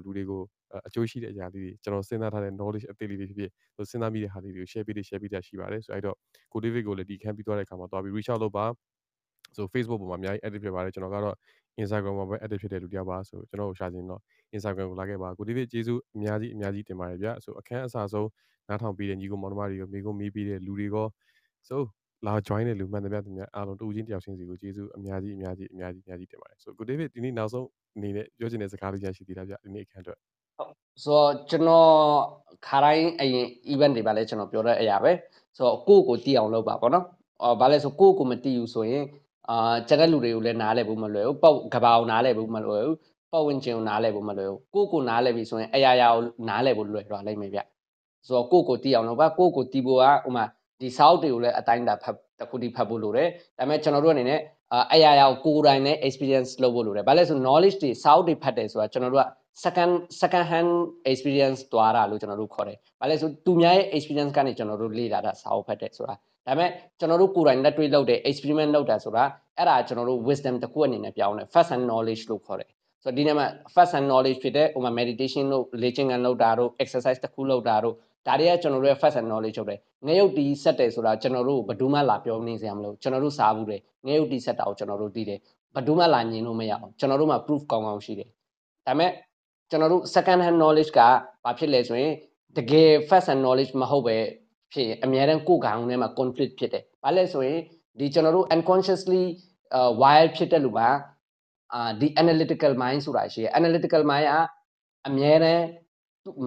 [0.04, 0.42] လူတွေကို
[0.88, 6.16] အကျိုးရှိတဲ့အရာလေးတွေကျွန်တော်စဉ်းစားထားတဲ့ knowledge အသေးလေးတွေဖြစ်ဖြစ်ဆိုစဉ်းစားမိတဲ့ဟာလေးတွေကို share ပေးတယ် share ပေးတာရှိပါတယ်ဆိုအဲ့တော့
[6.52, 8.66] ကို David ကိုလည်းဒီ camp ပြီးသွားတဲ့အခါမှာသွားပြီး reach out လုပ်ပါ
[9.56, 11.36] ဆို Facebook ပေါ်မှာအများကြီး active ဖြစ်ပါတယ်ကျွန်တော်ကတော့
[11.82, 14.22] Instagram မှာပဲ active ဖြစ်တဲ့လူတစ်ယောက်ပါဆိုကျွန်တော်ကိုရှာချင်တော့
[14.56, 18.30] Instagram ကိုလာခဲ့ပါကို David ကျေးဇူးအများကြီးအများကြီးတင်ပါတယ်ဗျဆိုအခန်းအစားဆုံး
[18.68, 21.08] နားထောင်ပြီးတဲ့ညီကိုမောင်နှမတွေကိုမိကိုမေးပြီးတဲ့လူတွေကော
[21.68, 21.82] ဆို
[22.28, 30.20] လာ join တဲ့လူမှန်တယ်ဗျတင်များအားလုံးတူချင်းတယောက်ချင်းစီကိုကျေးဇူးအများကြီးအများကြီးအများကြီးအများကြီးတင်ပါတယ်ဆိုကို David ဒီနေ့နောက်ဆုံးအနေနဲ့ပြောချင်တဲ့စကားလေးရရှိသေးတာဗျဒီနေ့အခန်းအတွက်
[31.04, 31.92] ဆိုတော့ကျွန်တော်
[32.68, 35.12] ခါတိုင်းအရင် event တွေပါလဲကျွန်တော်ပြောတဲ့အရာပဲ
[35.58, 37.06] ဆိုတော့ကိုယ့်ကိုတီးအောင်လုပ်ပါပေါ့နော်
[37.44, 39.04] အော်ဘာလဲဆိုကိုယ့်ကိုမတီးဘူးဆိုရင်
[39.50, 42.98] အာကျန်တဲ့လူတွေကိုလည်းနားလဲဖို့မလွယ်ဘူးပေါ့ကဘာအောင်နားလဲဖို့မလွယ်ဘူး
[43.32, 47.60] ပတ်ဝန်းကျင်ကိုနားလဲဖို့မလွယ်ဘူးကိုယ့်ကိုနားလဲပြီဆိုရင်အရာရာကိုနားလဲဖို့လွယ်တော့လိမ့်မယ်ဗျ
[48.28, 50.46] ဆိုတော့ကိုယ့်ကိုတီးအောင်လုပ်ပါကိုယ့်ကိုတီးဖို့ကဥမာ
[50.82, 53.28] ဒီ south တွေကိုလည်းအတိုင်းတာဖတ်တစ်ခုတည်းဖတ်ဖို့လိုတယ်
[53.58, 54.40] ဒါပေမဲ့ကျွန်တော်တို့အနေနဲ့
[54.94, 59.26] အရာရာကိုကိုယ်တိုင်နဲ့ experience လုပ်ဖို့လိုတယ်ဘာလဲဆို knowledge တွေ south တွေဖတ်တယ်ဆိုတာကျွန်တော်တို့က
[59.64, 60.72] second second hand
[61.12, 66.16] experience သွားတာလို့ကျွန်တော်တို့ခေါ်တယ်။ဘာလဲဆိုသူများရဲ့ experience ကနေကျွန်တော်တို့လေ့လာတာစာအုပ်ဖတ်တယ်ဆိုတာ။
[66.48, 69.24] ဒါပေမဲ့ကျွန်တော်တို့ကိုယ်တိုင်လက်တွေ့လုပ်တဲ့ experiment လုပ်တာဆိုတာ
[69.58, 72.70] အဲ့ဒါကျွန်တော်တို့ wisdom တစ်ခုအနေနဲ့ပြောင်းတယ် first hand knowledge လို့ခေါ်တယ်။
[73.04, 77.96] ဆိုတော့ဒီနေ့မှာ first hand knowledge ဖြစ်တဲ့ဥပမာ meditation တို့ လေ့ကျင့်ခန်းလုပ်တာတို့ exercise တစ်ခုလုပ်တာတို့
[78.28, 85.40] ဒါတွေကကျွန်တော်တို့ရဲ့ first hand knowledge ဟုတ်တယ်။ငရုတ်တီးဆက်တယ်ဆိုတာကျွန်တော်တို့ဘယ်သူမှလာပြောနေစရာမလိုကျွန်တော်တို့စားဘူးတယ်။ငရုတ်တီးဆက်တာကိုကျွန်တော်တို့သိတယ်။
[85.76, 88.30] ဘယ်သူမှလာညင်လို့မရအောင်ကျွန်တော်တို့မှာ proof ကောင်းကောင်းရှိတယ်။
[88.88, 89.12] ဒါပေမဲ့
[89.70, 91.00] ကျွန်တော်တို့ second hand knowledge က
[91.44, 92.14] ဘာဖြစ်လဲဆိုရင်
[92.58, 94.18] တကယ် first hand knowledge မဟုတ်ပဲ
[94.74, 97.60] ဖြစ်ရင်အများတန်းကိုယ်ကောင်ထဲမှာ conflict ဖြစ်တယ်။ဘာလဲဆိုရင်
[98.00, 99.24] ဒီကျွန်တော်တို့ unconsciously
[99.78, 100.90] uh, wired ဖြစ်တဲ့လူမှာ
[101.74, 104.34] အာဒီ analytical mind ဆိုတာရှိတယ် analytical mind က
[105.08, 105.64] အများတန်း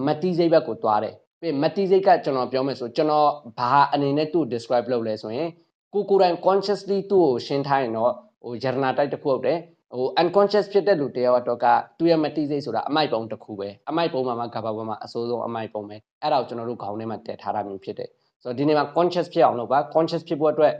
[0.05, 1.15] မတိစိတ်ဘက်ကိုသွားတယ်။
[1.45, 5.49] ပြီးမတိစိတ်ကကျွန်တော်ပြောမယ်ဆိုကျွန်တော်ဘာအနေနဲ့သူ့ describe လုပ်လဲဆိုရင်
[5.93, 8.11] ကိုကိုယ်တိုင် consciously သူ့ကိုရှင်းထားရင်တော့
[8.43, 9.57] ဟို journal type တစ်ခုဟုတ်တယ်
[9.97, 11.65] ဟို unconscious ဖြစ်တဲ့လူတယောက်တော့က
[11.97, 18.09] သူ့ရဲ့မတိစိတ်ဆိုတာအမိုက်ပုံတစ်ခုပဲအမိုက်ပုံမှာမှကဘာပေါ်မှာအစိုးဆုံးအမိုက်ပုံပဲအဲ့ဒါကိုကျွန်တော်တို့ခေါင်းထဲမှာတည်ထားတာမျိုးဖြစ်တယ်
[18.43, 20.73] ဆိုတော့ဒီနေ့မှာ conscious ဖြစ်အောင်လုပ်ပါ conscious ဖြစ်ဖို့အတွက်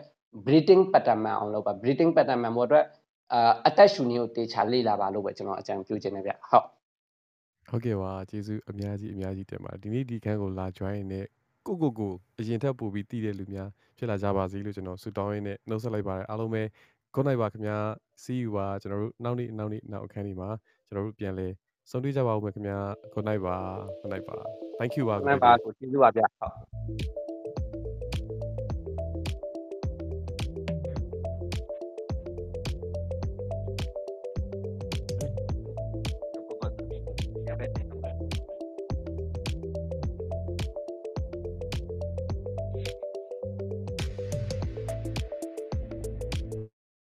[0.46, 2.86] breathing pattern မှန်အောင်လုပ်ပါ breathing pattern မှန်ဖို့အတွက်
[3.34, 6.66] အာအသက်ရှူနည်းကိုတေချာလေ့လာပါလို့ပဲကျွန်တော်အကြံပြုချင်တယ်ဗျဟုတ်
[7.70, 11.26] ဟုတ်ကဲ့ပါကျေးဇူးအများကြီးအများကြီးတင်ပါတယ်ဒီနေ့ဒီခန်းကိုလာ join နေတဲ့
[11.66, 16.64] ကိုကိုကိုအရင်ထက်ပိုပြီးတည်တဲ့လူများဖြစ်လာကြပါစေလို့ကျွန်တော်ဆုတောင်းရင်းနဲ့နှုတ်ဆက်လိုက်ပါတယ်အားလုံးပဲ
[17.14, 17.78] good night ပါခင်ဗျာ
[18.24, 20.50] see you ပါကျွန်တော်တို့နောက်နေ့နောက်နေ့နောက်အခန်းဒီမှာ
[20.88, 21.48] ကျွန်တော်တို့ပြန်လဲ
[21.90, 22.80] ဆုံတွေ့ကြပါဦးမယ်ခင်ဗျာ
[23.14, 23.58] good night ပါ
[24.02, 24.36] good night ပါ
[24.80, 27.25] thank you ပါ good night ပါကိုကျေးဇူးပါဗျဟုတ်